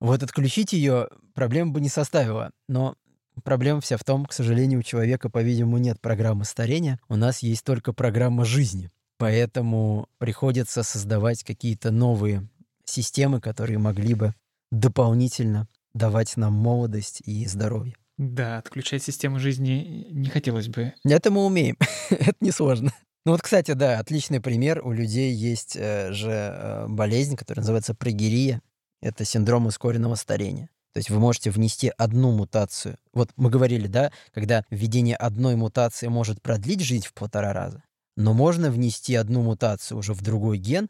вот 0.00 0.24
отключить 0.24 0.72
ее 0.72 1.08
проблем 1.34 1.72
бы 1.72 1.80
не 1.80 1.88
составило. 1.88 2.50
Но 2.68 2.96
проблема 3.44 3.80
вся 3.80 3.96
в 3.96 4.02
том, 4.02 4.26
к 4.26 4.32
сожалению, 4.32 4.80
у 4.80 4.82
человека, 4.82 5.30
по-видимому, 5.30 5.78
нет 5.78 6.00
программы 6.00 6.44
старения, 6.44 6.98
у 7.08 7.14
нас 7.14 7.40
есть 7.40 7.64
только 7.64 7.92
программа 7.92 8.44
жизни. 8.44 8.90
Поэтому 9.18 10.08
приходится 10.18 10.82
создавать 10.82 11.44
какие-то 11.44 11.92
новые 11.92 12.48
системы, 12.84 13.40
которые 13.40 13.78
могли 13.78 14.14
бы 14.14 14.34
дополнительно 14.72 15.68
давать 15.94 16.36
нам 16.36 16.52
молодость 16.54 17.22
и 17.24 17.46
здоровье. 17.46 17.94
Да, 18.18 18.58
отключать 18.58 19.02
систему 19.02 19.38
жизни 19.38 20.06
не 20.10 20.28
хотелось 20.28 20.68
бы. 20.68 20.92
Это 21.04 21.30
мы 21.30 21.44
умеем. 21.44 21.76
Это 22.10 22.34
несложно. 22.40 22.92
Ну 23.24 23.32
вот, 23.32 23.42
кстати, 23.42 23.72
да, 23.72 23.98
отличный 23.98 24.40
пример. 24.40 24.80
У 24.84 24.92
людей 24.92 25.32
есть 25.32 25.76
э, 25.76 26.12
же 26.12 26.30
э, 26.30 26.86
болезнь, 26.88 27.36
которая 27.36 27.62
называется 27.62 27.94
прогерия. 27.94 28.62
Это 29.02 29.24
синдром 29.24 29.66
ускоренного 29.66 30.14
старения. 30.16 30.68
То 30.92 30.98
есть 30.98 31.10
вы 31.10 31.18
можете 31.18 31.50
внести 31.50 31.92
одну 31.96 32.32
мутацию. 32.32 32.98
Вот 33.12 33.30
мы 33.36 33.48
говорили, 33.48 33.86
да, 33.86 34.10
когда 34.32 34.64
введение 34.70 35.16
одной 35.16 35.56
мутации 35.56 36.08
может 36.08 36.42
продлить 36.42 36.80
жизнь 36.80 37.06
в 37.06 37.14
полтора 37.14 37.52
раза, 37.52 37.84
но 38.16 38.34
можно 38.34 38.70
внести 38.70 39.14
одну 39.14 39.42
мутацию 39.42 39.98
уже 39.98 40.14
в 40.14 40.22
другой 40.22 40.58
ген, 40.58 40.88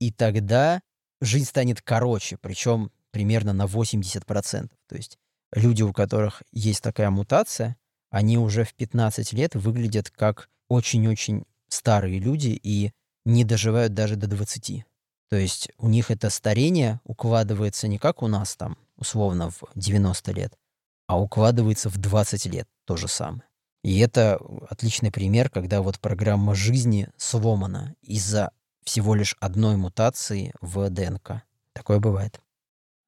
и 0.00 0.10
тогда 0.10 0.80
жизнь 1.20 1.46
станет 1.46 1.82
короче, 1.82 2.38
причем 2.40 2.90
примерно 3.12 3.52
на 3.52 3.66
80%. 3.66 4.70
То 4.88 4.96
есть 4.96 5.18
люди, 5.52 5.82
у 5.82 5.92
которых 5.92 6.42
есть 6.50 6.82
такая 6.82 7.10
мутация, 7.10 7.76
они 8.10 8.36
уже 8.36 8.64
в 8.64 8.74
15 8.74 9.32
лет 9.32 9.54
выглядят 9.54 10.10
как 10.10 10.48
очень-очень 10.68 11.44
старые 11.68 12.18
люди 12.18 12.58
и 12.62 12.92
не 13.24 13.44
доживают 13.44 13.94
даже 13.94 14.16
до 14.16 14.26
20. 14.26 14.84
То 15.30 15.36
есть 15.36 15.70
у 15.78 15.88
них 15.88 16.10
это 16.10 16.28
старение 16.28 17.00
укладывается 17.04 17.88
не 17.88 17.98
как 17.98 18.22
у 18.22 18.26
нас 18.28 18.54
там, 18.56 18.76
условно, 18.96 19.50
в 19.50 19.62
90 19.74 20.32
лет, 20.32 20.58
а 21.06 21.18
укладывается 21.18 21.88
в 21.88 21.96
20 21.96 22.46
лет 22.46 22.68
то 22.84 22.96
же 22.96 23.08
самое. 23.08 23.44
И 23.82 23.98
это 23.98 24.38
отличный 24.68 25.10
пример, 25.10 25.48
когда 25.48 25.80
вот 25.80 25.98
программа 25.98 26.54
жизни 26.54 27.08
сломана 27.16 27.94
из-за 28.02 28.52
всего 28.84 29.14
лишь 29.14 29.34
одной 29.40 29.76
мутации 29.76 30.52
в 30.60 30.90
ДНК. 30.90 31.42
Такое 31.72 31.98
бывает. 31.98 32.41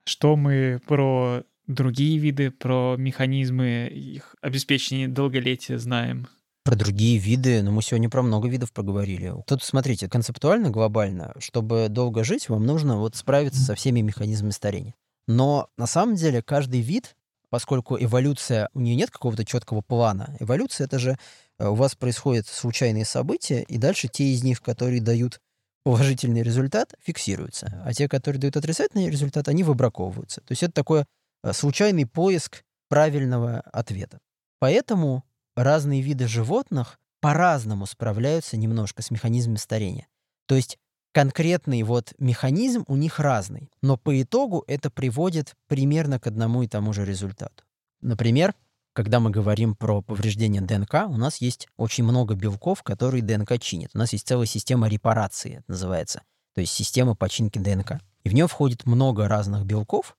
Что 0.06 0.36
мы 0.36 0.80
про 0.86 1.44
другие 1.66 2.18
виды, 2.18 2.50
про 2.50 2.96
механизмы 2.98 3.88
их 3.88 4.36
обеспечения 4.42 5.08
долголетия 5.08 5.78
знаем? 5.78 6.28
Про 6.62 6.76
другие 6.76 7.18
виды, 7.18 7.62
но 7.62 7.70
мы 7.70 7.82
сегодня 7.82 8.08
про 8.08 8.22
много 8.22 8.48
видов 8.48 8.72
поговорили. 8.72 9.34
Тут, 9.46 9.62
смотрите, 9.62 10.08
концептуально, 10.08 10.70
глобально, 10.70 11.34
чтобы 11.38 11.88
долго 11.90 12.24
жить, 12.24 12.48
вам 12.48 12.64
нужно 12.64 12.98
вот 12.98 13.16
справиться 13.16 13.60
со 13.60 13.74
всеми 13.74 14.00
механизмами 14.00 14.50
старения. 14.50 14.94
Но 15.26 15.68
на 15.76 15.86
самом 15.86 16.16
деле 16.16 16.42
каждый 16.42 16.80
вид, 16.80 17.16
поскольку 17.50 17.96
эволюция, 17.98 18.68
у 18.74 18.80
нее 18.80 18.96
нет 18.96 19.10
какого-то 19.10 19.44
четкого 19.44 19.80
плана. 19.80 20.36
Эволюция— 20.40 20.84
это 20.86 20.98
же 20.98 21.18
э, 21.58 21.68
у 21.68 21.74
вас 21.74 21.94
происходят 21.94 22.46
случайные 22.46 23.04
события, 23.04 23.62
и 23.62 23.78
дальше 23.78 24.08
те 24.08 24.24
из 24.24 24.42
них, 24.42 24.60
которые 24.60 25.00
дают 25.00 25.40
положительный 25.84 26.42
результат 26.42 26.94
фиксируется, 27.00 27.82
а 27.84 27.92
те, 27.92 28.08
которые 28.08 28.40
дают 28.40 28.56
отрицательный 28.56 29.10
результат, 29.10 29.48
они 29.48 29.62
выбраковываются. 29.62 30.40
То 30.40 30.52
есть 30.52 30.62
это 30.62 30.72
такой 30.72 31.04
э, 31.42 31.52
случайный 31.52 32.06
поиск 32.06 32.64
правильного 32.88 33.60
ответа. 33.60 34.18
Поэтому 34.58 35.24
разные 35.54 36.00
виды 36.00 36.26
животных 36.26 36.98
по-разному 37.20 37.86
справляются 37.86 38.56
немножко 38.56 39.02
с 39.02 39.10
механизмами 39.10 39.56
старения. 39.56 40.08
То 40.46 40.54
есть 40.54 40.78
конкретный 41.12 41.82
вот 41.82 42.12
механизм 42.18 42.84
у 42.88 42.96
них 42.96 43.20
разный, 43.20 43.70
но 43.82 43.96
по 43.96 44.20
итогу 44.20 44.64
это 44.66 44.90
приводит 44.90 45.54
примерно 45.68 46.18
к 46.18 46.26
одному 46.26 46.62
и 46.62 46.68
тому 46.68 46.92
же 46.92 47.04
результату. 47.04 47.64
Например, 48.00 48.54
когда 48.94 49.20
мы 49.20 49.30
говорим 49.30 49.74
про 49.74 50.00
повреждение 50.00 50.62
ДНК, 50.62 51.06
у 51.08 51.18
нас 51.18 51.38
есть 51.38 51.68
очень 51.76 52.04
много 52.04 52.34
белков, 52.34 52.82
которые 52.82 53.22
ДНК 53.22 53.60
чинят. 53.60 53.90
У 53.94 53.98
нас 53.98 54.12
есть 54.14 54.26
целая 54.26 54.46
система 54.46 54.88
репарации, 54.88 55.56
это 55.58 55.64
называется, 55.68 56.22
то 56.54 56.62
есть 56.62 56.72
система 56.72 57.14
починки 57.14 57.58
ДНК. 57.58 58.00
И 58.22 58.30
в 58.30 58.34
нее 58.34 58.46
входит 58.46 58.86
много 58.86 59.28
разных 59.28 59.66
белков. 59.66 60.16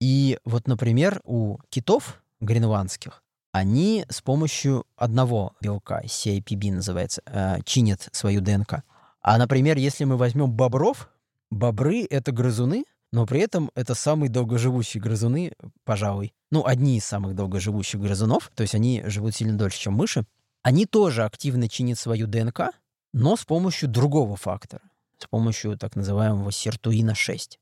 И 0.00 0.38
вот, 0.44 0.68
например, 0.68 1.20
у 1.24 1.58
китов 1.70 2.22
гренландских 2.40 3.24
они 3.50 4.04
с 4.08 4.20
помощью 4.20 4.84
одного 4.96 5.54
белка, 5.60 6.02
CIPB 6.04 6.72
называется, 6.72 7.22
э, 7.26 7.58
чинят 7.64 8.08
свою 8.12 8.40
ДНК. 8.40 8.82
А, 9.20 9.38
например, 9.38 9.78
если 9.78 10.04
мы 10.04 10.16
возьмем 10.16 10.52
бобров, 10.52 11.10
бобры— 11.50 12.06
это 12.10 12.30
грызуны, 12.30 12.84
но 13.12 13.26
при 13.26 13.40
этом 13.40 13.70
это 13.74 13.94
самые 13.94 14.30
долгоживущие 14.30 15.02
грызуны, 15.02 15.52
пожалуй. 15.84 16.34
Ну, 16.50 16.66
одни 16.66 16.96
из 16.96 17.04
самых 17.04 17.34
долгоживущих 17.34 18.00
грызунов, 18.00 18.50
то 18.54 18.62
есть 18.62 18.74
они 18.74 19.02
живут 19.06 19.34
сильно 19.34 19.56
дольше, 19.56 19.80
чем 19.80 19.94
мыши. 19.94 20.24
Они 20.62 20.86
тоже 20.86 21.24
активно 21.24 21.68
чинят 21.68 21.98
свою 21.98 22.26
ДНК, 22.26 22.72
но 23.12 23.36
с 23.36 23.44
помощью 23.44 23.88
другого 23.88 24.36
фактора, 24.36 24.82
с 25.18 25.26
помощью 25.26 25.78
так 25.78 25.96
называемого 25.96 26.50
сиртуина-6. 26.50 27.58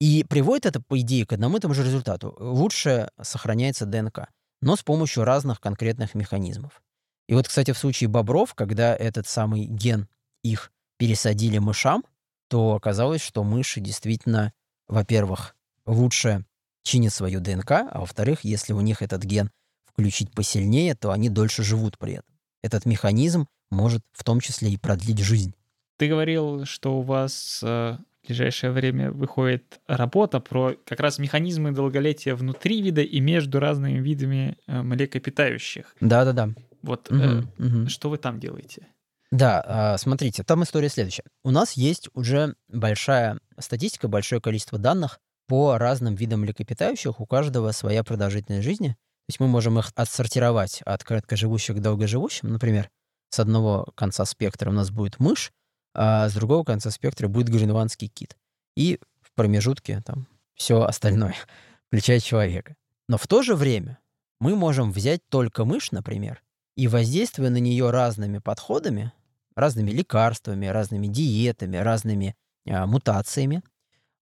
И 0.00 0.24
приводит 0.24 0.66
это, 0.66 0.80
по 0.80 0.98
идее, 1.00 1.26
к 1.26 1.32
одному 1.32 1.56
и 1.56 1.60
тому 1.60 1.74
же 1.74 1.84
результату. 1.84 2.36
Лучше 2.38 3.10
сохраняется 3.20 3.86
ДНК, 3.86 4.28
но 4.60 4.76
с 4.76 4.82
помощью 4.82 5.24
разных 5.24 5.60
конкретных 5.60 6.14
механизмов. 6.14 6.82
И 7.28 7.34
вот, 7.34 7.46
кстати, 7.46 7.72
в 7.72 7.78
случае 7.78 8.08
бобров, 8.08 8.54
когда 8.54 8.96
этот 8.96 9.26
самый 9.26 9.66
ген 9.66 10.08
их 10.42 10.72
пересадили 10.98 11.58
мышам, 11.58 12.04
то 12.48 12.74
оказалось, 12.74 13.20
что 13.20 13.44
мыши 13.44 13.80
действительно, 13.80 14.52
во-первых, 14.88 15.54
лучше 15.86 16.44
чинят 16.82 17.12
свою 17.12 17.40
ДНК, 17.40 17.70
а 17.72 18.00
во-вторых, 18.00 18.40
если 18.42 18.72
у 18.72 18.80
них 18.80 19.02
этот 19.02 19.22
ген 19.24 19.50
включить 19.84 20.30
посильнее, 20.32 20.94
то 20.94 21.10
они 21.10 21.28
дольше 21.28 21.62
живут 21.62 21.98
при 21.98 22.14
этом. 22.14 22.34
Этот 22.62 22.86
механизм 22.86 23.46
может 23.70 24.02
в 24.12 24.24
том 24.24 24.40
числе 24.40 24.70
и 24.70 24.76
продлить 24.76 25.18
жизнь. 25.18 25.54
Ты 25.96 26.08
говорил, 26.08 26.64
что 26.64 26.98
у 26.98 27.02
вас 27.02 27.60
э, 27.62 27.96
в 28.22 28.26
ближайшее 28.26 28.72
время 28.72 29.10
выходит 29.10 29.80
работа 29.86 30.40
про 30.40 30.74
как 30.84 31.00
раз 31.00 31.18
механизмы 31.18 31.72
долголетия 31.72 32.34
внутри 32.34 32.80
вида 32.82 33.02
и 33.02 33.20
между 33.20 33.58
разными 33.58 33.98
видами 33.98 34.56
э, 34.66 34.82
млекопитающих. 34.82 35.94
Да-да-да. 36.00 36.50
Вот 36.82 37.10
Мгм, 37.10 37.22
э, 37.22 37.42
мгм. 37.58 37.88
что 37.88 38.08
вы 38.10 38.18
там 38.18 38.38
делаете? 38.38 38.86
Да, 39.30 39.62
а, 39.66 39.98
смотрите, 39.98 40.42
там 40.42 40.62
история 40.62 40.88
следующая. 40.88 41.24
У 41.44 41.50
нас 41.50 41.72
есть 41.74 42.08
уже 42.14 42.54
большая 42.68 43.38
статистика, 43.58 44.08
большое 44.08 44.40
количество 44.40 44.78
данных 44.78 45.20
по 45.46 45.76
разным 45.76 46.14
видам 46.14 46.40
млекопитающих. 46.40 47.20
У 47.20 47.26
каждого 47.26 47.72
своя 47.72 48.02
продолжительность 48.04 48.64
жизни. 48.64 48.88
То 48.88 49.30
есть 49.30 49.40
мы 49.40 49.48
можем 49.48 49.78
их 49.78 49.92
отсортировать 49.94 50.80
от 50.86 51.04
короткоживущих 51.04 51.76
к 51.76 51.80
долгоживущим. 51.80 52.50
Например, 52.50 52.90
с 53.28 53.38
одного 53.38 53.92
конца 53.94 54.24
спектра 54.24 54.70
у 54.70 54.72
нас 54.72 54.90
будет 54.90 55.20
мышь, 55.20 55.52
а 55.94 56.28
с 56.28 56.34
другого 56.34 56.64
конца 56.64 56.90
спектра 56.90 57.28
будет 57.28 57.48
гренландский 57.48 58.08
кит. 58.08 58.36
И 58.76 58.98
в 59.20 59.32
промежутке 59.34 60.02
там 60.04 60.26
все 60.54 60.82
остальное, 60.82 61.34
включая 61.88 62.20
человека. 62.20 62.76
Но 63.08 63.18
в 63.18 63.26
то 63.26 63.42
же 63.42 63.54
время 63.54 63.98
мы 64.40 64.56
можем 64.56 64.92
взять 64.92 65.20
только 65.28 65.64
мышь, 65.64 65.92
например, 65.92 66.42
и 66.76 66.88
воздействуя 66.88 67.50
на 67.50 67.58
нее 67.58 67.90
разными 67.90 68.38
подходами, 68.38 69.12
разными 69.58 69.90
лекарствами, 69.90 70.66
разными 70.66 71.08
диетами, 71.08 71.76
разными 71.76 72.36
а, 72.66 72.86
мутациями, 72.86 73.62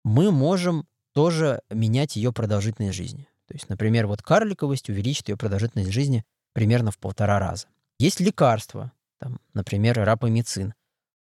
мы 0.04 0.32
можем 0.32 0.88
тоже 1.14 1.62
менять 1.70 2.16
ее 2.16 2.32
продолжительность 2.32 2.96
жизни. 2.96 3.28
То 3.48 3.56
есть, 3.56 3.68
например, 3.70 4.08
вот 4.08 4.22
карликовость 4.22 4.90
увеличит 4.90 5.30
ее 5.30 5.38
продолжительность 5.38 5.92
жизни 5.92 6.24
примерно 6.54 6.92
в 6.92 6.98
полтора 6.98 7.40
раза. 7.40 7.68
Есть 8.00 8.20
лекарства, 8.20 8.92
там, 9.20 9.40
например, 9.54 10.00
рапамицин, 10.00 10.74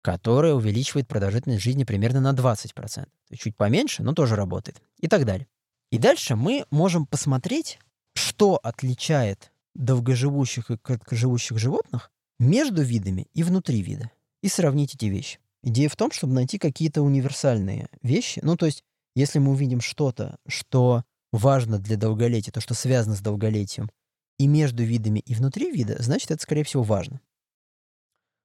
которое 0.01 0.53
увеличивает 0.53 1.07
продолжительность 1.07 1.63
жизни 1.63 1.83
примерно 1.83 2.19
на 2.19 2.31
20%. 2.31 2.73
То 2.73 3.09
есть 3.29 3.43
чуть 3.43 3.55
поменьше, 3.55 4.03
но 4.03 4.13
тоже 4.13 4.35
работает. 4.35 4.81
И 4.99 5.07
так 5.07 5.25
далее. 5.25 5.47
И 5.91 5.97
дальше 5.97 6.35
мы 6.35 6.65
можем 6.71 7.05
посмотреть, 7.05 7.79
что 8.15 8.59
отличает 8.61 9.51
долгоживущих 9.75 10.71
и 10.71 10.77
короткоживущих 10.77 11.57
животных 11.57 12.11
между 12.39 12.81
видами 12.81 13.27
и 13.33 13.43
внутри 13.43 13.81
вида. 13.81 14.11
И 14.41 14.47
сравнить 14.47 14.95
эти 14.95 15.05
вещи. 15.05 15.39
Идея 15.63 15.89
в 15.89 15.97
том, 15.97 16.11
чтобы 16.11 16.33
найти 16.33 16.57
какие-то 16.57 17.01
универсальные 17.01 17.89
вещи. 18.01 18.39
Ну, 18.41 18.55
то 18.55 18.65
есть, 18.65 18.83
если 19.15 19.39
мы 19.39 19.51
увидим 19.51 19.81
что-то, 19.81 20.37
что 20.47 21.03
важно 21.33 21.77
для 21.77 21.97
долголетия, 21.97 22.53
то, 22.53 22.61
что 22.61 22.73
связано 22.73 23.15
с 23.15 23.21
долголетием, 23.21 23.89
и 24.37 24.47
между 24.47 24.83
видами, 24.83 25.19
и 25.19 25.35
внутри 25.35 25.69
вида, 25.69 25.97
значит, 25.99 26.31
это, 26.31 26.41
скорее 26.41 26.63
всего, 26.63 26.81
важно. 26.83 27.19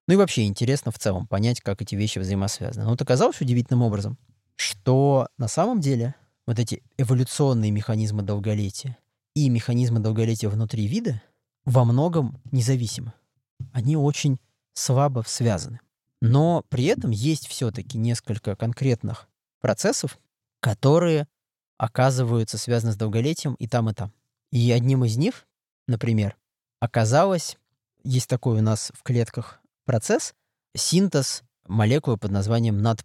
Ну 0.06 0.14
и 0.14 0.16
вообще 0.16 0.44
интересно 0.44 0.90
в 0.90 0.98
целом 0.98 1.26
понять, 1.26 1.60
как 1.60 1.80
эти 1.80 1.94
вещи 1.94 2.18
взаимосвязаны. 2.18 2.84
Но 2.84 2.90
вот 2.90 3.00
оказалось 3.00 3.40
удивительным 3.40 3.82
образом, 3.82 4.18
что 4.56 5.28
на 5.38 5.48
самом 5.48 5.80
деле 5.80 6.14
вот 6.46 6.58
эти 6.58 6.82
эволюционные 6.98 7.70
механизмы 7.70 8.22
долголетия 8.22 8.98
и 9.34 9.48
механизмы 9.48 10.00
долголетия 10.00 10.50
внутри 10.50 10.86
вида 10.86 11.22
во 11.64 11.84
многом 11.84 12.40
независимы. 12.52 13.14
Они 13.72 13.96
очень 13.96 14.38
слабо 14.74 15.24
связаны. 15.26 15.80
Но 16.20 16.64
при 16.68 16.84
этом 16.84 17.10
есть 17.10 17.46
все-таки 17.46 17.98
несколько 17.98 18.56
конкретных 18.56 19.28
процессов, 19.60 20.18
которые 20.60 21.28
оказываются 21.78 22.58
связаны 22.58 22.92
с 22.92 22.96
долголетием 22.96 23.54
и 23.54 23.66
там, 23.66 23.90
и 23.90 23.94
там. 23.94 24.12
И 24.50 24.70
одним 24.72 25.04
из 25.04 25.16
них, 25.16 25.46
например, 25.86 26.36
оказалось, 26.80 27.58
есть 28.04 28.28
такой 28.28 28.58
у 28.58 28.62
нас 28.62 28.92
в 28.94 29.02
клетках 29.02 29.60
процесс, 29.84 30.34
синтез 30.76 31.42
молекулы 31.66 32.16
под 32.16 32.30
названием 32.30 32.78
NAD+. 32.78 33.02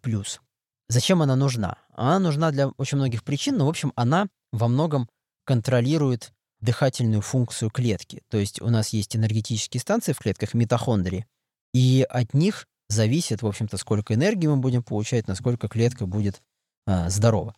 Зачем 0.88 1.22
она 1.22 1.36
нужна? 1.36 1.78
Она 1.94 2.20
нужна 2.20 2.52
для 2.52 2.70
очень 2.70 2.98
многих 2.98 3.24
причин, 3.24 3.58
но, 3.58 3.66
в 3.66 3.70
общем, 3.70 3.94
она 3.96 4.28
во 4.52 4.68
многом 4.68 5.10
контролирует 5.44 6.34
дыхательную 6.62 7.22
функцию 7.22 7.70
клетки. 7.70 8.22
То 8.30 8.38
есть 8.38 8.62
у 8.62 8.70
нас 8.70 8.90
есть 8.90 9.16
энергетические 9.16 9.82
станции 9.82 10.14
в 10.14 10.20
клетках, 10.20 10.54
митохондрии, 10.54 11.26
и 11.74 12.06
от 12.10 12.34
них 12.34 12.68
зависит, 12.90 13.42
в 13.42 13.48
общем-то, 13.48 13.78
сколько 13.78 14.14
энергии 14.14 14.48
мы 14.48 14.58
будем 14.58 14.84
получать, 14.84 15.28
насколько 15.28 15.68
клетка 15.68 16.06
будет 16.06 16.42
а, 16.86 17.10
здорова. 17.10 17.56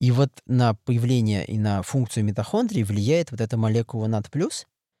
И 0.00 0.10
вот 0.10 0.30
на 0.46 0.74
появление 0.74 1.44
и 1.44 1.58
на 1.58 1.82
функцию 1.82 2.24
митохондрии 2.24 2.82
влияет 2.82 3.30
вот 3.30 3.40
эта 3.40 3.56
молекула 3.56 4.06
NAD+, 4.06 4.28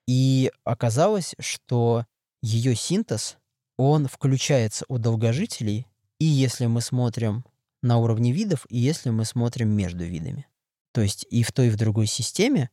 и 0.06 0.52
оказалось, 0.64 1.34
что 1.38 2.04
ее 2.42 2.74
синтез, 2.74 3.38
он 3.78 4.08
включается 4.08 4.84
у 4.88 4.98
долгожителей, 4.98 5.86
и 6.18 6.26
если 6.26 6.66
мы 6.66 6.82
смотрим 6.82 7.44
на 7.82 7.96
уровне 7.96 8.32
видов, 8.32 8.66
и 8.68 8.78
если 8.78 9.08
мы 9.08 9.24
смотрим 9.24 9.70
между 9.70 10.04
видами. 10.04 10.46
То 10.92 11.00
есть 11.00 11.26
и 11.30 11.42
в 11.42 11.52
той, 11.52 11.68
и 11.68 11.70
в 11.70 11.76
другой 11.76 12.06
системе 12.06 12.70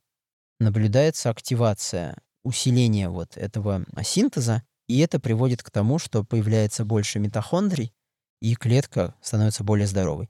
наблюдается 0.60 1.30
активация, 1.30 2.16
усиление 2.44 3.08
вот 3.08 3.36
этого 3.36 3.84
синтеза, 4.02 4.62
и 4.86 4.98
это 5.00 5.20
приводит 5.20 5.62
к 5.62 5.70
тому, 5.70 5.98
что 5.98 6.24
появляется 6.24 6.84
больше 6.84 7.18
митохондрий, 7.18 7.92
и 8.40 8.54
клетка 8.54 9.14
становится 9.20 9.64
более 9.64 9.86
здоровой. 9.86 10.28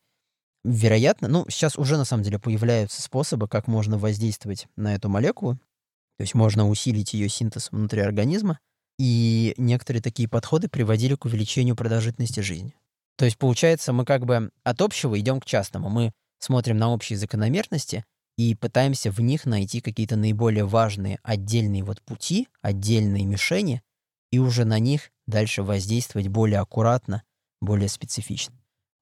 Вероятно, 0.65 1.29
ну, 1.29 1.47
сейчас 1.49 1.79
уже 1.79 1.97
на 1.97 2.05
самом 2.05 2.25
деле 2.25 2.39
появляются 2.39 3.01
способы, 3.01 3.49
как 3.49 3.69
можно 3.69 3.97
воздействовать 3.97 4.67
на 4.77 4.95
эту 4.95 5.09
молекулу. 5.09 5.55
То 5.55 6.23
есть 6.23 6.35
можно 6.35 6.69
усилить 6.69 7.15
ее 7.15 7.29
синтез 7.29 7.71
внутри 7.71 8.01
организма, 8.01 8.59
и 8.99 9.55
некоторые 9.57 10.03
такие 10.03 10.29
подходы 10.29 10.69
приводили 10.69 11.15
к 11.15 11.25
увеличению 11.25 11.77
продолжительности 11.77 12.41
жизни. 12.41 12.75
То 13.17 13.25
есть, 13.25 13.39
получается, 13.39 13.93
мы 13.93 14.05
как 14.05 14.27
бы 14.27 14.51
от 14.65 14.83
общего 14.83 15.19
идем 15.19 15.41
к 15.41 15.45
частному. 15.45 15.89
Мы 15.89 16.13
смотрим 16.41 16.77
на 16.77 16.93
общие 16.93 17.19
закономерности 17.19 18.05
и 18.39 18.55
пытаемся 18.55 19.11
в 19.11 19.21
них 19.21 19.45
найти 19.45 19.81
какие-то 19.81 20.17
наиболее 20.17 20.65
важные 20.65 21.19
отдельные 21.25 21.83
вот 21.83 22.01
пути, 22.01 22.49
отдельные 22.63 23.27
мишени, 23.27 23.83
и 24.31 24.39
уже 24.39 24.65
на 24.65 24.79
них 24.79 25.11
дальше 25.27 25.63
воздействовать 25.63 26.29
более 26.29 26.61
аккуратно, 26.61 27.25
более 27.61 27.89
специфично. 27.89 28.55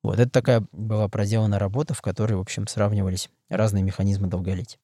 Вот 0.03 0.19
это 0.19 0.31
такая 0.31 0.67
была 0.73 1.09
проделана 1.09 1.59
работа, 1.59 1.93
в 1.93 2.01
которой, 2.01 2.35
в 2.35 2.41
общем, 2.41 2.67
сравнивались 2.67 3.29
разные 3.51 3.85
механизмы 3.85 4.27
долголетия. 4.27 4.79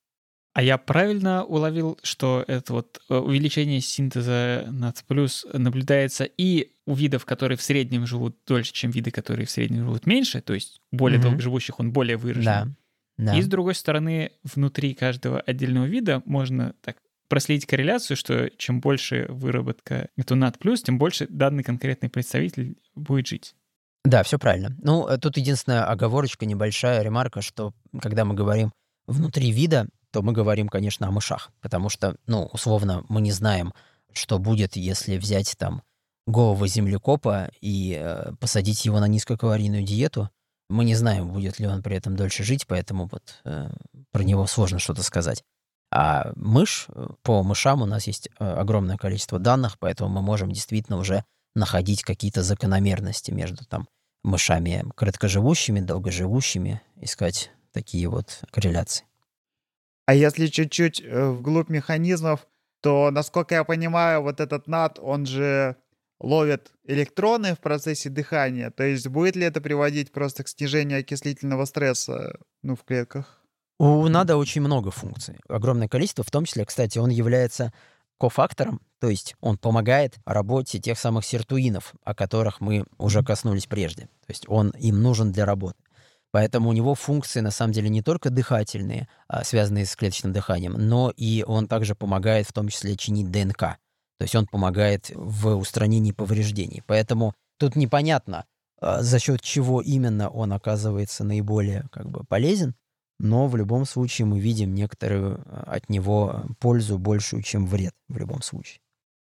А 0.54 0.62
я 0.62 0.76
правильно 0.76 1.44
уловил, 1.44 1.98
что 2.02 2.44
это 2.46 2.74
вот 2.74 3.00
э, 3.08 3.16
увеличение 3.16 3.80
синтеза 3.80 4.66
НАЦ+, 4.70 5.02
наблюдается 5.54 6.24
и 6.24 6.72
у 6.86 6.92
видов, 6.94 7.24
которые 7.24 7.56
в 7.56 7.62
среднем 7.62 8.06
живут 8.06 8.36
дольше, 8.46 8.74
чем 8.74 8.90
виды, 8.90 9.10
которые 9.10 9.46
в 9.46 9.50
среднем 9.50 9.84
живут 9.84 10.04
меньше, 10.04 10.42
то 10.42 10.52
есть 10.52 10.78
более 10.90 11.18
Мгм. 11.18 11.28
долгоживущих 11.30 11.80
он 11.80 11.92
более 11.92 12.18
выражен. 12.18 12.44
Да. 12.44 12.68
Да. 13.22 13.36
И 13.36 13.42
с 13.42 13.46
другой 13.46 13.74
стороны, 13.74 14.32
внутри 14.42 14.94
каждого 14.94 15.40
отдельного 15.40 15.86
вида 15.86 16.22
можно 16.24 16.74
так 16.82 16.96
проследить 17.28 17.66
корреляцию, 17.66 18.16
что 18.16 18.50
чем 18.58 18.80
больше 18.80 19.26
выработка 19.28 20.08
эту 20.16 20.34
NAD+, 20.34 20.58
тем 20.84 20.98
больше 20.98 21.26
данный 21.28 21.62
конкретный 21.62 22.10
представитель 22.10 22.76
будет 22.94 23.28
жить. 23.28 23.54
Да, 24.04 24.22
все 24.22 24.38
правильно. 24.38 24.76
Ну, 24.82 25.06
э, 25.06 25.16
тут 25.18 25.36
единственная 25.36 25.84
оговорочка, 25.84 26.44
небольшая 26.44 27.02
ремарка, 27.02 27.40
что 27.40 27.72
когда 28.00 28.24
мы 28.24 28.34
говорим 28.34 28.72
внутри 29.06 29.52
вида, 29.52 29.86
то 30.10 30.22
мы 30.22 30.32
говорим, 30.32 30.68
конечно, 30.68 31.06
о 31.06 31.10
мышах, 31.12 31.50
потому 31.60 31.88
что, 31.88 32.16
ну, 32.26 32.46
условно, 32.52 33.04
мы 33.08 33.20
не 33.20 33.30
знаем, 33.30 33.72
что 34.12 34.38
будет, 34.38 34.76
если 34.76 35.16
взять 35.16 35.54
там 35.56 35.82
голого 36.26 36.66
землекопа 36.66 37.50
и 37.60 37.96
э, 37.98 38.32
посадить 38.40 38.84
его 38.84 39.00
на 39.00 39.06
низкокалорийную 39.06 39.84
диету. 39.84 40.28
Мы 40.72 40.86
не 40.86 40.94
знаем, 40.94 41.28
будет 41.28 41.58
ли 41.58 41.66
он 41.66 41.82
при 41.82 41.96
этом 41.96 42.16
дольше 42.16 42.44
жить, 42.44 42.66
поэтому 42.66 43.06
вот 43.12 43.40
э, 43.44 43.68
про 44.10 44.22
него 44.22 44.46
сложно 44.46 44.78
что-то 44.78 45.02
сказать. 45.02 45.44
А 45.90 46.32
мышь, 46.34 46.86
э, 46.88 47.08
по 47.22 47.42
мышам 47.42 47.82
у 47.82 47.86
нас 47.86 48.06
есть 48.06 48.30
э, 48.38 48.44
огромное 48.44 48.96
количество 48.96 49.38
данных, 49.38 49.78
поэтому 49.78 50.08
мы 50.08 50.22
можем 50.22 50.50
действительно 50.50 50.96
уже 50.96 51.24
находить 51.54 52.02
какие-то 52.02 52.42
закономерности 52.42 53.30
между 53.30 53.66
там 53.66 53.86
мышами 54.24 54.86
короткоживущими, 54.96 55.80
долгоживущими, 55.80 56.80
искать 56.96 57.50
такие 57.72 58.08
вот 58.08 58.40
корреляции. 58.50 59.04
А 60.06 60.14
если 60.14 60.46
чуть-чуть 60.46 61.02
э, 61.02 61.28
вглубь 61.32 61.68
механизмов, 61.68 62.46
то, 62.80 63.10
насколько 63.10 63.54
я 63.54 63.64
понимаю, 63.64 64.22
вот 64.22 64.40
этот 64.40 64.66
над, 64.68 64.98
он 64.98 65.26
же 65.26 65.76
ловит 66.22 66.72
электроны 66.84 67.54
в 67.54 67.60
процессе 67.60 68.08
дыхания. 68.08 68.70
То 68.70 68.84
есть 68.84 69.06
будет 69.08 69.36
ли 69.36 69.44
это 69.44 69.60
приводить 69.60 70.12
просто 70.12 70.44
к 70.44 70.48
снижению 70.48 71.00
окислительного 71.00 71.64
стресса 71.64 72.38
ну, 72.62 72.76
в 72.76 72.84
клетках? 72.84 73.42
У 73.78 74.08
НАДА 74.08 74.36
очень 74.36 74.60
много 74.60 74.90
функций, 74.90 75.40
огромное 75.48 75.88
количество, 75.88 76.22
в 76.22 76.30
том 76.30 76.44
числе, 76.44 76.64
кстати, 76.64 76.98
он 76.98 77.10
является 77.10 77.72
кофактором, 78.18 78.80
то 79.00 79.08
есть 79.08 79.34
он 79.40 79.58
помогает 79.58 80.18
работе 80.24 80.78
тех 80.78 80.96
самых 80.96 81.24
сиртуинов, 81.24 81.92
о 82.04 82.14
которых 82.14 82.60
мы 82.60 82.84
уже 82.98 83.24
коснулись 83.24 83.66
прежде. 83.66 84.02
То 84.04 84.28
есть 84.28 84.44
он 84.46 84.70
им 84.78 85.02
нужен 85.02 85.32
для 85.32 85.44
работы. 85.44 85.78
Поэтому 86.30 86.70
у 86.70 86.72
него 86.72 86.94
функции, 86.94 87.40
на 87.40 87.50
самом 87.50 87.72
деле, 87.72 87.88
не 87.88 88.00
только 88.00 88.30
дыхательные, 88.30 89.08
а, 89.26 89.42
связанные 89.42 89.84
с 89.84 89.96
клеточным 89.96 90.32
дыханием, 90.32 90.74
но 90.74 91.12
и 91.16 91.44
он 91.44 91.66
также 91.66 91.96
помогает 91.96 92.46
в 92.46 92.52
том 92.52 92.68
числе 92.68 92.96
чинить 92.96 93.30
ДНК. 93.30 93.78
То 94.22 94.24
есть 94.24 94.36
он 94.36 94.46
помогает 94.46 95.10
в 95.16 95.56
устранении 95.56 96.12
повреждений. 96.12 96.80
Поэтому 96.86 97.34
тут 97.58 97.74
непонятно, 97.74 98.44
а, 98.80 99.02
за 99.02 99.18
счет 99.18 99.40
чего 99.40 99.80
именно 99.80 100.28
он 100.28 100.52
оказывается 100.52 101.24
наиболее 101.24 101.88
как 101.90 102.08
бы, 102.08 102.22
полезен, 102.22 102.76
но 103.18 103.48
в 103.48 103.56
любом 103.56 103.84
случае 103.84 104.26
мы 104.26 104.38
видим 104.38 104.76
некоторую 104.76 105.42
а, 105.44 105.64
от 105.72 105.88
него 105.88 106.44
пользу 106.60 106.98
большую, 106.98 107.42
чем 107.42 107.66
вред 107.66 107.94
в 108.06 108.16
любом 108.16 108.42
случае. 108.42 108.78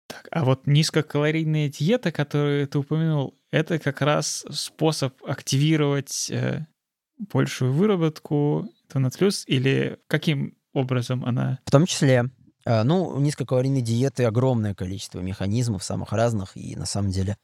Так, 0.07 0.27
а 0.31 0.43
вот 0.43 0.67
низкокалорийная 0.67 1.69
диета, 1.69 2.11
которую 2.11 2.67
ты 2.67 2.79
упомянул, 2.79 3.33
это 3.51 3.79
как 3.79 4.01
раз 4.01 4.45
способ 4.51 5.13
активировать 5.23 6.29
э, 6.29 6.65
большую 7.31 7.71
выработку 7.71 8.69
плюс 9.17 9.45
или 9.47 9.97
каким 10.07 10.57
образом 10.73 11.23
она? 11.23 11.59
В 11.65 11.71
том 11.71 11.85
числе. 11.85 12.29
Э, 12.69 12.83
ну, 12.83 13.19
низкокалорийной 13.19 13.81
диеты 13.81 14.25
огромное 14.25 14.75
количество 14.75 15.19
механизмов 15.21 15.83
самых 15.83 16.11
разных, 16.13 16.55
и 16.55 16.75
на 16.75 16.85
самом 16.85 17.09
деле 17.09 17.35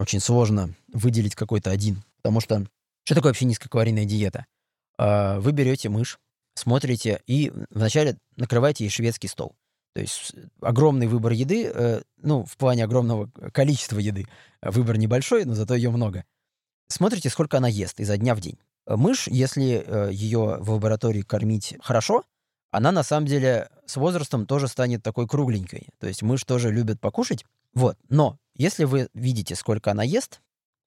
очень 0.00 0.18
сложно 0.18 0.74
выделить 0.92 1.36
какой-то 1.36 1.70
один. 1.70 2.02
Потому 2.16 2.40
что 2.40 2.66
что 3.04 3.14
такое 3.14 3.30
вообще 3.30 3.44
низкокалорийная 3.44 4.06
диета? 4.06 4.44
Э, 4.98 5.38
вы 5.38 5.52
берете 5.52 5.88
мышь, 5.88 6.18
смотрите 6.56 7.22
и 7.28 7.52
вначале 7.70 8.18
накрываете 8.36 8.82
ей 8.82 8.90
шведский 8.90 9.28
стол. 9.28 9.54
То 9.94 10.00
есть 10.00 10.34
огромный 10.60 11.06
выбор 11.06 11.30
еды, 11.30 11.70
э, 11.72 12.02
ну, 12.16 12.44
в 12.44 12.56
плане 12.56 12.82
огромного 12.82 13.30
количества 13.52 14.00
еды. 14.00 14.26
Выбор 14.62 14.98
небольшой, 14.98 15.44
но 15.44 15.54
зато 15.54 15.76
ее 15.76 15.90
много. 15.90 16.24
Смотрите, 16.88 17.30
сколько 17.30 17.58
она 17.58 17.68
ест 17.68 18.00
изо 18.00 18.16
дня 18.16 18.34
в 18.34 18.40
день. 18.40 18.58
Мышь, 18.88 19.28
если 19.28 20.10
ее 20.12 20.56
в 20.58 20.72
лаборатории 20.72 21.22
кормить 21.22 21.76
хорошо, 21.80 22.24
она 22.72 22.90
на 22.90 23.02
самом 23.02 23.26
деле 23.26 23.68
с 23.86 23.96
возрастом 23.96 24.46
тоже 24.46 24.66
станет 24.66 25.02
такой 25.02 25.28
кругленькой. 25.28 25.90
То 26.00 26.08
есть 26.08 26.22
мышь 26.22 26.42
тоже 26.42 26.72
любит 26.72 27.00
покушать. 27.00 27.44
Вот. 27.74 27.98
Но 28.08 28.38
если 28.56 28.84
вы 28.84 29.08
видите, 29.12 29.54
сколько 29.54 29.90
она 29.90 30.02
ест 30.02 30.40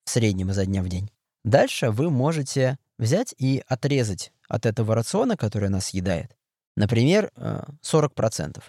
в 0.04 0.10
среднем 0.10 0.50
изо 0.50 0.66
дня 0.66 0.82
в 0.82 0.90
день, 0.90 1.12
дальше 1.44 1.92
вы 1.92 2.10
можете 2.10 2.80
взять 2.98 3.36
и 3.38 3.64
отрезать 3.68 4.34
от 4.50 4.66
этого 4.66 4.96
рациона, 4.96 5.38
который 5.38 5.68
она 5.68 5.80
съедает, 5.80 6.36
например, 6.76 7.32
40%. 7.36 8.58
Э, 8.58 8.62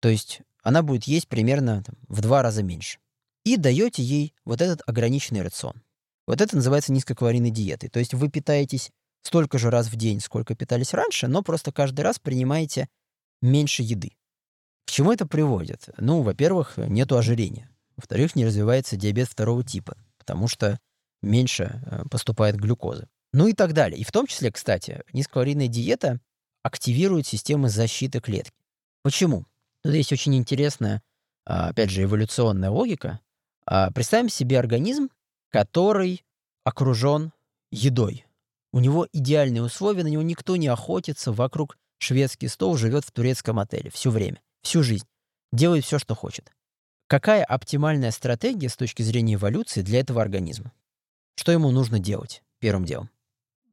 То 0.00 0.08
есть 0.08 0.40
она 0.62 0.82
будет 0.82 1.04
есть 1.04 1.28
примерно 1.28 1.82
там, 1.84 1.94
в 2.08 2.22
два 2.22 2.42
раза 2.42 2.62
меньше. 2.62 2.98
И 3.44 3.58
даете 3.58 4.02
ей 4.02 4.34
вот 4.46 4.62
этот 4.62 4.80
ограниченный 4.86 5.42
рацион. 5.42 5.82
Вот 6.26 6.40
это 6.40 6.56
называется 6.56 6.92
низкокалорийной 6.92 7.50
диетой. 7.50 7.90
То 7.90 7.98
есть 7.98 8.14
вы 8.14 8.30
питаетесь 8.30 8.92
столько 9.22 9.58
же 9.58 9.70
раз 9.70 9.88
в 9.88 9.96
день, 9.96 10.20
сколько 10.20 10.54
питались 10.54 10.94
раньше, 10.94 11.28
но 11.28 11.42
просто 11.42 11.72
каждый 11.72 12.02
раз 12.02 12.18
принимаете 12.18 12.88
меньше 13.40 13.82
еды. 13.82 14.12
К 14.86 14.90
чему 14.90 15.12
это 15.12 15.26
приводит? 15.26 15.88
Ну, 15.96 16.22
во-первых, 16.22 16.76
нету 16.76 17.16
ожирения. 17.16 17.70
Во-вторых, 17.96 18.36
не 18.36 18.44
развивается 18.44 18.96
диабет 18.96 19.28
второго 19.28 19.64
типа, 19.64 19.96
потому 20.18 20.48
что 20.48 20.78
меньше 21.22 21.82
э, 21.84 22.02
поступает 22.10 22.56
глюкозы. 22.56 23.08
Ну 23.32 23.46
и 23.46 23.54
так 23.54 23.72
далее. 23.72 23.98
И 23.98 24.04
в 24.04 24.12
том 24.12 24.26
числе, 24.26 24.50
кстати, 24.50 25.02
низкокалорийная 25.12 25.68
диета 25.68 26.20
активирует 26.62 27.26
системы 27.26 27.68
защиты 27.68 28.20
клетки. 28.20 28.56
Почему? 29.02 29.46
Тут 29.82 29.94
есть 29.94 30.12
очень 30.12 30.34
интересная, 30.36 31.02
а, 31.44 31.68
опять 31.68 31.90
же, 31.90 32.04
эволюционная 32.04 32.70
логика. 32.70 33.20
А, 33.66 33.90
представим 33.90 34.28
себе 34.28 34.58
организм, 34.58 35.08
который 35.48 36.24
окружен 36.64 37.32
едой. 37.70 38.26
У 38.72 38.80
него 38.80 39.06
идеальные 39.12 39.62
условия, 39.62 40.02
на 40.02 40.08
него 40.08 40.22
никто 40.22 40.56
не 40.56 40.68
охотится, 40.68 41.32
вокруг 41.32 41.76
шведский 41.98 42.48
стол 42.48 42.76
живет 42.76 43.04
в 43.04 43.12
турецком 43.12 43.58
отеле 43.58 43.90
все 43.90 44.10
время, 44.10 44.40
всю 44.62 44.82
жизнь. 44.82 45.06
Делает 45.52 45.84
все, 45.84 45.98
что 45.98 46.14
хочет. 46.14 46.50
Какая 47.06 47.44
оптимальная 47.44 48.10
стратегия 48.10 48.70
с 48.70 48.76
точки 48.76 49.02
зрения 49.02 49.34
эволюции 49.34 49.82
для 49.82 50.00
этого 50.00 50.22
организма? 50.22 50.72
Что 51.36 51.52
ему 51.52 51.70
нужно 51.70 51.98
делать 51.98 52.42
первым 52.58 52.86
делом? 52.86 53.10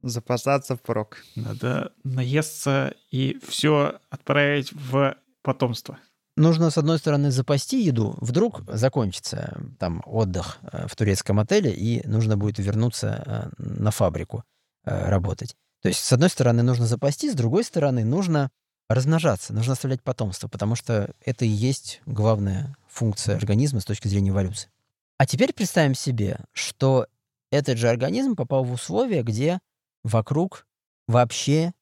Запасаться 0.02 0.76
впрок. 0.76 1.24
Надо 1.36 1.94
наесться 2.04 2.94
и 3.12 3.40
все 3.48 4.00
отправить 4.10 4.74
в 4.74 5.18
потомство 5.42 5.98
нужно, 6.40 6.70
с 6.72 6.78
одной 6.78 6.98
стороны, 6.98 7.32
запасти 7.32 7.84
еду. 7.84 8.16
Вдруг 8.22 8.62
закончится 8.68 9.62
там 9.78 10.02
отдых 10.06 10.60
э, 10.62 10.88
в 10.88 10.96
турецком 10.96 11.40
отеле, 11.40 11.72
и 11.72 12.06
нужно 12.08 12.38
будет 12.38 12.58
вернуться 12.60 13.52
э, 13.58 13.62
на 13.62 13.92
фабрику 13.92 14.44
э, 14.86 15.10
работать. 15.10 15.56
То 15.82 15.88
есть, 15.88 16.04
с 16.04 16.12
одной 16.12 16.30
стороны, 16.30 16.64
нужно 16.64 16.86
запасти, 16.86 17.32
с 17.32 17.36
другой 17.36 17.64
стороны, 17.64 18.04
нужно 18.04 18.50
размножаться, 18.90 19.54
нужно 19.54 19.74
оставлять 19.74 20.02
потомство, 20.02 20.48
потому 20.48 20.76
что 20.76 21.14
это 21.24 21.46
и 21.46 21.50
есть 21.50 22.02
главная 22.06 22.76
функция 22.88 23.38
организма 23.38 23.80
с 23.80 23.86
точки 23.86 24.08
зрения 24.08 24.32
эволюции. 24.32 24.70
А 25.18 25.26
теперь 25.26 25.54
представим 25.54 25.94
себе, 25.94 26.40
что 26.54 27.08
этот 27.52 27.78
же 27.78 27.90
организм 27.90 28.36
попал 28.36 28.64
в 28.64 28.72
условия, 28.72 29.22
где 29.22 29.60
вокруг 30.04 30.66
вообще 31.08 31.74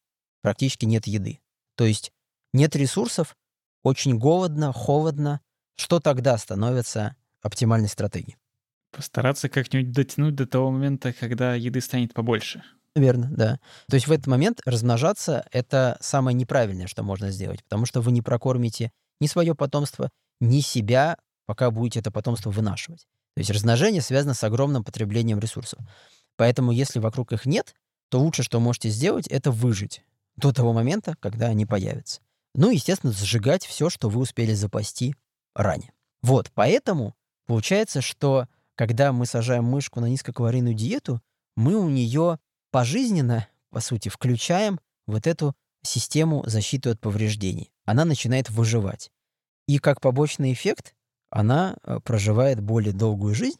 практически 0.41 0.85
нет 0.85 1.07
еды. 1.07 1.39
То 1.75 1.85
есть 1.85 2.11
нет 2.53 2.75
ресурсов, 2.75 3.35
очень 3.83 4.17
голодно, 4.17 4.73
холодно, 4.73 5.41
что 5.75 5.99
тогда 5.99 6.37
становится 6.37 7.15
оптимальной 7.41 7.87
стратегией? 7.89 8.37
Постараться 8.91 9.49
как-нибудь 9.49 9.91
дотянуть 9.91 10.35
до 10.35 10.47
того 10.47 10.71
момента, 10.71 11.13
когда 11.13 11.55
еды 11.55 11.81
станет 11.81 12.13
побольше. 12.13 12.63
Верно, 12.97 13.29
да. 13.31 13.59
То 13.87 13.95
есть 13.95 14.07
в 14.07 14.11
этот 14.11 14.25
момент 14.25 14.59
размножаться— 14.65 15.45
это 15.51 15.97
самое 16.01 16.33
неправильное, 16.35 16.87
что 16.87 17.03
можно 17.03 17.29
сделать, 17.29 17.63
потому 17.63 17.85
что 17.85 18.01
вы 18.01 18.11
не 18.11 18.23
прокормите 18.23 18.91
ни 19.21 19.27
свое 19.27 19.53
потомство, 19.53 20.09
ни 20.39 20.61
себя, 20.61 21.17
пока 21.45 21.69
будете 21.69 21.99
это 21.99 22.09
потомство 22.09 22.49
вынашивать. 22.49 23.07
То 23.35 23.41
есть 23.41 23.51
размножение 23.51 24.01
связано 24.01 24.33
с 24.33 24.43
огромным 24.43 24.83
потреблением 24.83 25.37
ресурсов. 25.37 25.79
Поэтому 26.37 26.71
если 26.71 26.97
вокруг 26.97 27.33
их 27.33 27.45
нет, 27.45 27.75
то 28.09 28.19
лучше, 28.19 28.41
что 28.41 28.59
можете 28.59 28.89
сделать, 28.89 29.27
это 29.27 29.51
выжить 29.51 30.01
до 30.35 30.51
того 30.51 30.73
момента, 30.73 31.15
когда 31.19 31.47
они 31.47 31.67
появятся. 31.67 32.21
Ну, 32.55 32.71
естественно, 32.71 33.13
сжигать 33.13 33.63
все, 33.63 33.91
что 33.91 34.09
вы 34.09 34.21
успели 34.21 34.53
запасти 34.53 35.15
ранее. 35.53 35.91
Вот, 36.23 36.51
поэтому 36.55 37.15
получается, 37.45 38.01
что 38.01 38.47
когда 38.73 39.11
мы 39.11 39.27
сажаем 39.27 39.65
мышку 39.65 39.99
на 39.99 40.07
низкокалорийную 40.07 40.73
диету, 40.73 41.21
мы 41.55 41.75
у 41.75 41.89
нее 41.89 42.39
пожизненно, 42.71 43.47
по 43.69 43.79
сути, 43.79 44.09
включаем 44.09 44.79
вот 45.05 45.27
эту 45.27 45.55
систему 45.83 46.43
защиты 46.45 46.89
от 46.91 46.99
повреждений. 46.99 47.71
Она 47.85 48.05
начинает 48.05 48.49
выживать. 48.49 49.11
И 49.67 49.79
как 49.79 50.01
побочный 50.01 50.53
эффект 50.53 50.93
она 51.29 51.75
э, 51.83 51.99
проживает 52.03 52.61
более 52.61 52.93
долгую 52.93 53.35
жизнь, 53.35 53.59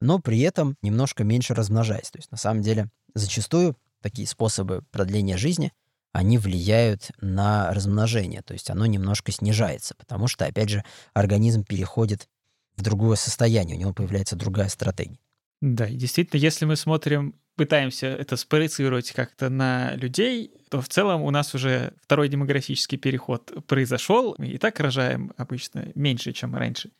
но 0.00 0.18
при 0.18 0.40
этом 0.40 0.76
немножко 0.82 1.24
меньше 1.24 1.54
размножаясь. 1.54 2.10
То 2.10 2.18
есть 2.18 2.30
на 2.30 2.36
самом 2.36 2.62
деле 2.62 2.90
зачастую 3.14 3.76
такие 4.02 4.28
способы 4.28 4.82
продления 4.90 5.36
жизни— 5.36 5.72
они 6.16 6.38
влияют 6.38 7.10
на 7.20 7.70
размножение, 7.74 8.40
то 8.40 8.54
есть 8.54 8.70
оно 8.70 8.86
немножко 8.86 9.32
снижается, 9.32 9.94
потому 9.96 10.28
что, 10.28 10.46
опять 10.46 10.70
же, 10.70 10.82
организм 11.12 11.62
переходит 11.62 12.26
в 12.74 12.80
другое 12.82 13.16
состояние, 13.16 13.76
у 13.76 13.78
него 13.78 13.92
появляется 13.92 14.34
другая 14.34 14.70
стратегия. 14.70 15.18
Да, 15.60 15.86
и 15.86 15.94
действительно, 15.96 16.38
если 16.40 16.64
мы 16.64 16.76
смотрим, 16.76 17.34
пытаемся 17.56 18.06
это 18.06 18.36
спроецировать 18.36 19.12
как-то 19.12 19.48
на 19.48 19.94
людей, 19.96 20.52
то 20.70 20.80
в 20.80 20.88
целом 20.88 21.22
у 21.22 21.30
нас 21.30 21.54
уже 21.54 21.94
второй 22.02 22.28
демографический 22.28 22.98
переход 22.98 23.52
произошел. 23.66 24.34
Мы 24.38 24.48
и 24.48 24.58
так 24.58 24.78
рожаем 24.80 25.32
обычно 25.36 25.90
меньше, 25.94 26.32
чем 26.32 26.54
раньше. 26.54 26.90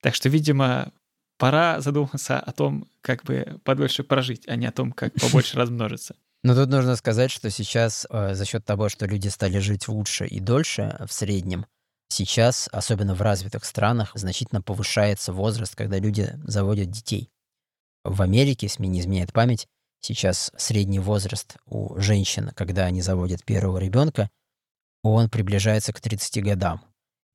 Так 0.00 0.14
что, 0.14 0.28
видимо, 0.28 0.92
пора 1.36 1.80
задуматься 1.80 2.38
о 2.38 2.52
том, 2.52 2.88
как 3.02 3.24
бы 3.24 3.60
подольше 3.64 4.02
прожить, 4.02 4.48
а 4.48 4.56
не 4.56 4.66
о 4.66 4.72
том, 4.72 4.92
как 4.92 5.12
побольше 5.14 5.56
размножиться. 5.58 6.16
Но 6.42 6.54
тут 6.54 6.70
нужно 6.70 6.96
сказать, 6.96 7.30
что 7.30 7.50
сейчас 7.50 8.06
э, 8.08 8.34
за 8.34 8.44
счет 8.46 8.64
того, 8.64 8.88
что 8.88 9.06
люди 9.06 9.28
стали 9.28 9.58
жить 9.58 9.88
лучше 9.88 10.26
и 10.26 10.40
дольше 10.40 10.96
в 11.06 11.12
среднем, 11.12 11.66
сейчас, 12.08 12.68
особенно 12.72 13.14
в 13.14 13.20
развитых 13.20 13.64
странах, 13.64 14.12
значительно 14.14 14.62
повышается 14.62 15.34
возраст, 15.34 15.74
когда 15.76 15.98
люди 15.98 16.30
заводят 16.44 16.90
детей. 16.90 17.30
В 18.04 18.22
Америке, 18.22 18.66
если 18.66 18.82
мне 18.82 18.90
не 18.90 19.00
изменяет 19.00 19.32
память, 19.32 19.68
сейчас 20.00 20.50
средний 20.56 20.98
возраст 20.98 21.56
у 21.66 21.98
женщин, 21.98 22.50
когда 22.54 22.84
они 22.84 23.02
заводят 23.02 23.44
первого 23.44 23.78
ребенка, 23.78 24.30
он 25.02 25.28
приближается 25.28 25.92
к 25.92 26.00
30 26.00 26.42
годам. 26.42 26.82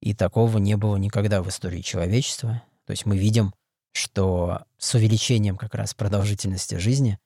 И 0.01 0.13
такого 0.13 0.57
не 0.57 0.75
было 0.75 0.97
никогда 0.97 1.41
в 1.41 1.49
истории 1.49 1.81
человечества. 1.81 2.63
То 2.85 2.91
есть 2.91 3.05
мы 3.05 3.17
видим, 3.17 3.53
что 3.91 4.65
с 4.77 4.93
увеличением 4.93 5.57
как 5.57 5.73
раз 5.73 5.93
продолжительности 5.93 6.75
жизни 6.75 7.17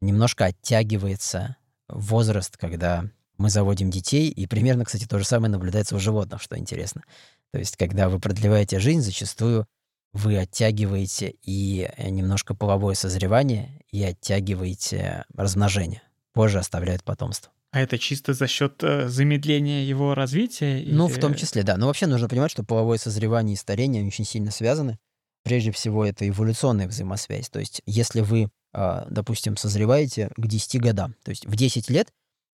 немножко 0.00 0.46
оттягивается 0.46 1.56
возраст, 1.88 2.56
когда 2.56 3.04
мы 3.36 3.50
заводим 3.50 3.90
детей, 3.90 4.30
и 4.30 4.46
примерно, 4.46 4.84
кстати, 4.84 5.06
то 5.06 5.18
же 5.18 5.24
самое 5.24 5.50
наблюдается 5.50 5.94
у 5.94 6.00
животных, 6.00 6.42
что 6.42 6.58
интересно. 6.58 7.04
То 7.52 7.58
есть, 7.58 7.76
когда 7.76 8.08
вы 8.08 8.18
продлеваете 8.18 8.80
жизнь, 8.80 9.00
зачастую 9.00 9.66
вы 10.12 10.38
оттягиваете 10.38 11.34
и 11.42 11.88
немножко 11.98 12.54
половое 12.54 12.94
созревание, 12.94 13.82
и 13.90 14.02
оттягиваете 14.02 15.24
размножение. 15.34 16.02
Позже 16.32 16.58
оставляют 16.58 17.04
потомство. 17.04 17.52
А 17.70 17.80
это 17.80 17.98
чисто 17.98 18.32
за 18.32 18.46
счет 18.46 18.82
э, 18.82 19.08
замедления 19.08 19.84
его 19.84 20.14
развития? 20.14 20.82
Ну, 20.86 21.06
или... 21.06 21.14
в 21.14 21.20
том 21.20 21.34
числе, 21.34 21.62
да. 21.62 21.76
Но 21.76 21.86
вообще 21.86 22.06
нужно 22.06 22.28
понимать, 22.28 22.50
что 22.50 22.64
половое 22.64 22.96
созревание 22.96 23.54
и 23.54 23.58
старение 23.58 24.06
очень 24.06 24.24
сильно 24.24 24.50
связаны. 24.50 24.98
Прежде 25.44 25.70
всего, 25.70 26.04
это 26.04 26.26
эволюционная 26.26 26.88
взаимосвязь. 26.88 27.50
То 27.50 27.58
есть, 27.58 27.82
если 27.84 28.22
вы, 28.22 28.48
э, 28.72 29.06
допустим, 29.10 29.58
созреваете 29.58 30.30
к 30.34 30.46
10 30.46 30.80
годам, 30.80 31.14
то 31.22 31.30
есть 31.30 31.44
в 31.44 31.56
10 31.56 31.90
лет 31.90 32.08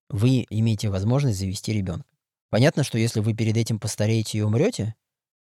вы 0.09 0.47
имеете 0.51 0.89
возможность 0.89 1.39
завести 1.39 1.73
ребенка. 1.73 2.07
Понятно, 2.51 2.83
что 2.83 2.99
если 2.99 3.21
вы 3.21 3.35
перед 3.35 3.57
этим 3.57 3.79
постареете 3.79 4.39
и 4.39 4.43
умрете, 4.43 4.95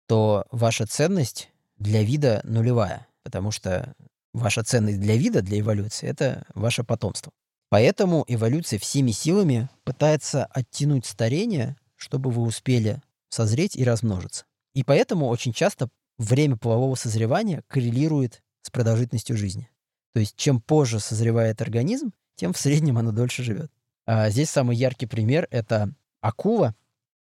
то 0.06 0.46
ваша 0.50 0.86
ценность 0.86 1.50
для 1.78 2.02
вида 2.02 2.40
нулевая, 2.44 3.06
потому 3.22 3.50
что 3.50 3.94
ваша 4.32 4.62
ценность 4.62 5.00
для 5.00 5.16
вида, 5.16 5.42
для 5.42 5.60
эволюции, 5.60 6.08
это 6.08 6.44
ваше 6.54 6.84
потомство. 6.84 7.32
Поэтому 7.70 8.24
эволюция 8.28 8.78
всеми 8.78 9.10
силами 9.10 9.68
пытается 9.84 10.46
оттянуть 10.46 11.06
старение, 11.06 11.76
чтобы 11.96 12.30
вы 12.30 12.42
успели 12.42 13.02
созреть 13.28 13.76
и 13.76 13.84
размножиться. 13.84 14.44
И 14.74 14.84
поэтому 14.84 15.26
очень 15.26 15.52
часто 15.52 15.88
время 16.18 16.56
полового 16.56 16.94
созревания 16.94 17.62
коррелирует 17.68 18.42
с 18.62 18.70
продолжительностью 18.70 19.36
жизни. 19.36 19.68
То 20.14 20.20
есть 20.20 20.36
чем 20.36 20.60
позже 20.60 21.00
созревает 21.00 21.60
организм, 21.60 22.12
тем 22.36 22.52
в 22.52 22.58
среднем 22.58 22.98
оно 22.98 23.12
дольше 23.12 23.42
живет. 23.42 23.70
А 24.06 24.30
здесь 24.30 24.50
самый 24.50 24.76
яркий 24.76 25.06
пример— 25.06 25.46
это 25.50 25.92
акула. 26.20 26.74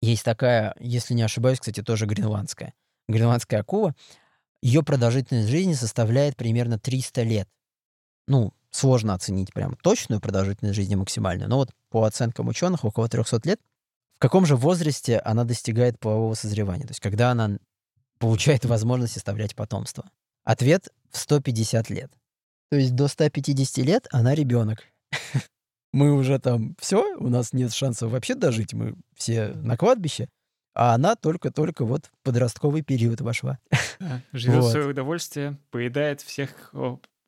Есть 0.02 0.24
такая, 0.24 0.76
если 0.80 1.14
не 1.14 1.24
ошибаюсь, 1.24 1.60
кстати, 1.60 1.84
тоже 1.84 2.06
гренландская. 2.06 2.74
Гренландская 3.10 3.60
акула. 3.60 3.96
Ее 4.62 4.84
продолжительность 4.84 5.50
жизни 5.50 5.74
составляет 5.74 6.36
примерно 6.36 6.78
300 6.80 7.24
лет. 7.24 7.48
Ну, 8.28 8.54
сложно 8.72 9.14
оценить 9.14 9.54
прям 9.54 9.76
точную 9.76 10.22
продолжительность 10.22 10.76
жизни 10.76 10.96
максимальную, 10.96 11.50
но 11.50 11.58
вот 11.58 11.72
по 11.90 12.04
оценкам 12.04 12.48
ученых 12.48 12.84
около 12.86 13.08
300 13.08 13.42
лет. 13.46 13.62
В 14.18 14.22
каком 14.22 14.46
же 14.46 14.56
возрасте 14.56 15.20
она 15.20 15.46
достигает 15.46 16.00
полового 16.00 16.34
созревания? 16.34 16.86
То 16.86 16.92
есть 16.92 17.00
когда 17.00 17.32
она 17.32 17.58
получает 18.20 18.66
возможность 18.66 19.18
оставлять 19.18 19.56
потомство? 19.56 20.12
Ответ— 20.44 20.90
в 21.12 21.18
150 21.18 21.90
лет. 21.90 22.12
То 22.70 22.78
есть 22.78 22.94
до 22.96 23.08
150 23.08 23.78
лет 23.86 24.08
она 24.12 24.36
ребенок. 24.36 24.84
мы 25.94 26.14
уже 26.14 26.38
там 26.40 26.76
все, 26.80 27.16
у 27.18 27.30
нас 27.30 27.54
нет 27.54 27.74
шансов 27.74 28.12
вообще 28.12 28.36
дожить, 28.36 28.74
мы 28.74 28.96
все 29.16 29.50
на 29.50 29.78
кладбище, 29.78 30.30
а 30.74 30.94
она 30.94 31.16
только-только 31.16 31.86
вот 31.86 32.06
в 32.06 32.12
подростковый 32.24 32.82
период 32.82 33.22
вошла. 33.22 33.60
Да, 34.00 34.22
живет 34.32 34.64
вот. 34.64 34.72
свое 34.72 34.88
удовольствие, 34.88 35.58
поедает 35.72 36.22
всех, 36.22 36.74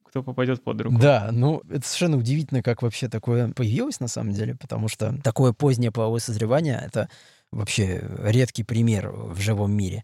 кто 0.03 0.23
попадет 0.23 0.63
под 0.63 0.81
руку. 0.81 0.97
Да, 0.99 1.29
ну 1.31 1.61
это 1.69 1.85
совершенно 1.85 2.17
удивительно, 2.17 2.61
как 2.61 2.81
вообще 2.81 3.07
такое 3.07 3.51
появилось 3.51 3.99
на 3.99 4.07
самом 4.07 4.33
деле, 4.33 4.55
потому 4.55 4.87
что 4.87 5.17
такое 5.23 5.53
позднее 5.53 5.91
половое 5.91 6.19
созревание— 6.19 6.81
это 6.85 7.09
вообще 7.51 8.07
редкий 8.19 8.63
пример 8.63 9.09
в 9.11 9.39
живом 9.39 9.71
мире. 9.71 10.03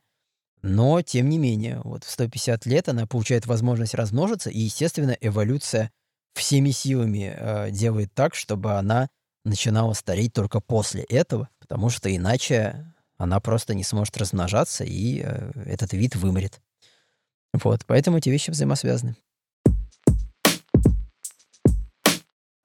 Но, 0.62 1.02
тем 1.02 1.30
не 1.30 1.38
менее, 1.38 1.82
вот 1.84 2.04
в 2.04 2.10
150 2.10 2.66
лет 2.66 2.90
она 2.90 3.06
получает 3.06 3.46
возможность 3.46 3.94
размножиться, 3.94 4.50
и, 4.50 4.60
естественно, 4.60 5.16
эволюция 5.22 5.92
всеми 6.34 6.72
силами 6.72 7.34
э, 7.36 7.72
делает 7.72 8.14
так, 8.14 8.36
чтобы 8.36 8.74
она 8.74 9.08
начинала 9.46 9.94
стареть 9.94 10.34
только 10.34 10.60
после 10.60 11.04
этого, 11.04 11.50
потому 11.60 11.90
что 11.90 12.14
иначе 12.14 12.94
она 13.18 13.40
просто 13.40 13.74
не 13.74 13.84
сможет 13.84 14.18
размножаться, 14.18 14.84
и 14.84 15.22
э, 15.24 15.52
этот 15.66 15.94
вид 15.94 16.16
вымрет. 16.16 16.62
Вот, 17.54 17.86
поэтому 17.86 18.18
эти 18.18 18.30
вещи 18.30 18.52
взаимосвязаны. 18.52 19.16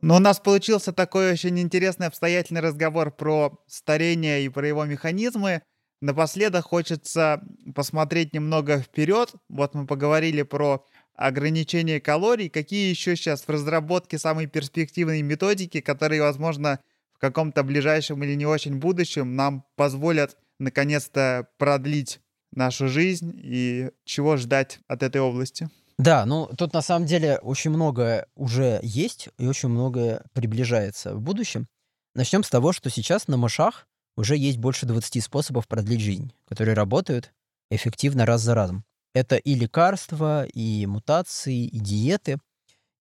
Но 0.02 0.16
у 0.16 0.18
нас 0.18 0.40
получился 0.40 0.92
такой 0.92 1.32
очень 1.32 1.58
интересный 1.60 2.08
обстоятельный 2.08 2.60
разговор 2.60 3.12
про 3.12 3.56
старение 3.68 4.44
и 4.44 4.48
про 4.48 4.66
его 4.66 4.84
механизмы. 4.84 5.62
Напоследок 6.00 6.64
хочется 6.64 7.40
посмотреть 7.76 8.34
немного 8.34 8.80
вперед. 8.80 9.32
Вот 9.48 9.74
мы 9.74 9.86
поговорили 9.86 10.42
про 10.42 10.84
ограничение 11.14 12.00
калорий, 12.00 12.48
какие 12.48 12.90
еще 12.90 13.14
сейчас 13.14 13.42
в 13.42 13.48
разработке 13.48 14.18
самые 14.18 14.48
перспективные 14.48 15.22
методики, 15.22 15.80
которые, 15.80 16.22
возможно, 16.22 16.80
в 17.14 17.18
каком-то 17.20 17.62
ближайшем 17.62 18.24
или 18.24 18.34
не 18.34 18.46
очень 18.46 18.78
будущем 18.78 19.36
нам 19.36 19.64
позволят 19.76 20.36
наконец-то 20.58 21.48
продлить 21.58 22.20
нашу 22.52 22.88
жизнь 22.88 23.32
и 23.34 23.90
чего 24.04 24.36
ждать 24.36 24.80
от 24.88 25.02
этой 25.02 25.20
области? 25.20 25.70
Да, 25.98 26.26
ну 26.26 26.48
тут 26.56 26.72
на 26.72 26.82
самом 26.82 27.06
деле 27.06 27.38
очень 27.38 27.70
многое 27.70 28.26
уже 28.34 28.80
есть 28.82 29.28
и 29.38 29.46
очень 29.46 29.68
многое 29.68 30.24
приближается 30.32 31.14
в 31.14 31.20
будущем. 31.20 31.68
Начнем 32.14 32.42
с 32.42 32.50
того, 32.50 32.72
что 32.72 32.90
сейчас 32.90 33.28
на 33.28 33.36
мышах 33.36 33.86
уже 34.16 34.36
есть 34.36 34.58
больше 34.58 34.86
20 34.86 35.22
способов 35.22 35.68
продлить 35.68 36.00
жизнь, 36.00 36.32
которые 36.46 36.74
работают 36.74 37.32
эффективно 37.70 38.26
раз 38.26 38.42
за 38.42 38.54
разом. 38.54 38.84
Это 39.14 39.36
и 39.36 39.54
лекарства, 39.54 40.44
и 40.44 40.86
мутации, 40.86 41.66
и 41.66 41.78
диеты. 41.78 42.38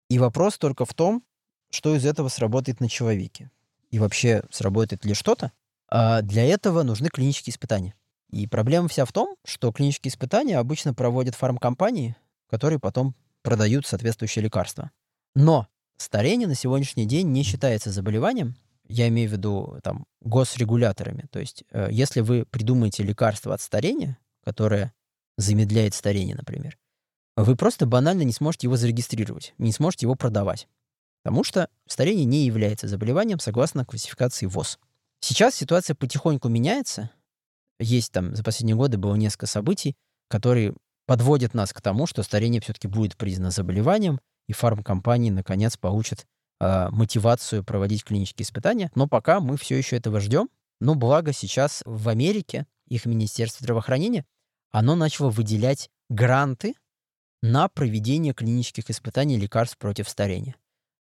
И 0.09 0.19
вопрос 0.19 0.57
только 0.57 0.85
в 0.85 0.93
том, 0.93 1.23
что 1.71 1.95
из 1.95 2.05
этого 2.05 2.29
сработает 2.29 2.79
на 2.79 2.89
человеке. 2.89 3.51
И 3.91 3.99
вообще, 3.99 4.43
сработает 4.51 5.05
ли 5.05 5.13
что-то. 5.13 5.51
А 5.89 6.21
для 6.21 6.45
этого 6.45 6.83
нужны 6.83 7.09
клинические 7.09 7.51
испытания. 7.53 7.95
И 8.29 8.45
проблема 8.47 8.87
вся 8.87 9.05
в 9.05 9.11
том, 9.11 9.35
что 9.43 9.71
клинические 9.71 10.11
испытания 10.11 10.57
обычно 10.57 10.93
проводят 10.93 11.35
фармкомпании, 11.35 12.15
которые 12.47 12.79
потом 12.79 13.15
продают 13.41 13.87
соответствующие 13.87 14.43
лекарства. 14.43 14.91
Но 15.35 15.67
старение 15.97 16.47
на 16.47 16.55
сегодняшний 16.55 17.05
день 17.05 17.27
не 17.29 17.43
считается 17.43 17.91
заболеванием. 17.91 18.55
Я 18.87 19.07
имею 19.07 19.29
в 19.29 19.33
виду 19.33 19.79
там 19.83 20.05
госрегуляторами. 20.21 21.27
То 21.31 21.39
есть, 21.39 21.63
э, 21.71 21.89
если 21.91 22.21
вы 22.21 22.45
придумаете 22.45 23.03
лекарство 23.03 23.53
от 23.53 23.61
старения, 23.61 24.17
которое 24.43 24.93
замедляет 25.37 25.93
старение, 25.93 26.35
например, 26.35 26.77
вы 27.35 27.55
просто 27.55 27.85
банально 27.85 28.23
не 28.23 28.33
сможете 28.33 28.67
его 28.67 28.77
зарегистрировать, 28.77 29.53
не 29.57 29.71
сможете 29.71 30.05
его 30.05 30.15
продавать. 30.15 30.67
Потому 31.23 31.43
что 31.43 31.69
старение 31.87 32.25
не 32.25 32.45
является 32.45 32.87
заболеванием 32.87 33.39
согласно 33.39 33.85
классификации 33.85 34.45
ВОЗ. 34.45 34.79
Сейчас 35.21 35.55
ситуация 35.55 35.95
потихоньку 35.95 36.49
меняется. 36.49 37.11
Есть 37.79 38.11
там 38.11 38.35
за 38.35 38.43
последние 38.43 38.75
годы 38.75 38.97
было 38.97 39.15
несколько 39.15 39.47
событий, 39.47 39.95
которые 40.27 40.73
подводят 41.05 41.53
нас 41.53 41.73
к 41.73 41.81
тому, 41.81 42.07
что 42.07 42.23
старение 42.23 42.61
все-таки 42.61 42.87
будет 42.87 43.17
признано 43.17 43.51
заболеванием, 43.51 44.19
и 44.47 44.53
фармкомпании 44.53 45.29
наконец 45.29 45.77
получат 45.77 46.25
э, 46.59 46.89
мотивацию 46.89 47.63
проводить 47.63 48.03
клинические 48.03 48.43
испытания. 48.43 48.91
Но 48.95 49.07
пока 49.07 49.39
мы 49.39 49.57
все 49.57 49.77
еще 49.77 49.97
этого 49.97 50.19
ждем. 50.19 50.49
Но 50.81 50.95
благо 50.95 51.33
сейчас 51.33 51.83
в 51.85 52.07
Америке 52.09 52.65
их 52.87 53.05
Министерство 53.05 53.63
здравоохранения 53.63 54.25
оно 54.71 54.95
начало 54.95 55.29
выделять 55.29 55.89
гранты 56.09 56.75
на 57.41 57.67
проведение 57.69 58.33
клинических 58.33 58.89
испытаний 58.89 59.37
лекарств 59.37 59.77
против 59.77 60.09
старения. 60.09 60.55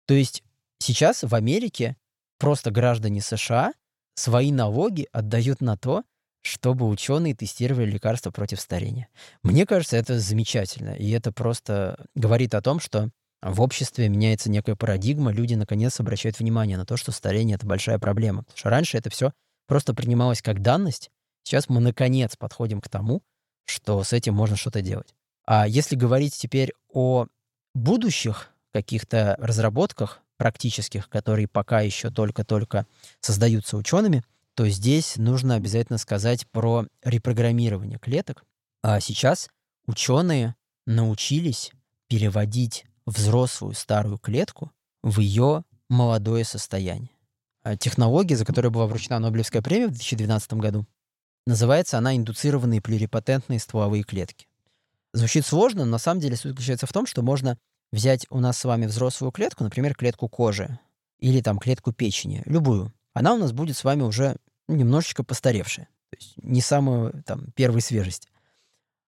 То 0.05 0.13
есть 0.13 0.43
сейчас 0.79 1.23
в 1.23 1.33
Америке 1.33 1.97
просто 2.37 2.71
граждане 2.71 3.21
США 3.21 3.73
свои 4.15 4.51
налоги 4.51 5.07
отдают 5.11 5.61
на 5.61 5.77
то, 5.77 6.03
чтобы 6.41 6.87
ученые 6.87 7.35
тестировали 7.35 7.89
лекарства 7.89 8.31
против 8.31 8.59
старения. 8.59 9.07
Мне 9.43 9.65
кажется, 9.65 9.97
это 9.97 10.19
замечательно, 10.19 10.91
и 10.91 11.09
это 11.11 11.31
просто 11.31 12.05
говорит 12.15 12.53
о 12.53 12.61
том, 12.61 12.79
что 12.79 13.09
в 13.41 13.61
обществе 13.61 14.09
меняется 14.09 14.49
некая 14.49 14.75
парадигма, 14.75 15.31
люди 15.31 15.55
наконец 15.55 15.99
обращают 15.99 16.39
внимание 16.39 16.77
на 16.77 16.85
то, 16.85 16.97
что 16.97 17.11
старение— 17.11 17.55
это 17.57 17.65
большая 17.65 17.99
проблема. 17.99 18.43
Потому 18.43 18.57
что 18.57 18.69
раньше 18.69 18.97
это 18.97 19.09
все 19.09 19.33
просто 19.67 19.93
принималось 19.93 20.41
как 20.41 20.61
данность, 20.61 21.09
сейчас 21.43 21.69
мы 21.69 21.79
наконец 21.79 22.35
подходим 22.35 22.81
к 22.81 22.89
тому, 22.89 23.21
что 23.65 24.03
с 24.03 24.13
этим 24.13 24.33
можно 24.33 24.55
что-то 24.55 24.81
делать. 24.81 25.15
А 25.45 25.67
если 25.67 25.95
говорить 25.95 26.35
теперь 26.35 26.73
о 26.91 27.27
будущих 27.73 28.51
каких-то 28.71 29.35
разработках 29.39 30.21
практических, 30.37 31.09
которые 31.09 31.47
пока 31.47 31.81
еще 31.81 32.09
только-только 32.09 32.85
создаются 33.19 33.77
учеными, 33.77 34.23
то 34.53 34.67
здесь 34.69 35.17
нужно 35.17 35.55
обязательно 35.55 35.97
сказать 35.97 36.47
про 36.47 36.87
репрограммирование 37.03 37.99
клеток. 37.99 38.45
А 38.83 38.99
сейчас 38.99 39.49
ученые 39.85 40.55
научились 40.85 41.71
переводить 42.07 42.85
взрослую 43.05 43.73
старую 43.73 44.17
клетку 44.17 44.71
в 45.03 45.19
ее 45.19 45.63
молодое 45.89 46.43
состояние. 46.43 47.09
А 47.63 47.75
технология, 47.75 48.35
за 48.35 48.45
которую 48.45 48.71
была 48.71 48.87
вручена 48.87 49.19
Нобелевская 49.19 49.61
премия 49.61 49.87
в 49.87 49.91
2012 49.91 50.53
году, 50.53 50.85
называется 51.45 51.97
она 51.97 52.15
индуцированные 52.15 52.81
плюрипатентные 52.81 53.59
стволовые 53.59 54.03
клетки. 54.03 54.47
Звучит 55.13 55.45
сложно, 55.45 55.85
но 55.85 55.91
на 55.91 55.97
самом 55.97 56.21
деле 56.21 56.35
суть 56.35 56.51
заключается 56.51 56.87
в 56.87 56.93
том, 56.93 57.05
что 57.05 57.21
можно 57.21 57.57
взять 57.95 58.27
у 58.29 58.39
нас 58.39 58.59
с 58.59 58.65
вами 58.65 58.85
взрослую 58.85 59.31
клетку, 59.31 59.63
например, 59.63 59.95
клетку 59.95 60.27
кожи 60.27 60.79
или 61.19 61.41
там 61.41 61.57
клетку 61.57 61.93
печени, 61.93 62.43
любую. 62.45 62.93
Она 63.13 63.33
у 63.33 63.37
нас 63.37 63.53
будет 63.53 63.77
с 63.77 63.83
вами 63.83 64.03
уже 64.03 64.35
немножечко 64.67 65.23
постаревшая, 65.23 65.87
то 66.09 66.17
есть 66.17 66.33
не 66.37 66.61
самую 66.61 67.23
там 67.23 67.51
первой 67.55 67.81
свежести. 67.81 68.29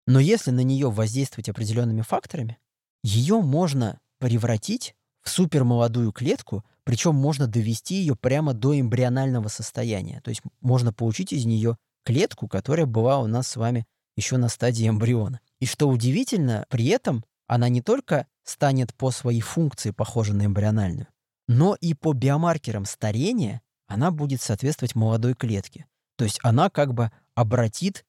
Но 0.05 0.19
если 0.19 0.51
на 0.51 0.61
нее 0.61 0.91
воздействовать 0.91 1.49
определенными 1.49 2.01
факторами, 2.01 2.59
ее 3.03 3.41
можно 3.41 3.99
превратить 4.19 4.95
в 5.23 5.29
супермолодую 5.29 6.11
клетку, 6.11 6.63
причем 6.83 7.15
можно 7.15 7.47
довести 7.47 7.95
ее 7.95 8.15
прямо 8.15 8.53
до 8.53 8.79
эмбрионального 8.79 9.47
состояния. 9.47 10.21
То 10.21 10.29
есть 10.29 10.43
можно 10.61 10.93
получить 10.93 11.33
из 11.33 11.45
нее 11.45 11.77
клетку, 12.03 12.47
которая 12.47 12.85
была 12.85 13.19
у 13.19 13.25
нас 13.25 13.47
с 13.47 13.55
вами 13.55 13.87
еще 14.15 14.37
на 14.37 14.47
стадии 14.47 14.87
эмбриона. 14.87 15.39
И 15.59 15.65
что 15.65 15.89
удивительно, 15.89 16.65
при 16.69 16.85
этом 16.85 17.25
она 17.47 17.67
не 17.67 17.81
только 17.81 18.27
станет 18.45 18.93
по 18.95 19.11
своей 19.11 19.41
функции 19.41 19.91
похожа 19.91 20.33
на 20.33 20.45
эмбриональную, 20.45 21.07
но 21.47 21.75
и 21.75 21.93
по 21.93 22.13
биомаркерам 22.13 22.85
старения 22.85 23.61
она 23.87 24.11
будет 24.11 24.41
соответствовать 24.41 24.95
молодой 24.95 25.33
клетке. 25.33 25.85
То 26.17 26.23
есть 26.23 26.39
она 26.43 26.69
как 26.69 26.93
бы 26.93 27.11
обратит 27.33 28.05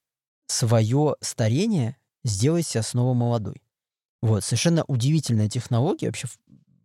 свое 0.47 1.17
старение, 1.21 1.97
сделать 2.25 2.67
себя 2.67 2.83
снова 2.83 3.15
молодой. 3.15 3.63
Вот, 4.23 4.45
совершенно 4.45 4.85
удивительная 4.85 5.49
технология, 5.49 6.07
вообще 6.07 6.29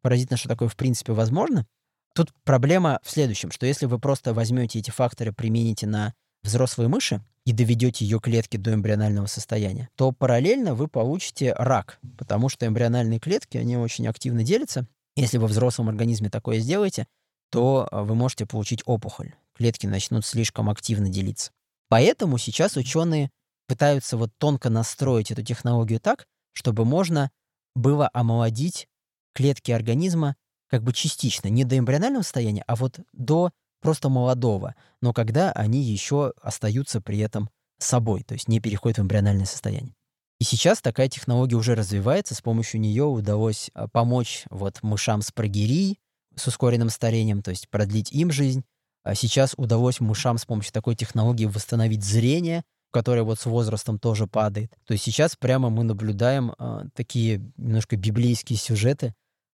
поразительно, 0.02 0.38
что 0.38 0.49
такое 0.49 0.68
в 0.68 0.76
принципе 0.76 1.14
возможно. 1.14 1.65
Тут 2.14 2.34
проблема 2.44 2.99
в 3.03 3.10
следующем, 3.10 3.52
что 3.52 3.65
если 3.65 3.86
вы 3.86 3.99
просто 3.99 4.34
возьмете 4.34 4.80
эти 4.80 4.91
факторы, 4.91 5.32
примените 5.32 5.88
на 5.88 6.14
взрослые 6.43 6.88
мыши 6.88 7.22
и 7.45 7.53
доведете 7.53 8.05
ее 8.05 8.19
клетки 8.19 8.57
до 8.57 8.73
эмбрионального 8.73 9.26
состояния, 9.26 9.89
то 9.95 10.11
параллельно 10.11 10.76
вы 10.76 10.88
получите 10.88 11.53
рак, 11.53 11.99
потому 12.18 12.49
что 12.49 12.65
эмбриональные 12.65 13.19
клетки, 13.19 13.57
они 13.57 13.77
очень 13.77 14.07
активно 14.07 14.43
делятся. 14.43 14.88
Если 15.15 15.38
вы 15.38 15.47
в 15.47 15.51
взрослом 15.51 15.89
организме 15.89 16.30
такое 16.30 16.59
сделаете, 16.59 17.07
то 17.49 17.88
а, 17.91 18.03
вы 18.03 18.15
можете 18.15 18.45
получить 18.45 18.81
опухоль. 18.85 19.34
Клетки 19.57 19.85
начнут 19.85 20.26
слишком 20.26 20.69
активно 20.69 21.09
делиться. 21.09 21.51
Поэтому 21.89 22.38
сейчас 22.38 22.77
ученые 22.77 23.30
пытаются 23.68 24.18
вот 24.18 24.31
тонко 24.38 24.69
настроить 24.69 25.31
эту 25.31 25.43
технологию 25.43 25.99
так, 25.99 26.26
чтобы 26.53 26.85
можно 26.85 27.31
было 27.76 28.09
омолодить 28.13 28.88
клетки 29.34 29.72
организма 29.72 30.35
как 30.69 30.84
бы 30.84 30.93
частично, 30.93 31.49
не 31.49 31.65
до 31.65 31.77
эмбрионального 31.77 32.23
состояния, 32.23 32.63
а 32.65 32.77
вот 32.77 32.99
до 33.11 33.51
просто 33.82 34.10
молодого, 34.10 34.76
но 35.02 35.14
когда 35.14 35.52
они 35.52 35.82
еще 35.82 36.34
остаются 36.41 37.02
при 37.02 37.20
этом 37.20 37.49
собой, 37.80 38.24
то 38.24 38.34
есть 38.34 38.48
не 38.48 38.60
переходят 38.60 38.99
в 38.99 39.02
эмбриональное 39.02 39.45
состояние. 39.45 39.95
И 40.40 40.44
сейчас 40.44 40.82
такая 40.82 41.08
технология 41.08 41.56
уже 41.56 41.76
развивается, 41.76 42.34
с 42.34 42.41
помощью 42.41 42.80
нее 42.80 43.03
удалось 43.03 43.70
а, 43.74 43.88
помочь 43.88 44.45
вот 44.49 44.82
мышам 44.82 45.22
с 45.22 45.32
прогерией, 45.32 45.99
с 46.36 46.48
ускоренным 46.48 46.90
старением, 46.90 47.41
то 47.44 47.52
есть 47.52 47.70
продлить 47.70 48.12
им 48.12 48.32
жизнь. 48.32 48.64
А 49.03 49.16
сейчас 49.16 49.53
удалось 49.58 49.99
мышам 49.99 50.38
с 50.38 50.45
помощью 50.45 50.74
такой 50.74 50.95
технологии 50.95 51.45
восстановить 51.45 52.03
зрение, 52.03 52.64
которое 52.91 53.24
вот 53.24 53.40
с 53.40 53.45
возрастом 53.45 53.99
тоже 53.99 54.28
падает. 54.28 54.74
То 54.86 54.94
есть 54.94 55.03
сейчас 55.03 55.36
прямо 55.36 55.70
мы 55.70 55.84
наблюдаем 55.84 56.53
э, 56.58 56.86
такие 56.94 57.41
немножко 57.58 57.95
библейские 57.95 58.58
сюжеты, 58.58 59.14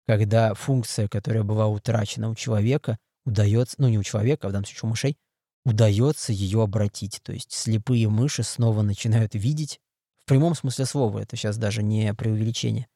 когда 0.07 0.55
функция, 0.55 1.09
которая 1.09 1.43
была 1.43 1.67
утрачена 1.69 2.29
у 2.29 2.35
человека, 2.35 2.99
удается, 3.25 3.77
ну 3.79 3.89
не 3.89 3.99
у 3.99 4.03
человека, 4.03 4.47
а 4.47 4.51
в 4.51 4.53
данном 4.53 4.67
случае 4.67 4.89
у 4.89 4.91
мышей, 4.91 5.17
удается 5.65 6.33
ее 6.33 6.63
обратить. 6.63 7.21
То 7.23 7.33
есть 7.33 7.53
слепые 7.53 8.09
мыши 8.09 8.43
снова 8.43 8.83
начинают 8.83 9.35
видеть, 9.35 9.81
в 10.25 10.29
прямом 10.29 10.55
смысле 10.55 10.87
слова, 10.87 11.19
это 11.19 11.37
сейчас 11.37 11.57
даже 11.57 11.83
не 11.83 12.15
преувеличение. 12.15 12.87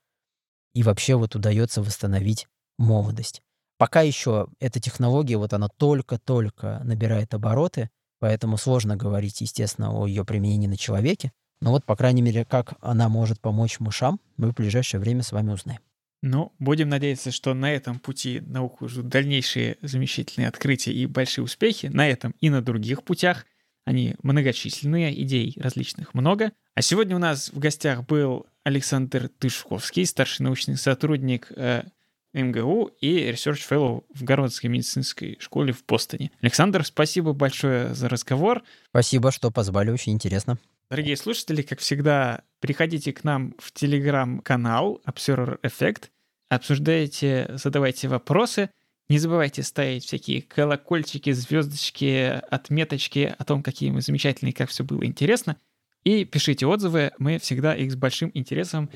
И 0.75 0.83
вообще 0.83 1.17
вот 1.17 1.35
удается 1.35 1.83
восстановить 1.83 2.47
молодость. 2.79 3.43
Пока 3.79 4.03
еще 4.03 4.47
эта 4.61 4.81
технология, 4.81 5.37
вот 5.37 5.53
она 5.53 5.69
только-только 5.69 6.81
набирает 6.85 7.35
обороты, 7.35 7.91
поэтому 8.21 8.57
сложно 8.57 8.97
говорить, 8.97 9.41
естественно, 9.41 9.93
о 9.93 10.07
ее 10.07 10.25
применении 10.25 10.69
на 10.69 10.77
человеке. 10.77 11.33
Но 11.61 11.73
вот, 11.73 11.85
по 11.85 11.97
крайней 11.97 12.23
мере, 12.23 12.45
как 12.45 12.75
она 12.81 13.09
может 13.09 13.41
помочь 13.41 13.81
мышам, 13.81 14.21
мы 14.37 14.53
в 14.53 14.55
ближайшее 14.55 15.01
время 15.01 15.23
с 15.23 15.33
вами 15.33 15.53
узнаем. 15.53 15.81
Ну, 16.23 16.53
будем 16.59 16.89
надеяться, 16.89 17.31
что 17.31 17.55
на 17.55 17.73
этом 17.73 17.99
пути 17.99 18.41
науку 18.41 18.89
ждут 18.89 19.09
дальнейшие 19.09 19.77
замечательные 19.83 20.49
открытия 20.49 20.93
и 20.93 21.07
большие 21.07 21.45
успехи. 21.45 21.87
На 21.87 22.09
этом 22.09 22.35
и 22.41 22.51
на 22.51 22.63
других 22.63 23.03
путях. 23.03 23.47
Они 23.85 24.17
многочисленные, 24.23 25.23
идей 25.23 25.55
различных 25.59 26.15
много. 26.15 26.51
А 26.75 26.83
сегодня 26.83 27.15
у 27.15 27.21
нас 27.21 27.51
в 27.53 27.59
гостях 27.59 28.05
был 28.05 28.47
Александр 28.65 29.29
Тышковский, 29.29 30.05
старший 30.05 30.43
научный 30.43 30.77
сотрудник 30.77 31.53
э, 31.55 31.85
МГУ 32.33 32.91
и 33.01 33.31
Research 33.31 33.63
Fellow 33.69 34.05
в 34.13 34.25
Городской 34.25 34.69
медицинской 34.69 35.37
школе 35.41 35.73
в 35.73 35.85
Бостоне. 35.87 36.33
Александр, 36.41 36.85
спасибо 36.85 37.33
большое 37.33 37.95
за 37.95 38.09
разговор. 38.09 38.63
Спасибо, 38.89 39.31
что 39.31 39.51
позвали, 39.51 39.91
очень 39.91 40.13
интересно. 40.13 40.59
Дорогие 40.89 41.17
слушатели, 41.17 41.63
как 41.63 41.81
всегда, 41.81 42.43
приходите 42.61 43.13
к 43.13 43.25
нам 43.25 43.55
в 43.59 43.73
телеграм-канал 43.73 45.03
Observer 45.05 45.61
Effect, 45.63 46.11
обсуждайте, 46.49 47.51
задавайте 47.55 48.07
вопросы. 48.07 48.71
Не 49.09 49.19
забывайте 49.19 49.63
ставить 49.63 50.05
всякие 50.05 50.43
колокольчики, 50.43 51.31
звездочки, 51.31 52.41
отметочки 52.51 53.35
о 53.37 53.45
том, 53.45 53.63
какие 53.63 53.91
мы 53.91 54.01
замечательные, 54.01 54.53
как 54.53 54.69
все 54.69 54.85
было 54.85 55.05
интересно. 55.05 55.57
И 56.05 56.25
пишите 56.25 56.67
отзывы, 56.67 57.13
мы 57.19 57.39
всегда 57.39 57.75
их 57.75 57.91
с 57.91 57.97
большим 57.97 58.31
интересом 58.35 58.91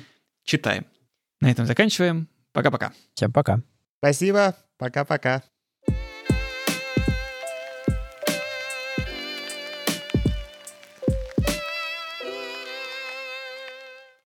читаем. 0.45 0.87
На 1.41 1.51
этом 1.51 1.67
заканчиваем. 1.67 2.29
Пока-пока. 2.53 2.93
Всем 3.15 3.33
пока. 3.33 3.63
Спасибо. 3.99 4.57
Пока-пока. 4.79 5.43